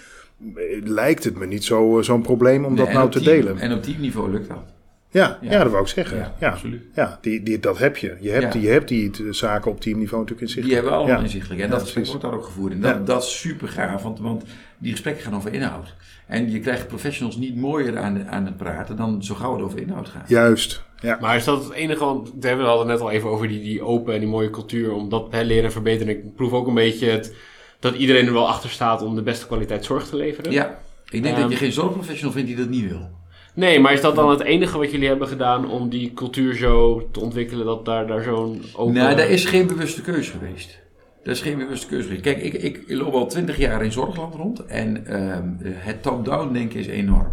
Lijkt 0.84 1.24
het 1.24 1.38
me 1.38 1.46
niet 1.46 1.64
zo, 1.64 1.98
zo'n 2.02 2.22
probleem 2.22 2.64
om 2.64 2.76
dat 2.76 2.86
Nee, 2.86 2.94
nou 2.94 3.10
te 3.10 3.20
team- 3.20 3.40
delen. 3.40 3.58
En 3.58 3.72
op 3.72 3.82
teamniveau 3.82 4.30
lukt 4.30 4.48
dat. 4.48 4.74
Ja, 5.10 5.38
ja. 5.40 5.50
Ja. 5.50 5.62
dat 5.62 5.70
wou 5.72 5.82
ik 5.82 5.88
zeggen. 5.88 6.16
Ja, 6.18 6.34
Ja, 6.40 6.48
absoluut. 6.50 6.82
Ja, 6.94 7.18
die, 7.20 7.42
die, 7.42 7.60
dat 7.60 7.78
heb 7.78 7.96
je. 7.96 8.16
Je 8.20 8.30
hebt, 8.30 8.42
Ja. 8.44 8.50
die, 8.50 8.60
je 8.62 8.68
hebt 8.68 8.88
die 8.88 9.10
t- 9.10 9.22
zaken 9.30 9.70
op 9.70 9.80
teamniveau 9.80 10.22
natuurlijk 10.22 10.48
in 10.48 10.54
zicht. 10.54 10.66
Die 10.66 10.74
hebben 10.74 10.92
we 10.92 10.98
allemaal 10.98 11.16
Ja. 11.16 11.22
inzichtelijk. 11.22 11.60
En 11.60 11.66
Ja, 11.66 11.72
dat 11.72 11.82
gesprek 11.82 12.06
wordt 12.06 12.22
daar 12.22 12.34
ook 12.34 12.44
gevoerd. 12.44 12.72
En 12.72 12.80
dat, 12.80 12.94
Ja. 12.94 13.00
dat 13.04 13.22
is 13.22 13.40
super 13.40 13.68
gaaf, 13.68 14.02
want, 14.02 14.18
want 14.20 14.44
die 14.78 14.90
gesprekken 14.92 15.22
gaan 15.24 15.34
over 15.36 15.52
inhoud. 15.52 15.94
En 16.26 16.50
je 16.50 16.60
krijgt 16.60 16.88
professionals 16.88 17.36
niet 17.36 17.56
mooier 17.56 17.98
aan, 17.98 18.28
aan 18.28 18.44
het 18.46 18.56
praten 18.56 18.96
dan 18.96 19.24
zo 19.24 19.34
gauw 19.34 19.52
het 19.54 19.62
over 19.62 19.78
inhoud 19.80 20.08
gaat. 20.08 20.28
Juist. 20.28 20.82
Ja. 21.00 21.18
Maar 21.20 21.36
is 21.36 21.44
dat 21.44 21.64
het 21.64 21.72
enige, 21.72 22.04
want 22.04 22.30
we 22.40 22.48
hadden 22.48 22.78
het 22.78 22.86
net 22.86 23.00
al 23.00 23.10
even 23.10 23.28
over 23.28 23.48
die, 23.48 23.62
die 23.62 23.82
open 23.82 24.14
en 24.14 24.20
die 24.20 24.28
mooie 24.28 24.50
cultuur, 24.50 24.92
om 24.92 25.08
dat 25.08 25.26
hè, 25.30 25.42
leren 25.42 25.64
en 25.64 25.72
verbeteren. 25.72 26.16
Ik 26.16 26.34
proef 26.34 26.52
ook 26.52 26.66
een 26.66 26.74
beetje 26.74 27.08
het, 27.10 27.34
dat 27.80 27.94
iedereen 27.94 28.26
er 28.26 28.32
wel 28.32 28.48
achter 28.48 28.70
staat 28.70 29.02
om 29.02 29.14
de 29.14 29.22
beste 29.22 29.46
kwaliteit 29.46 29.84
zorg 29.84 30.06
te 30.08 30.16
leveren. 30.16 30.52
Ja, 30.52 30.78
ik 31.10 31.22
denk 31.22 31.34
Ehm. 31.34 31.42
dat 31.42 31.50
je 31.50 31.56
geen 31.56 31.72
zorgprofessional 31.72 32.32
vindt 32.32 32.48
die 32.48 32.56
dat 32.56 32.68
niet 32.68 32.88
wil. 32.88 33.10
Nee, 33.56 33.80
maar 33.80 33.92
is 33.92 34.00
dat 34.00 34.14
dan 34.14 34.30
het 34.30 34.40
enige 34.40 34.78
wat 34.78 34.90
jullie 34.90 35.08
hebben 35.08 35.28
gedaan 35.28 35.70
om 35.70 35.88
die 35.88 36.12
cultuur 36.12 36.54
zo 36.54 37.08
te 37.12 37.20
ontwikkelen, 37.20 37.66
dat 37.66 37.84
daar, 37.84 38.06
daar 38.06 38.22
zo'n 38.22 38.62
open... 38.74 38.94
Nou, 38.94 39.16
daar 39.16 39.28
is 39.28 39.44
geen 39.44 39.66
bewuste 39.66 40.02
keuze 40.02 40.30
geweest. 40.30 40.78
Dat 41.22 41.34
is 41.34 41.40
geen 41.40 41.58
bewuste 41.58 41.86
keuze 41.86 42.06
geweest. 42.06 42.22
Kijk, 42.22 42.42
ik, 42.42 42.54
ik 42.54 42.84
loop 42.88 43.14
al 43.14 43.26
twintig 43.26 43.56
jaar 43.56 43.84
in 43.84 43.92
zorgland 43.92 44.34
rond 44.34 44.64
en 44.64 45.06
ehm, 45.06 45.48
het 45.62 46.02
top-down 46.02 46.52
denken 46.52 46.80
is 46.80 46.86
enorm. 46.86 47.32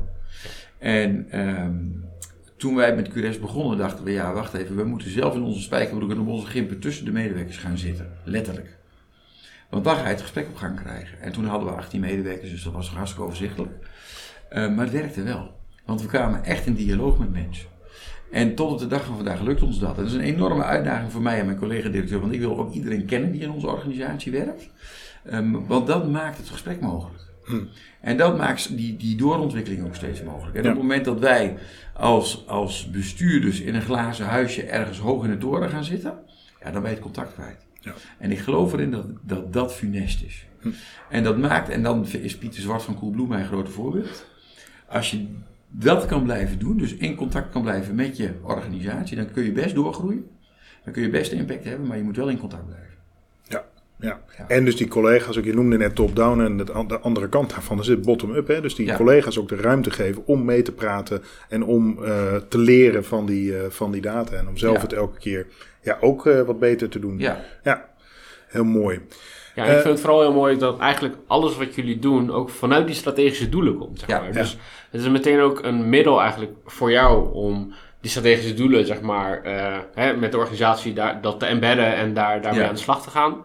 En 0.80 1.26
ehm, 1.30 1.76
toen 2.58 2.76
wij 2.76 2.96
met 2.96 3.10
QRS 3.10 3.40
begonnen, 3.40 3.78
dachten 3.78 4.06
we, 4.06 4.12
ja, 4.12 4.34
wacht 4.34 4.54
even, 4.54 4.76
we 4.76 4.84
moeten 4.84 5.10
zelf 5.10 5.36
in 5.36 5.44
onze 5.44 5.62
spijkerbroek 5.62 6.12
en 6.12 6.20
op 6.20 6.28
onze 6.28 6.48
gimpen 6.48 6.80
tussen 6.80 7.06
de 7.06 7.12
medewerkers 7.12 7.58
gaan 7.58 7.78
zitten. 7.78 8.18
Letterlijk. 8.24 8.78
Want 9.70 9.84
dan 9.84 9.96
ga 9.96 10.04
je 10.04 10.08
het 10.08 10.22
gesprek 10.22 10.48
op 10.48 10.56
gang 10.56 10.82
krijgen. 10.82 11.22
En 11.22 11.32
toen 11.32 11.46
hadden 11.46 11.68
we 11.68 11.76
18 11.76 12.00
medewerkers, 12.00 12.50
dus 12.50 12.64
dat 12.64 12.74
was 12.74 12.90
hartstikke 12.90 13.26
overzichtelijk. 13.26 13.72
Eh, 14.50 14.76
maar 14.76 14.86
het 14.86 14.94
werkte 14.94 15.24
wel. 15.24 15.62
Want 15.86 16.02
we 16.02 16.08
kwamen 16.08 16.44
echt 16.44 16.66
in 16.66 16.74
dialoog 16.74 17.18
met 17.18 17.32
mensen. 17.32 17.68
En 18.32 18.56
tot 18.56 18.72
op 18.72 18.80
de 18.80 18.88
dag 18.88 19.06
van 19.06 19.16
vandaag 19.16 19.42
lukt 19.42 19.62
ons 19.62 19.80
dat. 19.80 19.96
Dat 19.96 20.06
is 20.06 20.14
een 20.14 20.20
enorme 20.22 20.64
uitdaging 20.64 21.12
voor 21.12 21.22
mij 21.22 21.40
en 21.40 21.46
mijn 21.46 21.58
collega-directeur, 21.58 22.20
want 22.20 22.34
ik 22.34 22.40
wil 22.40 22.58
ook 22.60 22.74
iedereen 22.74 23.06
kennen 23.06 23.32
die 23.32 23.42
in 23.42 23.52
onze 23.52 23.68
organisatie 23.68 24.32
werkt. 24.32 24.70
Ehm, 25.26 25.52
want 25.52 25.88
dat 25.88 26.10
maakt 26.12 26.38
het 26.38 26.50
gesprek 26.50 26.80
mogelijk. 26.82 27.22
En 28.02 28.18
dat 28.18 28.38
maakt 28.38 28.78
die, 28.78 28.98
die 28.98 29.16
doorontwikkeling 29.16 29.86
ook 29.86 29.96
steeds 29.96 30.24
mogelijk. 30.24 30.56
En 30.58 30.64
Ja. 30.64 30.70
op 30.70 30.76
het 30.76 30.84
moment 30.84 31.06
dat 31.06 31.20
wij 31.20 31.58
als, 31.94 32.48
als 32.48 32.90
bestuurders 32.90 33.60
in 33.60 33.76
een 33.76 33.82
glazen 33.82 34.26
huisje 34.26 34.64
ergens 34.64 35.00
hoog 35.00 35.24
in 35.24 35.30
de 35.30 35.38
toren 35.38 35.70
gaan 35.70 35.84
zitten, 35.84 36.14
ja, 36.64 36.72
dan 36.72 36.82
ben 36.82 36.90
je 36.90 36.96
het 36.96 37.06
contact 37.06 37.34
kwijt. 37.34 37.66
Ja. 37.80 37.94
En 38.18 38.32
ik 38.32 38.40
geloof 38.40 38.74
erin 38.74 38.92
dat 38.92 39.06
dat, 39.22 39.54
dat 39.54 39.74
funest 39.74 40.24
is. 40.24 40.46
En 41.10 41.24
dat 41.24 41.38
maakt, 41.38 41.70
en 41.70 41.84
dan 41.84 42.08
is 42.08 42.38
Pieter 42.38 42.62
Zwart 42.62 42.84
van 42.84 43.00
Coolblue 43.00 43.28
mijn 43.28 43.46
grote 43.46 43.72
voorbeeld. 43.72 44.26
Als 44.88 45.12
je 45.12 45.28
dat 45.76 46.06
kan 46.06 46.24
blijven 46.24 46.60
doen, 46.60 46.78
dus 46.78 46.96
in 46.96 47.16
contact 47.16 47.52
kan 47.52 47.62
blijven 47.62 47.96
met 47.96 48.18
je 48.18 48.30
organisatie, 48.42 49.16
dan 49.18 49.32
kun 49.32 49.44
je 49.44 49.52
best 49.52 49.76
doorgroeien. 49.76 50.26
Dan 50.84 50.94
kun 50.94 51.02
je 51.02 51.10
best 51.10 51.32
impact 51.32 51.64
hebben, 51.64 51.88
maar 51.88 51.98
je 51.98 52.04
moet 52.04 52.16
wel 52.16 52.30
in 52.30 52.38
contact 52.40 52.66
blijven. 52.66 52.94
Ja. 53.48 53.64
Ja. 54.00 54.22
Ja. 54.38 54.48
En 54.48 54.66
dus 54.66 54.76
die 54.76 54.88
collega's, 54.88 55.38
ook 55.38 55.44
je 55.46 55.54
noemde 55.54 55.78
net 55.78 55.96
top-down 55.96 56.40
en 56.42 56.58
het 56.58 56.68
de 56.90 57.00
andere 57.00 57.30
kant 57.30 57.50
daarvan 57.50 57.80
is 57.80 57.88
het 57.88 58.02
bottom-up. 58.02 58.48
Hè? 58.48 58.62
Dus 58.62 58.76
die 58.76 58.86
Ja. 58.86 58.96
collega's 58.96 59.38
ook 59.38 59.50
de 59.50 59.56
ruimte 59.56 59.92
geven 59.92 60.26
om 60.26 60.46
mee 60.46 60.62
te 60.62 60.72
praten 60.72 61.24
en 61.50 61.64
om 61.64 62.04
eh, 62.04 62.36
te 62.36 62.58
leren 62.58 63.06
van 63.06 63.26
die, 63.26 63.58
eh, 63.58 63.70
van 63.70 63.92
die 63.92 64.02
data. 64.02 64.36
En 64.36 64.48
om 64.48 64.58
zelf 64.58 64.76
Ja. 64.76 64.82
het 64.82 64.94
elke 64.94 65.18
keer 65.20 65.48
ja, 65.82 65.98
ook 66.02 66.26
eh, 66.28 66.42
wat 66.42 66.60
beter 66.60 66.90
te 66.90 67.00
doen. 67.00 67.20
Ja, 67.20 67.42
Ja, 67.64 67.90
heel 68.48 68.64
mooi. 68.66 69.00
Ja, 69.56 69.64
ik 69.66 69.72
vind 69.72 69.84
het 69.84 70.00
vooral 70.00 70.22
heel 70.22 70.34
mooi 70.34 70.58
dat 70.58 70.80
eigenlijk 70.80 71.16
alles 71.28 71.58
wat 71.58 71.76
jullie 71.76 72.00
doen 72.00 72.32
ook 72.32 72.50
vanuit 72.50 72.86
die 72.86 72.96
strategische 72.96 73.50
doelen 73.50 73.78
komt. 73.78 74.00
Zeg 74.00 74.10
Ja, 74.10 74.20
maar. 74.20 74.28
ja. 74.28 74.34
Dus 74.34 74.58
het 74.94 75.02
is 75.02 75.10
meteen 75.10 75.40
ook 75.40 75.64
een 75.64 75.90
middel 75.90 76.22
eigenlijk 76.22 76.52
voor 76.66 76.92
jou 76.92 77.34
om 77.34 77.74
die 78.02 78.12
strategische 78.12 78.54
doelen, 78.54 78.86
zeg 78.86 79.02
maar, 79.02 79.42
eh, 79.44 79.78
hè, 79.94 80.16
met 80.18 80.32
de 80.32 80.38
organisatie 80.38 80.94
daar, 80.94 81.22
dat 81.22 81.40
te 81.40 81.46
embedden 81.46 81.96
en 81.96 82.14
daar, 82.14 82.42
daarmee 82.42 82.62
Ja. 82.62 82.68
aan 82.68 82.74
de 82.74 82.80
slag 82.82 83.04
te 83.04 83.10
gaan. 83.10 83.36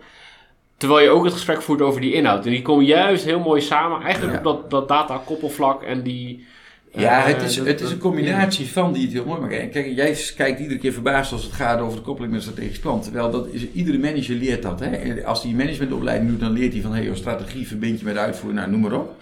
Terwijl 0.77 1.01
je 1.05 1.11
ook 1.11 1.25
het 1.25 1.33
gesprek 1.33 1.63
voert 1.63 1.81
over 1.81 2.01
die 2.01 2.13
inhoud. 2.13 2.45
En 2.45 2.51
die 2.51 2.63
komen 2.63 2.85
juist 2.85 3.25
heel 3.25 3.41
mooi 3.41 3.61
samen, 3.61 4.03
eigenlijk 4.03 4.33
Ja. 4.33 4.39
op 4.39 4.45
dat, 4.45 4.71
dat 4.71 4.89
data-koppelvlak 4.89 5.83
en 5.83 6.03
die... 6.03 6.47
Ja, 6.93 7.19
eh, 7.27 7.35
het 7.35 7.43
is, 7.43 7.57
het 7.57 7.81
is 7.81 7.91
een 7.91 7.99
combinatie 7.99 8.67
van 8.73 8.93
die 8.93 9.03
het 9.03 9.13
heel 9.13 9.25
mooi 9.25 9.41
maakt. 9.41 9.53
En 9.53 9.71
Kijk, 9.71 9.87
jij 9.95 10.17
kijkt 10.37 10.61
iedere 10.61 10.79
keer 10.81 10.93
verbaasd 10.93 11.33
als 11.33 11.43
het 11.43 11.53
gaat 11.53 11.81
over 11.81 11.97
de 11.97 12.05
koppeling 12.05 12.33
met 12.33 12.43
strategisch 12.43 12.79
plan. 12.79 13.01
Terwijl 13.03 13.31
dat 13.31 13.47
is, 13.51 13.71
iedere 13.73 13.99
manager 13.99 14.35
leert 14.35 14.63
dat. 14.63 14.81
Hè? 14.81 15.25
Als 15.25 15.43
hij 15.43 15.53
managementopleiding 15.53 16.31
doet, 16.31 16.41
dan 16.41 16.53
leert 16.53 16.73
hij 16.73 16.83
van 16.83 16.93
hey, 16.95 17.11
strategie 17.15 17.67
verbind 17.67 17.99
je 17.99 18.05
met 18.05 18.17
uitvoering, 18.17 18.61
nou, 18.61 18.71
noem 18.71 18.81
maar 18.81 19.01
op. 19.01 19.17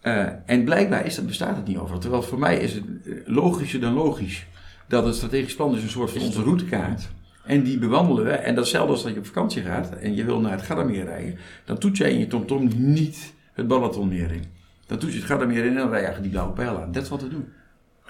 Eh, 0.00 0.26
en 0.46 0.64
blijkbaar 0.64 1.06
is 1.06 1.14
dat, 1.14 1.26
bestaat 1.26 1.56
het 1.56 1.66
niet 1.66 1.76
overal. 1.78 2.00
Terwijl 2.00 2.22
voor 2.22 2.38
mij 2.38 2.58
is 2.58 2.74
het 2.74 2.84
eh, 2.84 3.12
logischer 3.24 3.80
dan 3.80 3.92
logisch. 3.92 4.46
Dat 4.88 5.04
het 5.04 5.14
strategisch 5.14 5.54
plan 5.54 5.76
is 5.76 5.82
een 5.82 5.88
soort 5.88 6.10
van 6.10 6.20
onze 6.20 6.42
routekaart. 6.42 7.08
En 7.44 7.62
die 7.62 7.78
bewandelen 7.78 8.24
we. 8.24 8.30
En 8.30 8.54
dat 8.54 8.64
is 8.64 8.70
hetzelfde 8.70 8.92
als 8.92 9.02
dat 9.02 9.12
je 9.12 9.18
op 9.18 9.26
vakantie 9.26 9.62
gaat 9.62 9.92
en 9.92 10.14
je 10.14 10.24
wil 10.24 10.40
naar 10.40 10.52
het 10.52 10.62
Gardameer 10.62 11.04
rijden. 11.04 11.38
Dan 11.64 11.78
toets 11.78 11.98
jij 11.98 12.12
in 12.12 12.18
je 12.18 12.26
TomTom 12.26 12.70
niet 12.76 13.34
het 13.52 13.68
Balatonmeer 13.68 14.32
in. 14.32 14.44
Dan 14.86 14.98
toets 14.98 15.12
je 15.12 15.18
het 15.18 15.28
Gardameer 15.28 15.64
in 15.64 15.70
en 15.70 15.76
dan 15.76 15.90
rij 15.90 16.14
je 16.14 16.20
die 16.20 16.30
blauwe 16.30 16.52
pijl 16.52 16.80
aan. 16.80 16.92
Dat 16.92 17.02
is 17.02 17.08
wat 17.08 17.22
we 17.22 17.28
doen. 17.28 17.52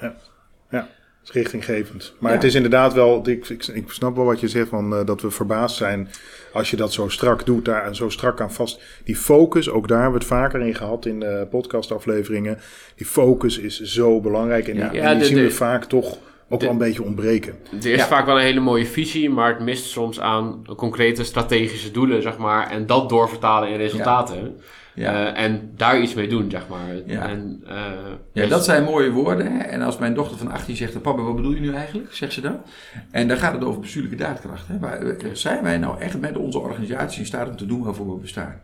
Ja, 0.01 0.14
is 0.70 0.99
richtinggevend. 1.32 2.12
Maar 2.18 2.30
Ja. 2.30 2.36
het 2.36 2.46
is 2.46 2.54
inderdaad 2.54 2.92
wel, 2.94 3.28
ik, 3.28 3.48
ik, 3.48 3.66
ik 3.66 3.90
snap 3.90 4.16
wel 4.16 4.24
wat 4.24 4.40
je 4.40 4.48
zegt, 4.48 4.68
van, 4.68 4.94
eh, 4.94 5.06
dat 5.06 5.20
we 5.22 5.30
verbaasd 5.30 5.76
zijn 5.76 6.08
als 6.52 6.70
je 6.70 6.76
dat 6.76 6.92
zo 6.92 7.08
strak 7.08 7.46
doet, 7.46 7.64
daar 7.64 7.86
en 7.86 7.94
zo 7.94 8.08
strak 8.08 8.40
aan 8.40 8.52
vast. 8.52 8.80
Die 9.04 9.16
focus, 9.16 9.70
ook 9.70 9.88
daar 9.88 10.00
hebben 10.02 10.18
we 10.18 10.24
het 10.24 10.34
vaker 10.34 10.60
in 10.60 10.74
gehad 10.74 11.06
in 11.06 11.20
de 11.20 11.46
podcastafleveringen. 11.50 12.58
Die 12.94 13.06
focus 13.06 13.58
is 13.58 13.80
zo 13.80 14.20
belangrijk 14.20 14.68
en 14.68 14.74
die, 14.74 14.82
Ja. 14.82 14.88
en 14.90 14.96
Ja, 14.96 15.10
die 15.10 15.18
de- 15.18 15.24
zien 15.24 15.36
we 15.36 15.42
de- 15.42 15.50
vaak 15.50 15.84
toch 15.84 16.18
ook 16.51 16.61
de- 16.61 16.64
wel 16.66 16.74
een 16.74 16.80
beetje 16.80 17.03
ontbreken. 17.05 17.55
Het 17.70 17.84
is 17.84 17.96
Ja. 17.98 18.07
vaak 18.07 18.26
wel 18.26 18.36
een 18.36 18.42
hele 18.44 18.61
mooie 18.61 18.86
visie, 18.86 19.30
maar 19.30 19.48
het 19.53 19.61
mist 19.61 19.84
soms 19.84 20.20
aan 20.20 20.64
concrete 20.76 21.24
strategische 21.24 21.90
doelen, 21.90 22.22
zeg 22.22 22.38
maar. 22.38 22.70
En 22.70 22.86
dat 22.86 23.09
doorvertalen 23.09 23.68
in 23.70 23.76
resultaten. 23.76 24.57
Ja. 24.94 25.34
Eh, 25.34 25.44
en 25.44 25.70
daar 25.76 26.01
iets 26.01 26.14
mee 26.14 26.28
doen, 26.28 26.51
zeg 26.51 26.68
maar. 26.68 26.94
Ja. 27.07 27.28
En, 27.28 27.62
eh, 27.66 27.74
Ja, 28.32 28.40
dus- 28.42 28.48
dat 28.48 28.64
zijn 28.64 28.84
mooie 28.84 29.11
woorden. 29.11 29.53
Hè? 29.53 29.59
En 29.59 29.82
als 29.82 29.98
mijn 29.98 30.14
dochter 30.14 30.38
van 30.38 30.51
18 30.51 30.76
zegt, 30.76 31.03
papa, 31.03 31.22
wat 31.22 31.36
bedoel 31.36 31.53
je 31.55 31.61
nu 31.61 31.72
eigenlijk? 31.74 32.14
Zegt 32.14 32.32
ze 32.32 32.40
dan. 32.40 32.57
En 33.11 33.28
dan 33.28 33.36
gaat 33.36 33.53
het 33.53 33.64
over 33.64 33.80
bestuurlijke 33.80 34.16
daadkracht. 34.16 34.68
Hè? 34.68 34.78
Maar, 34.78 34.98
eh, 35.03 35.28
zijn 35.32 35.62
wij 35.62 35.78
nou 35.78 36.01
echt 36.01 36.20
met 36.20 36.36
onze 36.36 36.59
organisatie 36.59 37.20
in 37.20 37.26
staat 37.26 37.48
om 37.48 37.57
te 37.57 37.66
doen 37.66 37.82
waarvoor 37.82 38.14
we 38.14 38.20
bestaan? 38.20 38.61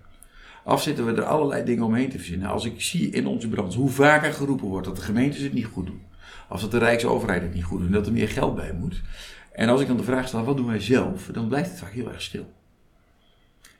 Of 0.65 0.83
zitten 0.83 1.07
we 1.07 1.13
er 1.13 1.25
allerlei 1.25 1.65
dingen 1.65 1.85
omheen 1.85 2.09
te 2.11 2.17
verzinnen? 2.17 2.49
Als 2.49 2.65
ik 2.65 2.81
zie 2.81 3.11
in 3.11 3.27
onze 3.27 3.49
branche 3.49 3.79
hoe 3.79 3.91
vaker 3.91 4.33
geroepen 4.33 4.67
wordt 4.67 4.87
dat 4.87 4.97
de 4.97 5.03
gemeentes 5.03 5.41
het 5.43 5.53
niet 5.53 5.67
goed 5.67 5.87
doen. 5.87 6.01
Of 6.49 6.61
dat 6.61 6.71
de 6.71 6.79
Rijksoverheid 6.79 7.43
het 7.43 7.55
niet 7.55 7.65
goed 7.65 7.79
doet 7.79 7.87
en 7.87 7.93
dat 7.93 8.07
er 8.07 8.13
meer 8.13 8.29
geld 8.29 8.55
bij 8.55 8.73
moet. 8.73 9.03
En 9.53 9.69
als 9.69 9.81
ik 9.81 9.87
dan 9.87 9.97
de 9.97 10.03
vraag 10.03 10.29
stel, 10.29 10.45
wat 10.45 10.57
doen 10.57 10.67
wij 10.67 10.81
zelf? 10.81 11.27
Dan 11.33 11.49
blijft 11.49 11.71
het 11.71 11.79
vaak 11.79 11.93
heel 11.93 12.09
erg 12.09 12.23
stil. 12.23 12.55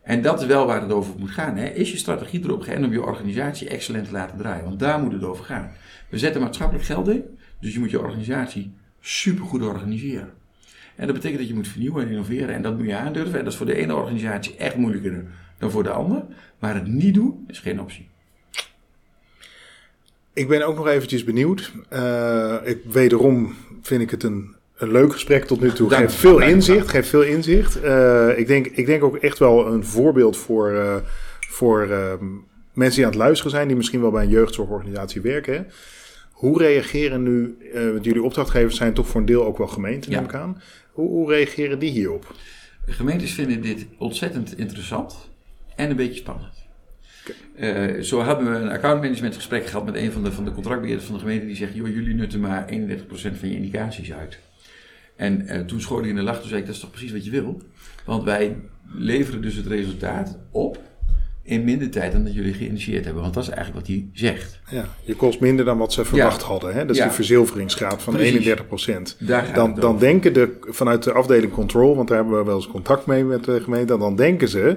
En 0.03 0.23
dat 0.23 0.41
is 0.41 0.47
wel 0.47 0.67
waar 0.67 0.83
het 0.83 0.93
over 0.93 1.15
moet 1.19 1.31
gaan. 1.31 1.57
Hè? 1.57 1.69
Is 1.69 1.91
je 1.91 1.97
strategie 1.97 2.45
erop 2.45 2.63
geënt 2.63 2.85
om 2.85 2.93
je 2.93 3.03
organisatie 3.03 3.69
excellent 3.69 4.07
te 4.07 4.13
laten 4.13 4.39
draaien? 4.39 4.65
Want 4.65 4.79
daar 4.79 5.01
moet 5.01 5.13
het 5.13 5.25
over 5.25 5.45
gaan. 5.45 5.73
We 6.09 6.19
zetten 6.19 6.41
maatschappelijk 6.41 6.87
geld 6.87 7.09
in, 7.09 7.39
dus 7.61 7.73
je 7.73 7.79
moet 7.79 7.91
je 7.91 8.01
organisatie 8.01 8.73
supergoed 9.01 9.63
organiseren. 9.63 10.33
En 10.97 11.07
dat 11.07 11.15
betekent 11.15 11.39
dat 11.39 11.49
je 11.49 11.55
moet 11.55 11.69
vernieuwen 11.69 12.03
en 12.03 12.11
innoveren 12.11 12.55
en 12.55 12.63
dat 12.63 12.77
moet 12.77 12.87
je 12.87 12.97
aandurven. 12.97 13.39
En 13.39 13.45
dat 13.45 13.53
is 13.53 13.59
voor 13.59 13.67
de 13.67 13.77
ene 13.77 13.95
organisatie 13.95 14.57
echt 14.57 14.77
moeilijker 14.77 15.25
dan 15.59 15.71
voor 15.71 15.83
de 15.83 15.91
ander. 15.91 16.25
Maar 16.59 16.75
het 16.75 16.87
niet 16.87 17.15
doen 17.15 17.45
is 17.47 17.59
geen 17.59 17.81
optie. 17.81 18.09
Ik 20.37 20.49
ben 20.49 20.67
ook 20.67 20.77
nog 20.77 20.87
eventjes 20.89 21.25
benieuwd. 21.25 21.73
Eh, 21.89 22.55
ik, 22.65 22.79
wederom 22.91 23.55
vind 23.83 24.03
ik 24.03 24.11
het 24.11 24.23
een, 24.23 24.55
een 24.77 24.93
leuk 24.93 25.13
gesprek 25.13 25.45
tot 25.45 25.61
nu 25.61 25.73
toe. 25.73 25.91
Geeft 25.91 26.15
veel 26.15 26.39
inzicht. 26.41 26.89
Geeft 26.89 27.09
veel 27.09 27.23
inzicht. 27.23 27.81
Eh, 27.81 28.39
ik, 28.39 28.47
denk, 28.47 28.67
ik 28.67 28.87
denk 28.87 29.05
ook 29.05 29.17
echt 29.17 29.39
wel 29.39 29.67
een 29.67 29.85
voorbeeld 29.85 30.37
voor, 30.37 30.73
eh, 30.73 30.97
voor 31.49 31.87
mensen 32.73 32.97
die 32.97 33.05
aan 33.05 33.11
het 33.11 33.21
luisteren 33.21 33.51
zijn, 33.53 33.67
die 33.69 33.77
misschien 33.77 34.01
wel 34.01 34.11
bij 34.11 34.23
een 34.25 34.31
jeugdzorgorganisatie 34.31 35.21
werken. 35.21 35.55
hè. 35.55 35.61
Hoe 36.33 36.59
reageren 36.59 37.23
nu, 37.23 37.57
want 37.93 38.05
jullie 38.05 38.23
opdrachtgevers 38.23 38.77
zijn 38.77 38.93
toch 38.95 39.07
voor 39.09 39.21
een 39.21 39.27
deel 39.27 39.45
ook 39.45 39.59
wel 39.59 39.67
gemeenten, 39.67 40.11
Ja. 40.11 40.17
neem 40.17 40.29
ik 40.29 40.35
aan. 40.35 40.63
Hoe, 40.93 41.09
hoe 41.09 41.31
reageren 41.31 41.79
die 41.79 41.91
hierop? 41.91 42.35
De 42.87 42.93
gemeentes 42.93 43.33
vinden 43.33 43.63
dit 43.63 43.87
ontzettend 43.99 44.59
interessant 44.59 45.29
en 45.77 45.91
een 45.91 45.97
beetje 45.97 46.21
spannend. 46.21 46.56
Uh, 47.61 48.03
zo 48.03 48.25
hebben 48.25 48.53
we 48.53 48.59
een 48.59 48.71
accountmanagementgesprek 48.71 49.67
gehad 49.67 49.85
met 49.85 49.95
een 49.95 50.13
van 50.13 50.25
de, 50.25 50.33
van 50.33 50.45
de 50.45 50.53
contractbeheerders 50.53 51.07
van 51.07 51.15
de 51.15 51.21
gemeente. 51.21 51.47
Die 51.47 51.57
zegt, 51.57 51.75
joh, 51.75 51.89
jullie 51.89 52.15
nutten 52.15 52.41
maar 52.41 52.67
31% 52.71 52.73
van 53.11 53.49
je 53.49 53.55
indicaties 53.55 54.13
uit. 54.13 54.39
En 55.17 55.43
uh, 55.47 55.61
toen 55.61 55.81
schoot 55.81 56.03
ik 56.03 56.09
in 56.09 56.17
de 56.17 56.23
lach, 56.23 56.41
toen 56.41 56.49
zei 56.49 56.61
ik, 56.61 56.67
dat 56.67 56.75
is 56.75 56.81
toch 56.81 56.91
precies 56.91 57.13
wat 57.13 57.25
je 57.25 57.31
wil? 57.31 57.63
Want 58.05 58.25
wij 58.25 58.57
leveren 58.93 59.43
dus 59.43 59.55
het 59.55 59.67
resultaat 59.67 60.39
op 60.51 60.79
in 61.47 61.65
minder 61.65 61.91
tijd 61.91 62.13
dan 62.13 62.25
dat 62.25 62.35
jullie 62.35 62.55
geïnitieerd 62.55 63.05
hebben. 63.05 63.23
Want 63.23 63.35
dat 63.35 63.43
is 63.43 63.49
eigenlijk 63.49 63.87
wat 63.87 63.97
hij 63.97 64.09
zegt. 64.13 64.61
Ja, 64.71 64.85
je 65.03 65.15
kost 65.15 65.41
minder 65.41 65.65
dan 65.65 65.79
wat 65.79 65.93
ze 65.93 66.05
verwacht 66.05 66.43
hadden. 66.43 66.75
Hè? 66.75 66.87
Dat 66.87 66.97
is 66.97 67.03
de 67.03 67.11
verzilveringsgraad 67.11 68.03
van 68.03 68.13
Precies. 68.13 68.33
31 68.33 68.67
procent. 68.67 69.17
Dan, 69.55 69.75
dan 69.75 69.99
denken 69.99 70.33
de, 70.33 70.57
vanuit 70.61 71.03
de 71.03 71.13
afdeling 71.13 71.53
control, 71.53 71.97
want 71.97 72.09
daar 72.09 72.17
hebben 72.17 72.39
we 72.39 72.45
wel 72.45 72.57
eens 72.57 72.67
contact 72.67 73.07
mee 73.07 73.25
met 73.25 73.45
de 73.45 73.61
gemeente, 73.61 73.99
dan 73.99 74.17
denken 74.17 74.49
ze 74.49 74.77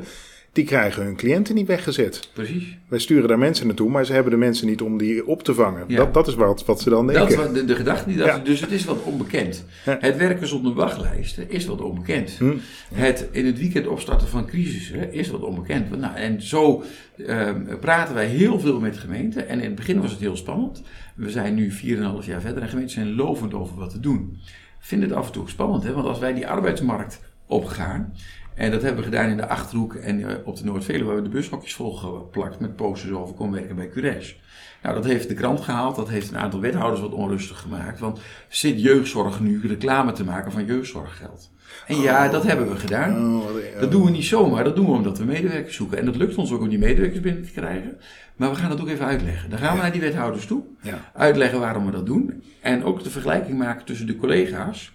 die 0.59 0.67
krijgen 0.67 1.03
hun 1.03 1.15
cliënten 1.15 1.55
niet 1.55 1.67
weggezet. 1.67 2.29
Precies. 2.33 2.77
Wij 2.87 2.99
sturen 2.99 3.27
daar 3.27 3.37
mensen 3.37 3.67
naartoe, 3.67 3.89
maar 3.89 4.05
ze 4.05 4.13
hebben 4.13 4.31
de 4.31 4.37
mensen 4.37 4.67
niet 4.67 4.81
om 4.81 4.97
die 4.97 5.27
op 5.27 5.43
te 5.43 5.53
vangen. 5.53 5.95
Dat, 5.95 6.13
dat 6.13 6.27
is 6.27 6.35
wat, 6.35 6.65
wat 6.65 6.81
ze 6.81 6.89
dan 6.89 7.07
denken. 7.07 7.37
Dat 7.37 7.47
is 7.47 7.53
de, 7.53 7.65
de 7.65 7.75
gedachte. 7.75 8.15
Dat, 8.15 8.45
Dus 8.45 8.61
het 8.61 8.71
is 8.71 8.85
wat 8.85 9.03
onbekend. 9.03 9.65
Het 9.83 10.17
werken 10.17 10.47
zonder 10.47 10.73
wachtlijsten 10.73 11.49
is 11.49 11.65
wat 11.65 11.81
onbekend. 11.81 12.35
Hm. 12.37 12.57
Het 12.93 13.27
in 13.31 13.45
het 13.45 13.59
weekend 13.59 13.87
opstarten 13.87 14.27
van 14.27 14.45
crisissen 14.45 15.13
is 15.13 15.29
wat 15.29 15.41
onbekend. 15.41 15.99
Nou, 15.99 16.15
en 16.15 16.41
zo 16.41 16.83
ehm, 17.25 17.77
praten 17.79 18.13
wij 18.13 18.25
heel 18.25 18.59
veel 18.59 18.79
met 18.79 18.97
gemeenten. 18.97 19.47
En 19.47 19.59
in 19.59 19.65
het 19.65 19.75
begin 19.75 20.01
was 20.01 20.11
het 20.11 20.19
heel 20.19 20.37
spannend. 20.37 20.81
We 21.15 21.29
zijn 21.29 21.55
nu 21.55 21.71
4,5 21.71 21.77
jaar 22.25 22.41
verder 22.41 22.61
en 22.61 22.69
gemeenten 22.69 22.93
zijn 22.93 23.15
lovend 23.15 23.53
over 23.53 23.75
wat 23.75 23.89
te 23.89 23.99
doen. 23.99 24.37
Ik 24.79 24.85
vind 24.85 25.01
het 25.01 25.11
af 25.11 25.25
en 25.25 25.31
toe 25.31 25.49
spannend, 25.49 25.83
hè? 25.83 25.93
want 25.93 26.07
als 26.07 26.19
wij 26.19 26.33
die 26.33 26.47
arbeidsmarkt 26.47 27.21
opgaan 27.45 28.13
en 28.59 28.71
dat 28.71 28.81
hebben 28.81 29.03
we 29.03 29.09
gedaan 29.09 29.29
in 29.29 29.37
de 29.37 29.47
Achterhoek 29.47 29.95
en 29.95 30.29
eh, 30.29 30.35
op 30.43 30.57
de 30.57 30.63
Noordveluwe. 30.63 31.05
We 31.05 31.13
hebben 31.13 31.31
de 31.31 31.37
bushokjes 31.37 31.73
volgeplakt 31.73 32.59
met 32.59 32.75
posters 32.75 33.11
over 33.11 33.35
kom 33.35 33.51
werken 33.51 33.75
bij 33.75 33.89
Cures. 33.89 34.39
Nou, 34.83 34.95
dat 34.95 35.05
heeft 35.05 35.27
de 35.27 35.33
krant 35.33 35.61
gehaald. 35.61 35.95
Dat 35.95 36.09
heeft 36.09 36.29
een 36.29 36.37
aantal 36.37 36.59
wethouders 36.59 37.01
wat 37.01 37.11
onrustig 37.11 37.59
gemaakt. 37.59 37.99
Want 37.99 38.19
zit 38.47 38.81
jeugdzorg 38.81 39.39
nu 39.39 39.61
reclame 39.67 40.11
te 40.11 40.23
maken 40.23 40.51
van 40.51 40.65
jeugdzorggeld? 40.65 41.51
En 41.87 42.01
ja, 42.01 42.25
oh. 42.25 42.31
dat 42.31 42.43
hebben 42.43 42.69
we 42.69 42.75
gedaan. 42.75 43.35
Oh, 43.35 43.45
dat 43.79 43.91
doen 43.91 44.05
we 44.05 44.11
niet 44.11 44.25
zomaar. 44.25 44.63
Dat 44.63 44.75
doen 44.75 44.85
we 44.85 44.91
omdat 44.91 45.17
we 45.17 45.25
medewerkers 45.25 45.75
zoeken. 45.75 45.97
En 45.97 46.05
dat 46.05 46.15
lukt 46.15 46.35
ons 46.35 46.51
ook 46.51 46.61
om 46.61 46.69
die 46.69 46.79
medewerkers 46.79 47.21
binnen 47.21 47.43
te 47.43 47.51
krijgen. 47.51 47.97
Maar 48.35 48.49
we 48.49 48.55
gaan 48.55 48.69
dat 48.69 48.81
ook 48.81 48.89
even 48.89 49.05
uitleggen. 49.05 49.49
Dan 49.49 49.59
gaan 49.59 49.75
we 49.75 49.81
naar 49.81 49.91
die 49.91 50.01
wethouders 50.01 50.45
toe. 50.45 50.63
Ja. 50.81 51.11
Uitleggen 51.13 51.59
waarom 51.59 51.85
we 51.85 51.91
dat 51.91 52.05
doen. 52.05 52.43
En 52.61 52.83
ook 52.83 53.03
de 53.03 53.09
vergelijking 53.09 53.57
maken 53.57 53.85
tussen 53.85 54.07
de 54.07 54.15
collega's 54.15 54.91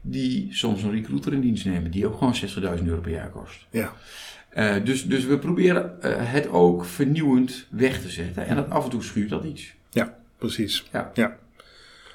die 0.00 0.48
soms 0.50 0.82
een 0.82 0.90
recruiter 0.90 1.32
in 1.32 1.40
dienst 1.40 1.64
nemen, 1.64 1.90
die 1.90 2.06
ook 2.06 2.18
gewoon 2.18 2.34
60.000 2.78 2.84
euro 2.84 3.00
per 3.00 3.10
jaar 3.10 3.30
kost. 3.30 3.66
Ja. 3.70 3.92
Uh, 4.56 4.74
dus, 4.84 5.06
dus 5.06 5.24
we 5.24 5.38
proberen 5.38 5.98
uh, 6.02 6.12
het 6.16 6.48
ook 6.48 6.84
vernieuwend 6.84 7.66
weg 7.70 8.00
te 8.00 8.08
zetten. 8.08 8.46
En 8.46 8.56
dat 8.56 8.70
af 8.70 8.84
en 8.84 8.90
toe 8.90 9.02
schuurt 9.02 9.30
dat 9.30 9.44
iets. 9.44 9.74
Ja, 9.90 10.14
precies. 10.38 10.84
Ja. 10.92 11.10
ja. 11.14 11.36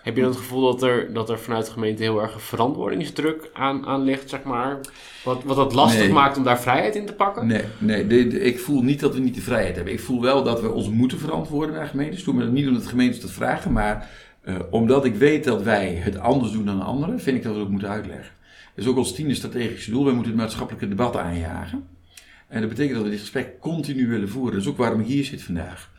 Heb 0.03 0.15
je 0.15 0.21
dan 0.21 0.29
het 0.29 0.39
gevoel 0.39 0.71
dat 0.71 0.83
er, 0.83 1.13
dat 1.13 1.29
er 1.29 1.39
vanuit 1.39 1.65
de 1.65 1.71
gemeente 1.71 2.03
heel 2.03 2.21
erg 2.21 2.33
een 2.33 2.39
verantwoordingsdruk 2.39 3.49
aan, 3.53 3.85
aan 3.85 4.03
ligt, 4.03 4.29
zeg 4.29 4.43
maar? 4.43 4.79
Wat, 5.23 5.43
wat 5.43 5.57
het 5.57 5.73
lastig 5.73 6.09
maakt 6.09 6.37
om 6.37 6.43
daar 6.43 6.61
vrijheid 6.61 6.95
in 6.95 7.05
te 7.05 7.13
pakken? 7.13 7.47
Nee, 7.47 7.63
nee 7.77 8.27
ik 8.27 8.59
voel 8.59 8.81
niet 8.81 8.99
dat 8.99 9.13
we 9.13 9.19
niet 9.19 9.35
de 9.35 9.41
vrijheid 9.41 9.75
hebben. 9.75 9.93
Ik 9.93 9.99
voel 9.99 10.21
wel 10.21 10.43
dat 10.43 10.61
we 10.61 10.71
ons 10.71 10.89
moeten 10.89 11.19
verantwoorden 11.19 11.75
naar 11.75 11.87
gemeentes 11.87 12.23
toe. 12.23 12.33
Maar 12.33 12.47
niet 12.47 12.67
omdat 12.67 12.87
gemeentes 12.87 13.21
dat 13.21 13.31
vragen, 13.31 13.71
maar 13.71 14.09
uh, 14.45 14.55
omdat 14.69 15.05
ik 15.05 15.15
weet 15.15 15.43
dat 15.43 15.63
wij 15.63 15.93
het 15.93 16.17
anders 16.17 16.51
doen 16.51 16.65
dan 16.65 16.81
anderen, 16.81 17.19
vind 17.19 17.37
ik 17.37 17.43
dat 17.43 17.51
we 17.51 17.57
het 17.57 17.65
ook 17.65 17.71
moeten 17.71 17.89
uitleggen. 17.89 18.31
Dat 18.75 18.85
is 18.85 18.91
ook 18.91 18.97
ons 18.97 19.13
tiende 19.13 19.35
strategische 19.35 19.91
doel. 19.91 20.03
Wij 20.03 20.13
moeten 20.13 20.31
het 20.31 20.41
maatschappelijke 20.41 20.87
debat 20.87 21.17
aanjagen. 21.17 21.87
En 22.47 22.59
dat 22.59 22.69
betekent 22.69 22.95
dat 22.95 23.03
we 23.03 23.09
dit 23.09 23.19
gesprek 23.19 23.59
continu 23.59 24.07
willen 24.07 24.29
voeren. 24.29 24.53
Dat 24.53 24.61
is 24.61 24.67
ook 24.67 24.77
waarom 24.77 24.99
ik 24.99 25.07
hier 25.07 25.25
zit 25.25 25.43
vandaag. 25.43 25.91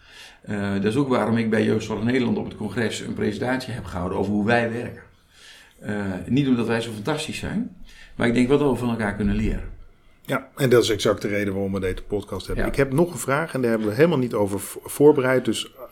Uh, 0.49 0.72
dat 0.72 0.84
is 0.84 0.97
ook 0.97 1.09
waarom 1.09 1.36
ik 1.36 1.51
bij 1.51 1.64
Jeugdzorg 1.64 2.03
Nederland 2.03 2.38
op 2.38 2.45
het 2.45 2.57
congres 2.57 3.01
een 3.01 3.14
presentatie 3.14 3.72
heb 3.72 3.84
gehouden 3.84 4.18
over 4.18 4.32
hoe 4.32 4.45
wij 4.45 4.72
werken. 4.72 5.03
Uh, 5.82 6.05
niet 6.26 6.47
omdat 6.47 6.66
wij 6.66 6.80
zo 6.80 6.90
fantastisch 6.92 7.38
zijn, 7.38 7.76
maar 8.14 8.26
ik 8.26 8.34
denk 8.34 8.49
wel 8.49 8.59
dat 8.59 8.70
we 8.70 8.76
van 8.76 8.90
elkaar 8.90 9.14
kunnen 9.16 9.34
leren. 9.34 9.72
Ja, 10.26 10.49
en 10.57 10.70
dat 10.70 10.82
is 10.82 10.90
exact 10.90 11.22
de 11.22 11.28
reden 11.28 11.53
waarom 11.53 11.72
we 11.72 11.80
deze 11.80 12.03
podcast 12.03 12.47
hebben. 12.47 12.66
Ik 12.66 12.76
heb 12.76 12.92
nog 12.92 13.12
een 13.12 13.18
vraag 13.18 13.55
en 13.55 13.61
daar 13.61 13.70
hebben 13.70 13.88
we 13.88 13.95
helemaal 13.95 14.18
niet 14.18 14.34
over 14.34 14.61
voorbereid. 14.84 15.45
Dus 15.45 15.72
eh, 15.74 15.82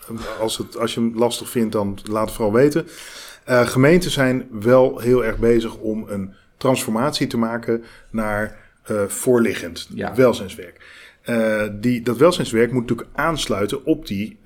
als, 0.40 0.58
het, 0.58 0.78
als 0.78 0.94
je 0.94 1.00
hem 1.00 1.12
lastig 1.14 1.48
vindt, 1.48 1.72
dan 1.72 1.98
laat 2.04 2.26
het 2.26 2.34
vooral 2.34 2.54
weten. 2.54 2.86
Uh, 3.48 3.66
gemeenten 3.66 4.10
zijn 4.10 4.48
wel 4.50 4.98
heel 4.98 5.24
erg 5.24 5.38
bezig 5.38 5.76
om 5.76 6.04
een 6.08 6.34
transformatie 6.56 7.26
te 7.26 7.38
maken 7.38 7.84
naar 8.10 8.58
uh, 8.90 9.02
voorliggend 9.02 9.88
welzijnswerk. 10.14 11.00
Uh, 11.24 11.62
die, 11.72 12.02
dat 12.02 12.16
welzijnswerk 12.16 12.72
moet 12.72 12.80
natuurlijk 12.80 13.08
aansluiten 13.14 13.84
op 13.84 14.06
die, 14.06 14.38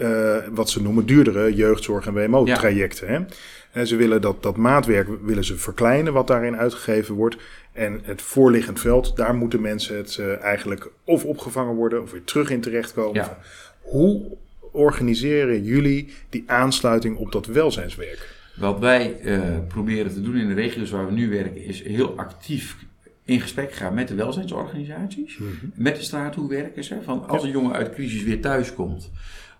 wat 0.51 0.71
ze 0.71 0.83
noemen, 0.83 1.07
duurdere 1.07 1.55
jeugdzorg- 1.55 2.07
en 2.07 2.15
WMO-trajecten. 2.15 3.13
Ja. 3.13 3.27
En 3.73 3.87
ze 3.87 3.97
willen 3.97 4.21
dat, 4.21 4.43
dat 4.43 4.57
maatwerk 4.57 5.09
willen 5.23 5.45
ze 5.45 5.57
verkleinen, 5.57 6.13
wat 6.13 6.27
daarin 6.27 6.57
uitgegeven 6.57 7.15
wordt. 7.15 7.37
En 7.73 8.01
het 8.03 8.23
voorliggend 8.23 8.81
veld, 8.81 9.17
daar 9.17 9.35
moeten 9.35 9.61
mensen 9.61 9.97
het 9.97 10.19
eigenlijk 10.41 10.91
of 11.05 11.25
opgevangen 11.25 11.75
worden 11.75 12.03
of 12.03 12.11
weer 12.11 12.25
terug 12.25 12.51
in 12.51 12.61
terechtkomen. 12.61 13.15
Ja. 13.15 13.39
Hoe 13.81 14.37
organiseren 14.77 15.65
jullie 15.65 16.09
die 16.29 16.45
aansluiting 16.47 17.17
op 17.17 17.33
dat 17.33 17.47
welzijnswerk? 17.47 18.35
Wat 18.57 18.79
wij 18.79 19.21
uh, 19.25 19.59
proberen 19.69 20.13
te 20.13 20.23
doen 20.23 20.37
in 20.37 20.49
de 20.49 20.55
regio's 20.55 20.91
waar 20.91 21.07
we 21.07 21.13
nu 21.13 21.31
werken, 21.31 21.65
is 21.65 21.83
heel 21.83 22.17
actief 22.17 22.77
in 23.25 23.41
gesprek 23.41 23.73
gaan 23.73 23.95
met 23.95 24.09
de 24.09 24.15
welzijnsorganisaties, 24.15 25.39
mm 25.39 25.47
-hmm. 25.61 25.73
met 25.75 25.97
de 25.97 26.03
straathoekwerkers. 26.03 26.89
Hè, 26.89 27.03
van 27.03 27.29
als 27.29 27.43
een 27.43 27.51
jongen 27.51 27.73
uit 27.73 27.95
crisis 27.95 28.23
weer 28.23 28.41
thuis 28.41 28.75
komt, 28.75 29.11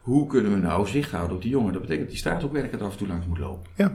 hoe 0.01 0.27
kunnen 0.27 0.53
we 0.53 0.59
nou 0.59 0.87
zicht 0.87 1.11
houden 1.11 1.37
op 1.37 1.43
die 1.43 1.51
jongen? 1.51 1.73
Dat 1.73 1.81
betekent 1.81 2.05
dat 2.05 2.15
die 2.15 2.25
straathoekwerker 2.25 2.79
er 2.79 2.85
af 2.85 2.93
en 2.93 2.99
toe 2.99 3.09
langs 3.09 3.27
moet 3.27 3.39
lopen. 3.39 3.71
Ja. 3.77 3.95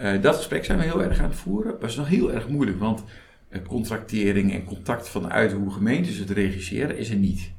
Uh, 0.00 0.22
dat 0.22 0.36
gesprek 0.36 0.64
zijn 0.64 0.78
we 0.78 0.84
heel 0.84 1.02
erg 1.02 1.18
aan 1.18 1.30
het 1.30 1.38
voeren. 1.38 1.70
Maar 1.72 1.80
het 1.80 1.90
is 1.90 1.96
nog 1.96 2.08
heel 2.08 2.32
erg 2.32 2.48
moeilijk, 2.48 2.78
want 2.78 3.04
contractering 3.66 4.52
en 4.52 4.64
contact 4.64 5.08
vanuit 5.08 5.52
hoe 5.52 5.72
gemeentes 5.72 6.16
het 6.16 6.30
regisseren 6.30 6.98
is 6.98 7.10
er 7.10 7.16
niet. 7.16 7.50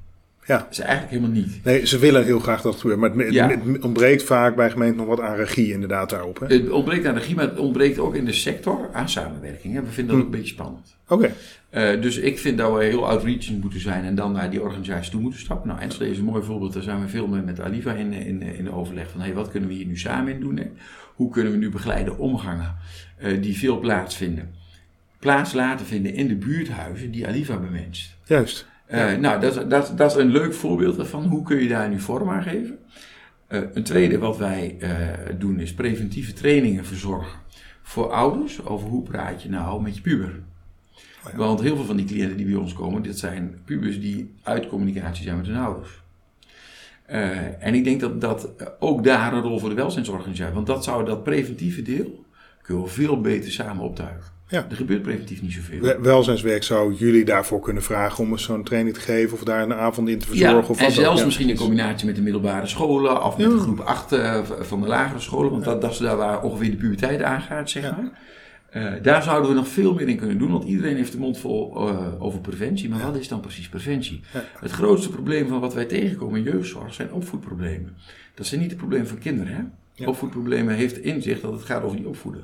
Ja. 0.47 0.57
Dat 0.57 0.67
is 0.71 0.79
eigenlijk 0.79 1.09
helemaal 1.09 1.31
niet. 1.31 1.63
Nee, 1.63 1.87
ze 1.87 1.99
willen 1.99 2.25
heel 2.25 2.39
graag 2.39 2.61
dat 2.61 2.71
het 2.71 2.81
gebeurt. 2.81 2.99
Maar 2.99 3.25
het, 3.25 3.65
het, 3.65 3.83
ontbreekt 3.83 4.23
vaak 4.23 4.55
bij 4.55 4.69
gemeenten 4.69 4.97
nog 4.97 5.07
wat 5.07 5.21
aan 5.21 5.35
regie 5.35 5.71
inderdaad 5.71 6.09
daarop. 6.09 6.39
Hè? 6.39 6.55
Het 6.55 6.69
ontbreekt 6.69 7.05
aan 7.05 7.13
regie, 7.13 7.35
maar 7.35 7.45
het 7.45 7.59
ontbreekt 7.59 7.99
ook 7.99 8.15
in 8.15 8.25
de 8.25 8.33
sector 8.33 8.89
aan 8.93 9.09
samenwerking. 9.09 9.73
Hè? 9.73 9.81
We 9.81 9.91
vinden 9.91 10.05
dat 10.05 10.15
hm. 10.15 10.21
ook 10.21 10.33
een 10.33 10.39
beetje 10.39 10.53
spannend. 10.53 10.95
Oké. 11.07 11.33
Uh, 11.71 12.01
dus 12.01 12.17
ik 12.17 12.39
vind 12.39 12.57
dat 12.57 12.73
we 12.77 12.83
heel 12.83 13.07
outreaching 13.07 13.61
moeten 13.61 13.79
zijn 13.79 14.03
en 14.03 14.15
dan 14.15 14.31
naar 14.31 14.49
die 14.49 14.61
organisatie 14.61 15.11
toe 15.11 15.21
moeten 15.21 15.39
stappen. 15.39 15.67
Nou, 15.67 15.81
Enschede 15.81 16.11
is 16.11 16.17
een 16.17 16.23
mooi 16.23 16.43
voorbeeld. 16.43 16.73
Daar 16.73 16.83
zijn 16.83 17.01
we 17.01 17.07
veel 17.07 17.27
mee 17.27 17.41
met 17.41 17.59
Aliva 17.59 17.93
in, 17.93 18.13
in, 18.13 18.41
in 18.41 18.71
overleg 18.71 19.09
van 19.09 19.21
hey, 19.21 19.33
wat 19.33 19.51
kunnen 19.51 19.69
we 19.69 19.75
hier 19.75 19.85
nu 19.85 19.97
samen 19.97 20.33
in 20.33 20.39
doen? 20.39 20.57
Hè? 20.57 20.65
Hoe 21.15 21.31
kunnen 21.31 21.51
we 21.51 21.57
nu 21.57 21.69
begeleide 21.69 22.17
omgangen 22.17 22.75
uh, 23.23 23.41
die 23.41 23.57
veel 23.57 23.79
plaatsvinden? 23.79 24.53
Plaats 25.19 25.53
laten 25.53 25.85
vinden 25.85 26.13
in 26.13 26.27
de 26.27 26.35
buurthuizen 26.35 27.11
die 27.11 27.27
Aliva 27.27 27.57
bemenst. 27.57 28.15
Juist. 28.25 28.65
Uh, 28.91 29.15
nou, 29.15 29.39
dat, 29.39 29.69
dat, 29.69 29.91
dat 29.95 30.11
is 30.11 30.17
een 30.17 30.31
leuk 30.31 30.53
voorbeeld 30.53 31.07
van 31.07 31.23
hoe 31.23 31.43
kun 31.43 31.61
je 31.61 31.67
daar 31.67 31.89
nu 31.89 31.99
vorm 31.99 32.29
aan 32.29 32.43
geven. 32.43 32.77
Uh, 33.49 33.61
een 33.73 33.83
tweede 33.83 34.17
wat 34.17 34.37
wij 34.37 34.77
uh, 34.79 34.89
doen 35.37 35.59
is 35.59 35.73
preventieve 35.73 36.33
trainingen 36.33 36.85
verzorgen 36.85 37.39
voor 37.81 38.11
ouders 38.11 38.65
over 38.65 38.89
hoe 38.89 39.03
praat 39.03 39.41
je 39.41 39.49
nou 39.49 39.81
met 39.81 39.95
je 39.95 40.01
puber. 40.01 40.39
Oh 41.25 41.31
ja. 41.31 41.37
Want 41.37 41.61
heel 41.61 41.75
veel 41.75 41.85
van 41.85 41.95
die 41.95 42.05
cliënten 42.05 42.37
die 42.37 42.45
bij 42.45 42.55
ons 42.55 42.73
komen, 42.73 43.01
dit 43.01 43.19
zijn 43.19 43.61
pubers 43.65 43.99
die 43.99 44.33
uit 44.43 44.67
communicatie 44.67 45.23
zijn 45.23 45.37
met 45.37 45.47
hun 45.47 45.57
ouders. 45.57 46.01
en 47.59 47.73
ik 47.73 47.83
denk 47.83 47.99
dat, 47.99 48.21
dat 48.21 48.49
ook 48.79 49.03
daar 49.03 49.33
een 49.33 49.41
rol 49.41 49.59
voor 49.59 49.69
de 49.69 49.75
welzijnsorganisatie, 49.75 50.53
want 50.53 50.67
dat 50.67 50.83
zou 50.83 51.05
dat 51.05 51.23
preventieve 51.23 51.81
deel 51.81 52.25
kunnen 52.61 52.83
we 52.83 52.89
veel 52.89 53.21
beter 53.21 53.51
samen 53.51 53.83
optuigen. 53.83 54.36
Ja. 54.49 54.65
Er 54.69 54.75
gebeurt 54.75 55.01
preventief 55.01 55.41
niet 55.41 55.53
zoveel. 55.53 56.01
Welzijnswerk 56.01 56.63
zou 56.63 56.93
jullie 56.93 57.25
daarvoor 57.25 57.59
kunnen 57.59 57.83
vragen 57.83 58.23
om 58.23 58.37
zo'n 58.37 58.63
training 58.63 58.95
te 58.95 59.01
geven 59.01 59.33
of 59.33 59.43
daar 59.43 59.63
een 59.63 59.73
avond 59.73 60.09
in 60.09 60.19
te 60.19 60.27
verzorgen? 60.27 60.61
Ja, 60.61 60.67
of 60.67 60.81
en 60.81 60.91
zelfs 60.91 61.25
misschien 61.25 61.49
in 61.49 61.57
combinatie 61.57 62.05
met 62.05 62.15
de 62.15 62.21
middelbare 62.21 62.67
scholen 62.67 63.23
of 63.23 63.37
met 63.37 63.49
de 63.49 63.59
groep 63.59 63.79
8 63.79 64.13
uh, 64.13 64.43
van 64.43 64.81
de 64.81 64.87
lagere 64.87 65.19
scholen, 65.19 65.51
want 65.51 65.63
dat, 65.63 65.81
dat 65.81 65.91
is 65.91 65.97
daar 65.97 66.17
waar 66.17 66.41
ongeveer 66.41 66.71
de 66.71 66.77
puberteit 66.77 67.21
aangaat, 67.21 67.69
zeg 67.69 67.83
maar. 67.83 68.09
Uh, 68.75 68.93
daar 69.01 69.23
zouden 69.23 69.49
we 69.49 69.55
nog 69.55 69.67
veel 69.67 69.93
meer 69.93 70.07
in 70.07 70.17
kunnen 70.17 70.37
doen, 70.37 70.51
want 70.51 70.63
iedereen 70.63 70.95
heeft 70.95 71.11
de 71.11 71.17
mond 71.17 71.39
vol 71.39 71.89
uh, 71.89 71.97
over 72.19 72.39
preventie. 72.39 72.89
Maar 72.89 73.05
wat 73.05 73.15
is 73.15 73.27
dan 73.27 73.39
precies 73.39 73.69
preventie? 73.69 74.21
Het 74.59 74.71
grootste 74.71 75.09
probleem 75.09 75.47
van 75.47 75.59
wat 75.59 75.73
wij 75.73 75.85
tegenkomen 75.85 76.37
in 76.37 76.51
jeugdzorg 76.51 76.93
zijn 76.93 77.11
opvoedproblemen. 77.11 77.95
Dat 78.35 78.45
zijn 78.45 78.61
niet 78.61 78.69
de 78.69 78.75
problemen 78.75 79.07
van 79.07 79.17
kinderen. 79.17 79.71
Hè? 79.95 80.05
Opvoedproblemen 80.05 80.75
heeft 80.75 80.97
inzicht 80.97 81.41
dat 81.41 81.51
het 81.51 81.63
gaat 81.63 81.83
over 81.83 81.97
die 81.97 82.07
opvoeden. 82.07 82.43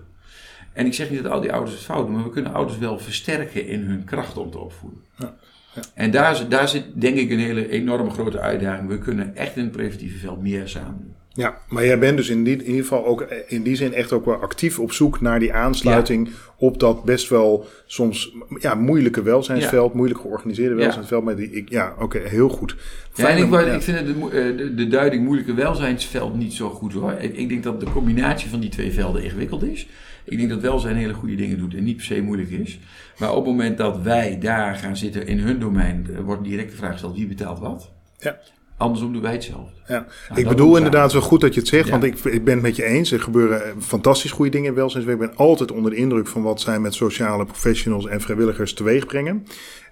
En 0.73 0.85
ik 0.85 0.93
zeg 0.93 1.09
niet 1.09 1.23
dat 1.23 1.31
al 1.31 1.41
die 1.41 1.53
ouders 1.53 1.75
het 1.75 1.83
fout 1.83 2.05
doen, 2.05 2.15
maar 2.15 2.23
we 2.23 2.29
kunnen 2.29 2.53
ouders 2.53 2.77
wel 2.77 2.99
versterken 2.99 3.67
in 3.67 3.81
hun 3.81 4.03
kracht 4.03 4.37
om 4.37 4.51
te 4.51 4.59
opvoeden. 4.59 4.99
Ja. 5.17 5.33
Ja. 5.75 5.81
En 5.93 6.11
daar, 6.11 6.49
daar 6.49 6.67
zit 6.67 6.83
denk 6.93 7.17
ik 7.17 7.29
een 7.29 7.39
hele 7.39 7.69
enorme 7.69 8.09
grote 8.09 8.39
uitdaging. 8.39 8.89
We 8.89 8.97
kunnen 8.97 9.35
echt 9.35 9.55
in 9.55 9.63
het 9.63 9.71
preventieve 9.71 10.17
veld 10.17 10.41
meer 10.41 10.67
samen 10.67 10.99
doen. 11.01 11.13
Ja, 11.35 11.57
maar 11.69 11.85
jij 11.85 11.99
bent 11.99 12.17
dus 12.17 12.29
in, 12.29 12.43
die, 12.43 12.55
in 12.55 12.65
ieder 12.65 12.81
geval 12.81 13.05
ook 13.05 13.21
eh, 13.21 13.37
in 13.47 13.63
die 13.63 13.75
zin 13.75 13.93
echt 13.93 14.11
ook 14.11 14.25
wel 14.25 14.35
actief 14.35 14.79
op 14.79 14.91
zoek 14.91 15.21
naar 15.21 15.39
die 15.39 15.53
aansluiting 15.53 16.29
op 16.57 16.79
dat 16.79 17.03
best 17.03 17.29
wel 17.29 17.65
soms 17.85 18.35
ja, 18.59 18.75
moeilijke 18.75 19.21
welzijnsveld, 19.21 19.93
moeilijk 19.93 20.19
georganiseerde 20.19 20.75
welzijnsveld. 20.75 21.23
Maar 21.23 21.35
die, 21.35 21.51
ik, 21.51 21.69
ja, 21.69 21.95
oké, 21.99 22.19
heel 22.19 22.49
goed. 22.49 22.75
Ja, 23.13 23.27
en 23.27 23.37
ik, 23.37 23.73
ik 23.73 23.81
vind 23.81 23.97
de, 24.05 24.13
eh, 24.13 24.57
de, 24.57 24.75
de, 24.75 24.87
duiding 24.87 25.23
moeilijke 25.23 25.53
welzijnsveld 25.53 26.35
niet 26.35 26.53
zo 26.53 26.69
goed 26.69 26.93
hoor. 26.93 27.11
Ik, 27.11 27.37
ik, 27.37 27.49
denk 27.49 27.63
dat 27.63 27.79
de 27.79 27.91
combinatie 27.91 28.49
van 28.49 28.59
die 28.59 28.69
twee 28.69 28.91
velden 28.91 29.23
ingewikkeld 29.23 29.63
is. 29.63 29.87
Ik 30.25 30.37
denk 30.37 30.49
dat 30.49 30.61
welzijn 30.61 30.95
hele 30.95 31.13
goede 31.13 31.35
dingen 31.35 31.57
doet 31.57 31.75
en 31.75 31.83
niet 31.83 31.95
per 31.95 32.05
se 32.05 32.21
moeilijk 32.21 32.49
is. 32.49 32.79
Maar 33.19 33.29
op 33.29 33.35
het 33.35 33.45
moment 33.45 33.77
dat 33.77 34.01
wij 34.01 34.37
daar 34.39 34.75
gaan 34.75 34.97
zitten 34.97 35.27
in 35.27 35.39
hun 35.39 35.59
domein, 35.59 36.07
wordt 36.25 36.43
direct 36.43 36.71
de 36.71 36.77
vraag 36.77 36.91
gesteld 36.91 37.15
wie 37.15 37.27
betaalt 37.27 37.59
wat. 37.59 37.91
Ja. 38.17 38.39
Andersom 38.77 39.13
doen 39.13 39.21
wij 39.21 39.31
hetzelfde. 39.31 39.71
Ja. 39.87 40.05
Nou, 40.29 40.41
ik 40.41 40.47
bedoel 40.47 40.77
inderdaad 40.77 41.13
wel 41.13 41.21
goed 41.21 41.41
dat 41.41 41.53
je 41.53 41.59
het 41.59 41.69
zegt, 41.69 41.89
want 41.89 42.03
ik, 42.03 42.19
ik 42.19 42.43
ben 42.43 42.53
het 42.53 42.63
met 42.63 42.75
je 42.75 42.83
eens. 42.83 43.11
Er 43.11 43.21
gebeuren 43.21 43.81
fantastisch 43.81 44.31
goede 44.31 44.51
dingen 44.51 44.69
in 44.69 44.75
welzijnswerk. 44.75 45.21
Ik 45.21 45.27
ben 45.27 45.37
altijd 45.37 45.71
onder 45.71 45.91
de 45.91 45.97
indruk 45.97 46.27
van 46.27 46.41
wat 46.41 46.61
zij 46.61 46.79
met 46.79 46.93
sociale 46.93 47.45
professionals 47.45 48.07
en 48.07 48.21
vrijwilligers 48.21 48.73
teweeg 48.73 49.05
brengen. 49.05 49.45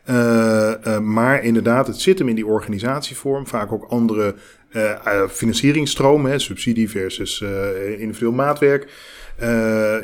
Uh, 0.09 0.71
uh, 0.87 0.99
maar 0.99 1.43
inderdaad, 1.43 1.87
het 1.87 2.01
zit 2.01 2.19
hem 2.19 2.29
in 2.29 2.35
die 2.35 2.45
organisatievorm. 2.45 3.47
Vaak 3.47 3.71
ook 3.71 3.85
andere 3.89 4.35
uh, 4.71 5.27
financieringsstromen, 5.29 6.31
hè, 6.31 6.39
subsidie 6.39 6.89
versus 6.89 7.43
individueel 7.97 8.31
maatwerk. 8.31 8.91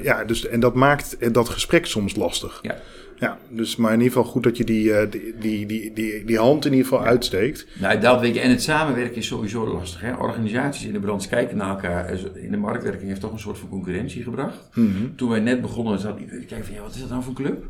Ja, 0.03 0.23
dus, 0.25 0.47
en 0.47 0.59
dat 0.59 0.73
maakt 0.73 1.33
dat 1.33 1.49
gesprek 1.49 1.85
soms 1.85 2.15
lastig. 2.15 2.59
Ja. 2.61 2.75
Ja, 3.19 3.37
dus 3.49 3.75
maar 3.75 3.93
in 3.93 4.01
ieder 4.01 4.13
geval 4.13 4.31
goed 4.31 4.43
dat 4.43 4.57
je 4.57 4.63
die, 4.63 4.83
uh, 4.83 4.99
die, 5.39 5.65
die, 5.65 5.93
die, 5.93 6.25
die, 6.25 6.37
hand 6.37 6.65
in 6.65 6.71
ieder 6.71 6.87
geval 6.87 7.05
uitsteekt. 7.05 7.67
Nou, 7.79 7.99
dat 7.99 8.19
weet 8.19 8.35
je. 8.35 8.41
En 8.41 8.49
het 8.49 8.63
samenwerken 8.63 9.15
is 9.15 9.27
sowieso 9.27 9.67
lastig. 9.67 10.01
Hè? 10.01 10.13
Organisaties 10.13 10.85
in 10.85 10.93
de 10.93 10.99
branche 10.99 11.27
kijken 11.27 11.57
naar 11.57 11.69
elkaar. 11.69 12.19
In 12.33 12.51
de 12.51 12.57
marktwerking 12.57 13.07
heeft 13.07 13.21
toch 13.21 13.31
een 13.31 13.39
soort 13.39 13.57
van 13.57 13.69
concurrentie 13.69 14.23
gebracht. 14.23 14.69
Mm 14.73 14.91
-hmm. 14.95 15.15
Toen 15.15 15.29
wij 15.29 15.39
net 15.39 15.61
begonnen, 15.61 15.99
zat 15.99 16.19
iedereen 16.19 16.45
kijken 16.45 16.65
van 16.65 16.75
ja, 16.75 16.81
wat 16.81 16.93
is 16.93 16.99
dat 16.99 17.09
nou 17.09 17.23
voor 17.23 17.33
club? 17.33 17.65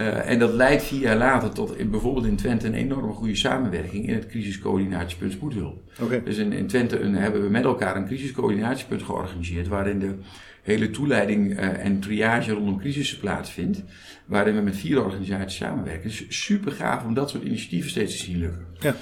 Uh, 0.00 0.30
en 0.30 0.38
dat 0.38 0.52
leidt 0.52 0.82
vier 0.82 1.00
jaar 1.00 1.16
later 1.16 1.50
tot 1.50 1.76
in, 1.76 1.90
bijvoorbeeld 1.90 2.26
in 2.26 2.36
Twente 2.36 2.66
een 2.66 2.74
enorme 2.74 3.12
goede 3.12 3.36
samenwerking 3.36 4.08
in 4.08 4.14
het 4.14 4.26
crisiscoördinatiepunt 4.26 5.32
spoedhulp. 5.32 5.82
Okay. 6.00 6.22
Dus 6.24 6.36
in, 6.36 6.52
in 6.52 6.66
Twente 6.66 7.00
een, 7.00 7.14
hebben 7.14 7.42
we 7.42 7.48
met 7.48 7.64
elkaar 7.64 7.96
een 7.96 8.06
crisiscoördinatiepunt 8.06 9.02
georganiseerd 9.02 9.68
waarin 9.68 9.98
de 9.98 10.14
hele 10.62 10.90
toeleiding 10.90 11.50
uh, 11.50 11.84
en 11.84 12.00
triage 12.00 12.52
rondom 12.52 12.78
crisissen 12.78 13.18
plaatsvindt. 13.18 13.82
Waarin 14.26 14.54
we 14.54 14.60
met 14.60 14.76
vier 14.76 15.04
organisaties 15.04 15.58
samenwerken. 15.58 16.08
Dus 16.08 16.24
super 16.28 16.72
gaaf 16.72 17.04
om 17.04 17.14
dat 17.14 17.30
soort 17.30 17.44
initiatieven 17.44 17.90
steeds 17.90 18.16
te 18.16 18.24
zien 18.24 18.38
lukken. 18.38 18.66
Ja. 18.80 18.94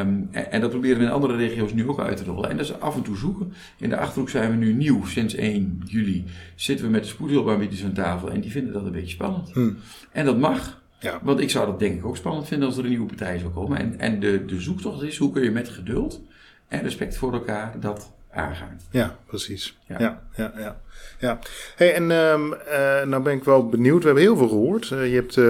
Um, 0.00 0.28
en, 0.30 0.52
en, 0.52 0.60
dat 0.60 0.70
proberen 0.70 0.98
we 0.98 1.04
in 1.04 1.10
andere 1.10 1.36
regio's 1.36 1.72
nu 1.72 1.88
ook 1.88 2.00
uit 2.00 2.16
te 2.16 2.24
rollen. 2.24 2.50
En 2.50 2.56
dat 2.56 2.66
is 2.66 2.80
af 2.80 2.96
en 2.96 3.02
toe 3.02 3.16
zoeken. 3.16 3.52
In 3.78 3.88
de 3.88 3.96
Achterhoek 3.96 4.28
zijn 4.28 4.50
we 4.50 4.56
nu 4.56 4.72
nieuw. 4.72 5.04
Sinds 5.04 5.34
1 5.34 5.82
juli 5.84 6.24
zitten 6.54 6.86
we 6.86 6.90
met 6.90 7.02
de 7.02 7.08
spoedhulpaanbieders 7.08 7.84
aan 7.84 7.92
tafel. 7.92 8.30
En 8.30 8.40
die 8.40 8.50
vinden 8.50 8.72
dat 8.72 8.84
een 8.84 8.92
beetje 8.92 9.14
spannend. 9.14 9.52
Hmm. 9.52 9.76
En 10.12 10.24
dat 10.24 10.38
mag. 10.38 10.82
Ja. 11.00 11.20
Want 11.22 11.40
ik 11.40 11.50
zou 11.50 11.66
dat 11.66 11.78
denk 11.78 11.98
ik 11.98 12.06
ook 12.06 12.16
spannend 12.16 12.48
vinden 12.48 12.68
als 12.68 12.76
er 12.76 12.82
een 12.82 12.90
nieuwe 12.90 13.06
partij 13.06 13.38
zou 13.38 13.52
komen. 13.52 13.78
En, 13.78 13.98
en 13.98 14.20
de, 14.20 14.44
de 14.44 14.60
zoektocht 14.60 15.02
is 15.02 15.16
hoe 15.16 15.32
kun 15.32 15.42
je 15.42 15.50
met 15.50 15.68
geduld 15.68 16.22
en 16.68 16.82
respect 16.82 17.16
voor 17.16 17.32
elkaar 17.32 17.80
dat 17.80 18.12
aangaan. 18.38 18.80
Ja, 18.90 19.16
precies. 19.26 19.78
Ja, 19.86 19.96
ja, 19.98 20.22
ja. 20.36 20.52
ja. 20.56 20.80
ja. 21.18 21.38
Hey, 21.76 21.94
en 21.94 22.10
um, 22.10 22.52
uh, 22.52 23.02
nou 23.04 23.22
ben 23.22 23.32
ik 23.32 23.44
wel 23.44 23.68
benieuwd. 23.68 24.00
We 24.00 24.06
hebben 24.06 24.24
heel 24.24 24.36
veel 24.36 24.48
gehoord. 24.48 24.90
Uh, 24.90 25.08
je 25.08 25.14
hebt 25.14 25.36
uh, 25.36 25.44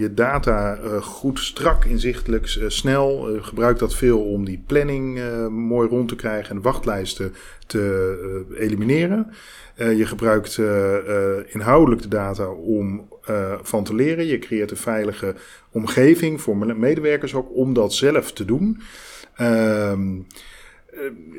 je 0.00 0.10
data 0.14 0.78
goed, 1.00 1.38
strak, 1.38 1.84
inzichtelijk, 1.84 2.58
snel. 2.66 3.38
gebruikt 3.40 3.78
dat 3.78 3.94
veel 3.94 4.24
om 4.24 4.44
die 4.44 4.62
planning 4.66 5.20
mooi 5.50 5.88
rond 5.88 6.08
te 6.08 6.16
krijgen 6.16 6.56
en 6.56 6.62
wachtlijsten 6.62 7.34
te 7.66 8.46
elimineren. 8.58 9.32
je 9.76 10.06
gebruikt 10.06 10.58
inhoudelijk 11.46 12.02
de 12.02 12.08
data 12.08 12.48
om 12.48 13.08
van 13.62 13.84
te 13.84 13.94
leren. 13.94 14.26
Je 14.26 14.38
creëert 14.38 14.70
een 14.70 14.76
veilige 14.76 15.34
omgeving 15.70 16.40
voor 16.40 16.76
medewerkers 16.76 17.34
ook 17.34 17.56
om 17.56 17.72
dat 17.72 17.92
zelf 17.92 18.32
te 18.32 18.44
doen. 18.44 18.80
Uh, 19.40 19.92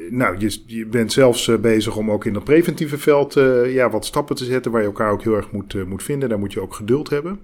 nou, 0.09 0.37
je, 0.37 0.61
je, 0.65 0.85
bent 0.85 1.11
zelfs 1.11 1.47
uh, 1.47 1.57
bezig 1.57 1.95
om 1.95 2.11
ook 2.11 2.25
in 2.25 2.33
dat 2.33 2.43
preventieve 2.43 2.97
veld 2.97 3.37
uh, 3.37 3.73
ja, 3.73 3.89
wat 3.89 4.05
stappen 4.05 4.35
te 4.35 4.45
zetten 4.45 4.71
waar 4.71 4.81
je 4.81 4.87
elkaar 4.87 5.11
ook 5.11 5.23
heel 5.23 5.35
erg 5.35 5.51
moet, 5.51 5.85
moet 5.87 6.03
vinden. 6.03 6.29
Daar 6.29 6.39
moet 6.39 6.53
je 6.53 6.61
ook 6.61 6.73
geduld 6.73 7.09
hebben. 7.09 7.39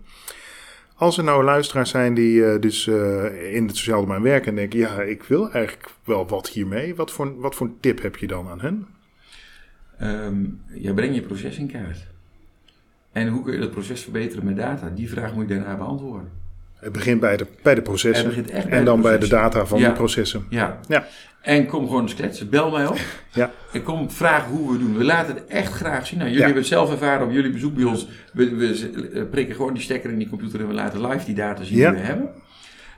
Als 0.96 1.18
er 1.18 1.24
nou 1.24 1.44
luisteraars 1.44 1.90
zijn 1.90 2.14
die 2.14 2.60
dus 2.60 2.88
in 3.52 3.68
het 3.68 3.78
sociaal 3.78 4.02
domein 4.02 4.22
werken 4.22 4.50
en 4.50 4.56
denken, 4.56 4.80
ja, 4.80 5.02
ik 5.02 5.24
wil 5.24 5.52
eigenlijk 5.52 5.90
wel 6.04 6.28
wat 6.28 6.50
hiermee. 6.50 6.96
Wat 6.96 7.12
voor, 7.12 7.40
wat 7.40 7.56
voor 7.56 7.70
tip 7.80 8.02
heb 8.02 8.16
je 8.16 8.28
dan 8.28 8.48
aan 8.48 8.62
hen? 8.62 8.88
Um, 10.02 10.62
ja, 10.74 10.94
breng 10.94 11.16
je 11.16 11.22
proces 11.22 11.58
in 11.58 11.72
kaart. 11.72 12.08
En 13.12 13.28
hoe 13.28 13.44
kun 13.44 13.54
je 13.54 13.60
dat 13.60 13.72
proces 13.72 14.02
verbeteren 14.02 14.46
met 14.46 14.56
data? 14.56 14.90
Die 14.90 15.10
vraag 15.10 15.34
moet 15.34 15.48
je 15.48 15.56
daarna 15.56 15.78
beantwoorden. 15.78 16.30
Het 16.76 16.92
begint 16.92 17.20
bij 17.20 17.38
de, 17.38 17.48
bij 17.64 17.76
de 17.76 17.82
processen. 17.82 18.50
En 18.70 18.86
dan 18.86 19.02
bij 19.02 19.18
de 19.20 19.28
data 19.28 19.66
van 19.66 19.80
ja. 19.80 19.88
de 19.88 19.94
processen. 19.94 20.46
Ja. 20.50 20.80
ja. 20.88 21.08
En 21.46 21.66
kom 21.66 21.86
gewoon 21.88 22.02
eens 22.02 22.14
kletsen. 22.16 22.50
Bel 22.50 22.72
mij 22.72 22.88
op. 22.88 22.98
Ja. 23.34 23.52
En 23.74 23.84
kom 23.84 24.12
vragen 24.12 24.52
hoe 24.52 24.72
we 24.72 24.78
doen. 24.78 24.98
We 24.98 25.04
laten 25.04 25.36
het 25.36 25.46
echt 25.46 25.74
graag 25.74 26.08
zien. 26.08 26.18
Nou, 26.20 26.30
jullie 26.30 26.38
Ja. 26.40 26.46
hebben 26.54 26.64
het 26.64 26.72
zelf 26.72 26.92
ervaren 26.92 27.26
op 27.28 27.32
jullie 27.34 27.52
bezoek 27.52 27.76
bij 27.76 27.84
ons. 27.84 28.08
We, 28.34 28.56
we 28.56 28.90
eh, 29.14 29.24
prikken 29.32 29.56
gewoon 29.56 29.74
die 29.74 29.84
stekker 29.84 30.10
in 30.12 30.18
die 30.18 30.30
computer 30.30 30.60
en 30.60 30.68
we 30.68 30.74
laten 30.74 31.08
live 31.08 31.26
die 31.26 31.36
data 31.36 31.64
zien 31.64 31.78
Ja. 31.78 31.92
die 31.92 32.00
we 32.00 32.06
hebben. 32.06 32.30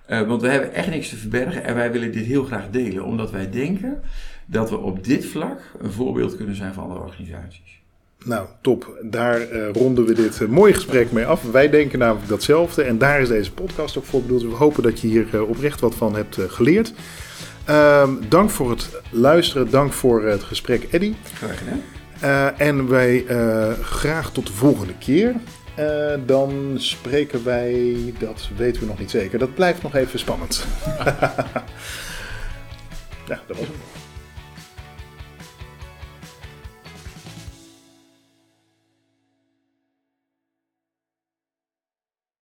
Eh, 0.06 0.22
want 0.22 0.42
we 0.42 0.48
hebben 0.48 0.74
echt 0.74 0.90
niks 0.90 1.10
te 1.10 1.16
verbergen 1.16 1.64
en 1.64 1.76
wij 1.76 1.92
willen 1.92 2.12
dit 2.12 2.26
heel 2.26 2.44
graag 2.44 2.70
delen. 2.72 3.04
Omdat 3.04 3.32
wij 3.32 3.50
denken 3.50 4.02
dat 4.46 4.70
we 4.70 4.78
op 4.78 5.04
dit 5.04 5.26
vlak 5.26 5.60
een 5.82 5.92
voorbeeld 5.92 6.36
kunnen 6.36 6.56
zijn 6.56 6.74
voor 6.74 6.84
andere 6.84 7.00
organisaties. 7.02 7.82
Nou, 8.26 8.48
top. 8.62 8.98
Daar 9.04 9.42
eh, 9.42 9.70
ronden 9.72 10.06
we 10.06 10.14
dit 10.14 10.48
mooie 10.48 10.74
gesprek 10.74 11.12
mee 11.12 11.26
af. 11.26 11.52
Wij 11.52 11.70
denken 11.70 12.00
namelijk 12.00 12.28
datzelfde. 12.28 12.84
En 12.84 12.98
daar 12.98 13.22
is 13.22 13.28
deze 13.28 13.52
podcast 13.54 13.98
ook 13.98 14.06
voor 14.06 14.22
bedoeld. 14.22 14.42
We 14.42 14.48
hopen 14.50 14.84
dat 14.84 15.00
je 15.00 15.08
hier 15.08 15.46
oprecht 15.46 15.80
wat 15.80 15.96
van 15.96 16.16
hebt 16.16 16.38
geleerd. 16.48 16.94
Ehm, 17.68 18.10
dank 18.30 18.50
voor 18.50 18.70
het 18.70 18.90
luisteren. 19.10 19.70
Dank 19.70 19.94
voor 19.94 20.26
het 20.26 20.44
gesprek, 20.44 20.84
Eddy. 20.92 21.14
Graag 21.34 21.58
gedaan. 21.58 21.82
Eh, 22.20 22.68
en 22.68 22.88
wij 22.88 23.26
eh, 23.26 23.72
graag 23.82 24.32
tot 24.32 24.48
de 24.48 24.54
volgende 24.54 24.94
keer. 24.98 25.36
Eh, 25.76 26.14
dan 26.26 26.76
spreken 26.78 27.44
wij, 27.44 27.96
dat 28.20 28.50
weten 28.56 28.82
we 28.82 28.88
nog 28.88 29.00
niet 29.00 29.12
zeker. 29.12 29.40
Dat 29.40 29.54
blijft 29.54 29.84
nog 29.84 29.96
even 29.96 30.20
spannend. 30.20 30.66
ja, 33.30 33.42
dat 33.48 33.58
was 33.58 33.60
het. 33.60 33.97